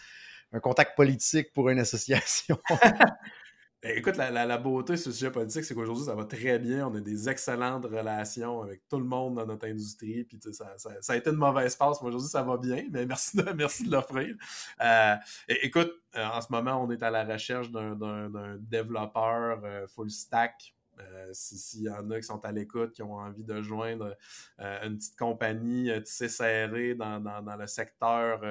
un 0.52 0.60
contact 0.60 0.96
politique 0.96 1.52
pour 1.52 1.70
une 1.70 1.80
association? 1.80 2.60
Ben, 3.82 3.98
écoute, 3.98 4.18
la, 4.18 4.58
beauté 4.58 4.98
sur 4.98 5.10
le 5.10 5.16
sujet 5.16 5.32
politique, 5.32 5.64
c'est 5.64 5.74
qu'aujourd'hui, 5.74 6.04
ça 6.04 6.14
va 6.14 6.26
très 6.26 6.60
bien. 6.60 6.88
On 6.88 6.96
a 6.96 7.00
des 7.00 7.30
excellentes 7.30 7.86
relations 7.86 8.62
avec 8.62 8.86
tout 8.90 8.98
le 8.98 9.06
monde 9.06 9.36
dans 9.36 9.46
notre 9.46 9.68
industrie. 9.68 10.26
Puis, 10.26 10.38
ça, 10.52 10.78
ça, 10.78 11.14
a 11.14 11.16
été 11.16 11.30
une 11.30 11.38
mauvaise 11.38 11.78
passe, 11.78 12.02
mais 12.02 12.10
aujourd'hui, 12.10 12.28
ça 12.30 12.44
va 12.44 12.58
bien. 12.58 12.84
Mais 12.92 13.06
merci 13.06 13.38
de, 13.38 13.44
merci 13.56 13.86
de 13.86 13.92
l'offrir. 13.92 14.36
Euh, 14.82 15.16
écoute, 15.48 15.94
euh, 16.18 16.26
en 16.26 16.42
ce 16.42 16.48
moment, 16.52 16.84
on 16.84 16.92
est 16.92 17.02
à 17.04 17.10
la 17.10 17.24
recherche 17.24 17.72
d'un 17.72 18.58
développeur 18.60 19.62
euh, 19.64 19.88
full 19.88 20.10
stack 20.10 20.76
euh, 21.00 21.30
s'il 21.34 21.84
y 21.84 21.90
en 21.90 22.10
a 22.12 22.18
qui 22.18 22.24
sont 22.24 22.44
à 22.44 22.52
l'écoute, 22.52 22.92
qui 22.92 23.04
ont 23.04 23.16
envie 23.16 23.44
de 23.44 23.62
joindre 23.62 24.16
euh, 24.60 24.88
une 24.88 24.98
petite 24.98 25.18
compagnie 25.18 25.90
euh, 25.92 26.02
tissée 26.02 26.30
serrée 26.30 26.96
dans, 26.96 27.20
dans, 27.20 27.56
le 27.56 27.68
secteur 27.68 28.42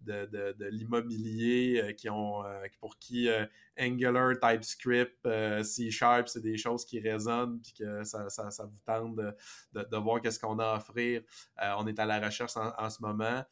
de, 0.00 0.68
l'immobilier, 0.70 1.96
pour 2.80 2.98
qui 2.98 3.28
Angular, 3.78 4.34
TypeScript, 4.40 5.28
C 5.62 5.90
Sharp, 5.90 6.28
c'est 6.28 6.42
des 6.42 6.56
choses 6.56 6.84
qui 6.84 7.00
résonnent 7.00 7.60
puis 7.60 7.74
que 7.78 8.04
ça, 8.04 8.28
ça, 8.28 8.64
vous 8.64 8.80
tente 8.84 9.16
de, 9.16 9.34
de 9.72 9.96
voir 9.96 10.20
qu'est-ce 10.20 10.38
qu'on 10.38 10.58
a 10.58 10.64
à 10.64 10.76
offrir. 10.76 11.22
on 11.78 11.86
est 11.86 11.98
à 11.98 12.06
la 12.06 12.20
recherche 12.20 12.56
en 12.56 12.90
ce 12.90 13.02
moment. 13.02 13.44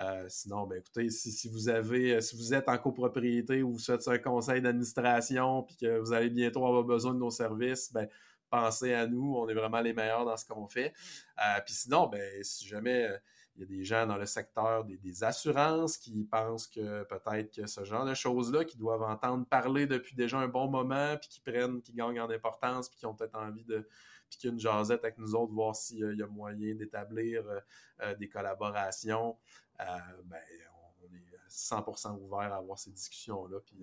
Euh, 0.00 0.26
sinon, 0.28 0.66
ben 0.66 0.78
écoutez, 0.78 1.08
si, 1.10 1.48
vous 1.48 1.68
avez, 1.68 2.16
euh, 2.16 2.20
si 2.20 2.36
vous 2.36 2.52
êtes 2.52 2.68
en 2.68 2.76
copropriété 2.78 3.62
ou 3.62 3.72
vous 3.72 3.78
faites 3.78 4.06
un 4.08 4.18
conseil 4.18 4.60
d'administration 4.60 5.62
puis 5.62 5.76
que 5.76 5.98
vous 5.98 6.12
allez 6.12 6.30
bientôt 6.30 6.66
avoir 6.66 6.82
besoin 6.82 7.14
de 7.14 7.18
nos 7.18 7.30
services, 7.30 7.92
ben 7.92 8.08
pensez 8.50 8.92
à 8.92 9.06
nous, 9.06 9.36
on 9.36 9.48
est 9.48 9.54
vraiment 9.54 9.80
les 9.80 9.92
meilleurs 9.92 10.24
dans 10.24 10.36
ce 10.36 10.44
qu'on 10.46 10.66
fait. 10.66 10.92
Euh, 11.38 11.60
puis 11.64 11.74
sinon, 11.74 12.08
ben 12.08 12.42
si 12.42 12.66
jamais 12.66 13.08
il 13.54 13.60
y 13.60 13.62
a 13.62 13.66
des 13.66 13.84
gens 13.84 14.04
dans 14.04 14.16
le 14.16 14.26
secteur 14.26 14.84
des, 14.84 15.22
assurances 15.22 15.96
qui 15.96 16.24
pensent 16.24 16.66
que 16.66 17.04
peut-être 17.04 17.54
que 17.54 17.68
ce 17.68 17.84
genre 17.84 18.04
de 18.04 18.14
choses-là, 18.14 18.64
qui 18.64 18.76
doivent 18.76 19.02
entendre 19.02 19.46
parler 19.46 19.86
depuis 19.86 20.16
déjà 20.16 20.38
un 20.38 20.48
bon 20.48 20.68
moment, 20.68 21.16
puis 21.18 21.28
qui 21.28 21.40
prennent, 21.40 21.80
qui 21.82 21.92
gagnent 21.92 22.20
en 22.20 22.30
importance, 22.30 22.88
puis 22.88 22.98
qui 22.98 23.06
ont 23.06 23.14
peut-être 23.14 23.36
envie 23.36 23.64
de 23.64 23.88
piquer 24.28 24.48
une 24.48 24.58
jasette 24.58 25.04
avec 25.04 25.18
nous 25.18 25.36
autres, 25.36 25.52
voir 25.52 25.76
s'il 25.76 26.16
y 26.16 26.22
a 26.22 26.26
moyen 26.26 26.74
d'établir 26.74 27.44
des 28.18 28.28
collaborations, 28.28 29.36
ben, 29.78 30.40
on 31.02 31.14
est 31.14 31.50
100% 31.50 32.20
ouvert 32.20 32.52
à 32.52 32.56
avoir 32.56 32.78
ces 32.78 32.90
discussions-là. 32.90 33.58
Puis, 33.64 33.76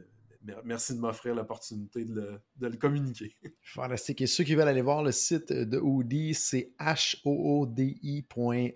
merci 0.63 0.95
de 0.95 0.99
m'offrir 0.99 1.35
l'opportunité 1.35 2.05
de, 2.05 2.39
le, 2.59 2.77
communiquer. 2.77 3.35
Fantastique. 3.63 4.21
Et 4.21 4.27
ceux 4.27 4.43
qui 4.43 4.55
veulent 4.55 4.67
aller 4.67 4.81
voir 4.81 5.03
le 5.03 5.11
site 5.11 5.51
de 5.51 5.77
Oodi, 5.77 6.33
c'est 6.33 6.71
hoodi.ai, 7.25 8.75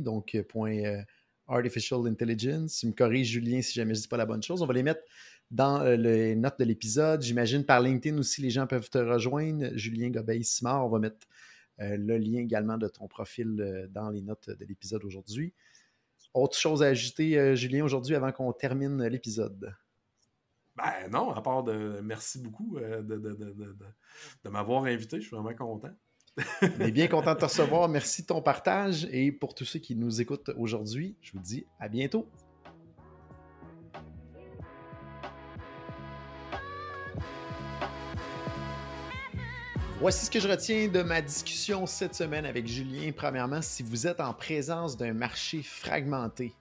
donc 0.00 0.36
point 0.48 1.04
Artificial 1.48 2.06
Intelligence. 2.06 2.78
Tu 2.78 2.86
me 2.86 2.92
corriges, 2.92 3.28
Julien, 3.28 3.62
si 3.62 3.74
jamais 3.74 3.94
je 3.94 4.02
dis 4.02 4.08
pas 4.08 4.16
la 4.16 4.26
bonne 4.26 4.42
chose. 4.42 4.62
On 4.62 4.66
va 4.66 4.74
les 4.74 4.82
mettre 4.82 5.02
dans 5.50 5.82
euh, 5.82 5.96
les 5.96 6.34
notes 6.34 6.58
de 6.58 6.64
l'épisode. 6.64 7.22
J'imagine 7.22 7.64
par 7.64 7.80
LinkedIn 7.80 8.18
aussi, 8.18 8.40
les 8.40 8.50
gens 8.50 8.66
peuvent 8.66 8.90
te 8.90 8.98
rejoindre. 8.98 9.68
Julien 9.74 10.08
Gobeil-Simard, 10.08 10.86
on 10.86 10.88
va 10.88 10.98
mettre 10.98 11.26
euh, 11.80 11.96
le 11.96 12.16
lien 12.16 12.40
également 12.40 12.78
de 12.78 12.88
ton 12.88 13.06
profil 13.06 13.56
euh, 13.60 13.86
dans 13.88 14.10
les 14.10 14.22
notes 14.22 14.50
de 14.50 14.64
l'épisode 14.64 15.04
aujourd'hui. 15.04 15.52
Autre 16.34 16.56
chose 16.56 16.82
à 16.82 16.86
ajouter, 16.86 17.54
Julien, 17.56 17.84
aujourd'hui, 17.84 18.14
avant 18.14 18.32
qu'on 18.32 18.52
termine 18.52 19.04
l'épisode? 19.04 19.74
Ben 20.74 21.08
non, 21.10 21.30
à 21.32 21.42
part 21.42 21.62
de 21.62 22.00
merci 22.02 22.40
beaucoup 22.40 22.78
de, 22.78 23.02
de 24.44 24.48
m'avoir 24.48 24.84
invité. 24.84 25.20
Je 25.20 25.26
suis 25.26 25.36
vraiment 25.36 25.54
content. 25.54 25.94
On 26.62 26.80
est 26.80 26.92
bien 26.92 27.08
content 27.08 27.34
de 27.34 27.40
te 27.40 27.44
recevoir. 27.44 27.88
Merci 27.88 28.22
de 28.22 28.28
ton 28.28 28.42
partage. 28.42 29.06
Et 29.10 29.32
pour 29.32 29.54
tous 29.54 29.64
ceux 29.64 29.80
qui 29.80 29.94
nous 29.94 30.20
écoutent 30.20 30.50
aujourd'hui, 30.56 31.16
je 31.20 31.32
vous 31.32 31.40
dis 31.40 31.66
à 31.78 31.88
bientôt. 31.88 32.26
Voici 40.02 40.26
ce 40.26 40.30
que 40.32 40.40
je 40.40 40.48
retiens 40.48 40.88
de 40.88 41.00
ma 41.02 41.22
discussion 41.22 41.86
cette 41.86 42.16
semaine 42.16 42.44
avec 42.44 42.66
Julien. 42.66 43.12
Premièrement, 43.12 43.62
si 43.62 43.84
vous 43.84 44.08
êtes 44.08 44.18
en 44.20 44.34
présence 44.34 44.96
d'un 44.96 45.12
marché 45.12 45.62
fragmenté 45.62 46.52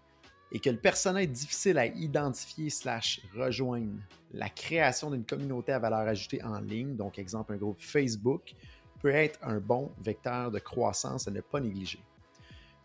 et 0.52 0.60
que 0.60 0.70
le 0.70 0.78
personnel 0.78 1.24
est 1.24 1.28
difficile 1.28 1.80
à 1.80 1.88
identifier 1.88 2.70
slash 2.70 3.20
rejoindre, 3.36 3.98
la 4.32 4.48
création 4.48 5.10
d'une 5.10 5.26
communauté 5.26 5.72
à 5.72 5.80
valeur 5.80 6.02
ajoutée 6.02 6.44
en 6.44 6.60
ligne, 6.60 6.96
donc 6.96 7.18
exemple 7.18 7.54
un 7.54 7.58
groupe 7.58 7.82
Facebook, 7.82 8.54
peut 9.02 9.10
être 9.10 9.40
un 9.42 9.58
bon 9.58 9.90
vecteur 10.04 10.52
de 10.52 10.60
croissance 10.60 11.28
à 11.28 11.32
ne 11.32 11.42
pas 11.42 11.60
négliger. 11.60 12.00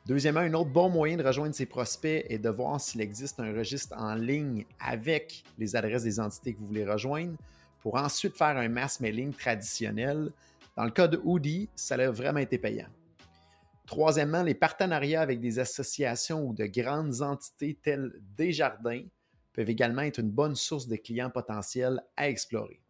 Deuxièmement, 0.07 0.41
un 0.41 0.55
autre 0.55 0.71
bon 0.71 0.89
moyen 0.89 1.19
de 1.19 1.23
rejoindre 1.23 1.55
ses 1.55 1.67
prospects 1.67 2.25
est 2.31 2.39
de 2.39 2.49
voir 2.49 2.81
s'il 2.81 3.03
existe 3.03 3.41
un 3.41 3.53
registre 3.53 3.95
en 3.99 4.15
ligne 4.15 4.65
avec 4.81 5.45
les 5.59 5.77
adresses 5.77 6.05
des 6.05 6.19
entités 6.19 6.55
que 6.55 6.61
vous 6.61 6.67
voulez 6.69 6.87
rejoindre 6.87 7.37
pour 7.87 7.95
ensuite 7.95 8.37
faire 8.37 8.57
un 8.57 8.69
mass 8.69 8.99
mailing 8.99 9.33
traditionnel. 9.33 10.33
Dans 10.77 10.83
le 10.83 10.91
cas 10.91 11.07
de 11.07 11.21
Hoodie, 11.23 11.69
ça 11.77 11.95
a 11.95 12.11
vraiment 12.11 12.41
été 12.41 12.59
payant. 12.59 12.89
Troisièmement, 13.87 14.43
les 14.43 14.55
partenariats 14.55 15.21
avec 15.21 15.39
des 15.39 15.61
associations 15.61 16.49
ou 16.49 16.53
de 16.53 16.67
grandes 16.67 17.23
entités 17.23 17.79
telles 17.81 18.11
Desjardins 18.37 19.05
peuvent 19.53 19.71
également 19.71 20.03
être 20.03 20.19
une 20.19 20.33
bonne 20.33 20.57
source 20.57 20.89
de 20.89 20.97
clients 20.97 21.31
potentiels 21.31 22.03
à 22.17 22.29
explorer. 22.29 22.81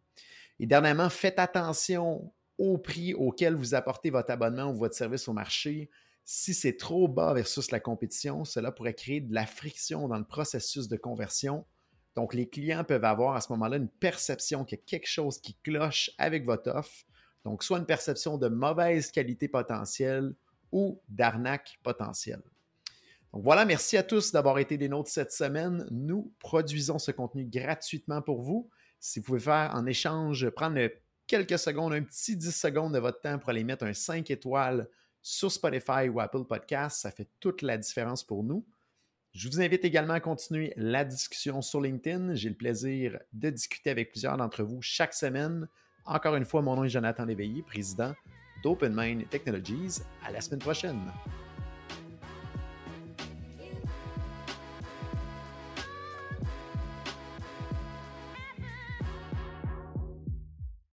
Et 0.59 0.65
dernièrement, 0.65 1.11
faites 1.11 1.37
attention 1.37 2.33
au 2.57 2.79
prix 2.79 3.13
auquel 3.13 3.53
vous 3.53 3.75
apportez 3.75 4.09
votre 4.09 4.31
abonnement 4.31 4.71
ou 4.71 4.77
votre 4.77 4.95
service 4.95 5.27
au 5.27 5.33
marché. 5.33 5.91
Si 6.25 6.55
c'est 6.55 6.75
trop 6.75 7.07
bas 7.07 7.35
versus 7.35 7.69
la 7.69 7.79
compétition, 7.79 8.45
cela 8.45 8.71
pourrait 8.71 8.95
créer 8.95 9.21
de 9.21 9.31
la 9.31 9.45
friction 9.45 10.07
dans 10.07 10.17
le 10.17 10.25
processus 10.25 10.87
de 10.87 10.97
conversion. 10.97 11.65
Donc, 12.17 12.33
les 12.33 12.49
clients 12.49 12.83
peuvent 12.83 13.05
avoir 13.05 13.35
à 13.35 13.41
ce 13.41 13.51
moment-là 13.51 13.77
une 13.77 13.89
perception 13.89 14.65
qu'il 14.65 14.79
y 14.79 14.81
a 14.81 14.83
quelque 14.83 15.07
chose 15.07 15.37
qui 15.37 15.53
cloche 15.63 16.09
avec 16.17 16.45
votre 16.45 16.71
offre. 16.71 17.05
Donc, 17.45 17.61
soit 17.61 17.77
une 17.77 17.85
perception 17.85 18.39
de 18.39 18.47
mauvaise 18.47 19.11
qualité 19.11 19.47
potentielle 19.47 20.33
ou 20.71 20.99
d'arnaque 21.07 21.77
potentielle. 21.83 22.41
Donc 23.31 23.43
voilà, 23.43 23.65
merci 23.65 23.97
à 23.97 24.03
tous 24.03 24.31
d'avoir 24.31 24.57
été 24.57 24.79
des 24.79 24.89
nôtres 24.89 25.11
cette 25.11 25.31
semaine. 25.31 25.85
Nous 25.91 26.33
produisons 26.39 26.97
ce 26.97 27.11
contenu 27.11 27.45
gratuitement 27.45 28.23
pour 28.23 28.41
vous. 28.41 28.67
Si 28.99 29.19
vous 29.19 29.25
pouvez 29.25 29.39
faire 29.39 29.69
en 29.75 29.85
échange, 29.85 30.49
prendre 30.49 30.89
quelques 31.27 31.59
secondes, 31.59 31.93
un 31.93 32.01
petit 32.01 32.35
10 32.35 32.49
secondes 32.49 32.95
de 32.95 32.99
votre 32.99 33.21
temps 33.21 33.37
pour 33.37 33.51
aller 33.51 33.63
mettre 33.63 33.85
un 33.85 33.93
5 33.93 34.31
étoiles 34.31 34.89
sur 35.21 35.51
Spotify 35.51 36.09
ou 36.09 36.19
Apple 36.19 36.45
Podcast. 36.45 37.01
Ça 37.01 37.11
fait 37.11 37.29
toute 37.39 37.61
la 37.61 37.77
différence 37.77 38.23
pour 38.23 38.43
nous. 38.43 38.65
Je 39.37 39.47
vous 39.49 39.61
invite 39.61 39.85
également 39.85 40.15
à 40.15 40.19
continuer 40.19 40.73
la 40.77 41.05
discussion 41.05 41.61
sur 41.61 41.79
LinkedIn. 41.79 42.33
J'ai 42.33 42.49
le 42.49 42.55
plaisir 42.55 43.19
de 43.33 43.51
discuter 43.51 43.91
avec 43.91 44.09
plusieurs 44.09 44.35
d'entre 44.35 44.63
vous 44.63 44.81
chaque 44.81 45.13
semaine. 45.13 45.67
Encore 46.05 46.35
une 46.35 46.43
fois, 46.43 46.63
mon 46.63 46.75
nom 46.75 46.85
est 46.85 46.89
Jonathan 46.89 47.23
Léveillé, 47.23 47.61
président 47.61 48.15
d'OpenMind 48.63 49.29
Technologies. 49.29 50.01
À 50.25 50.31
la 50.31 50.41
semaine 50.41 50.57
prochaine. 50.57 50.99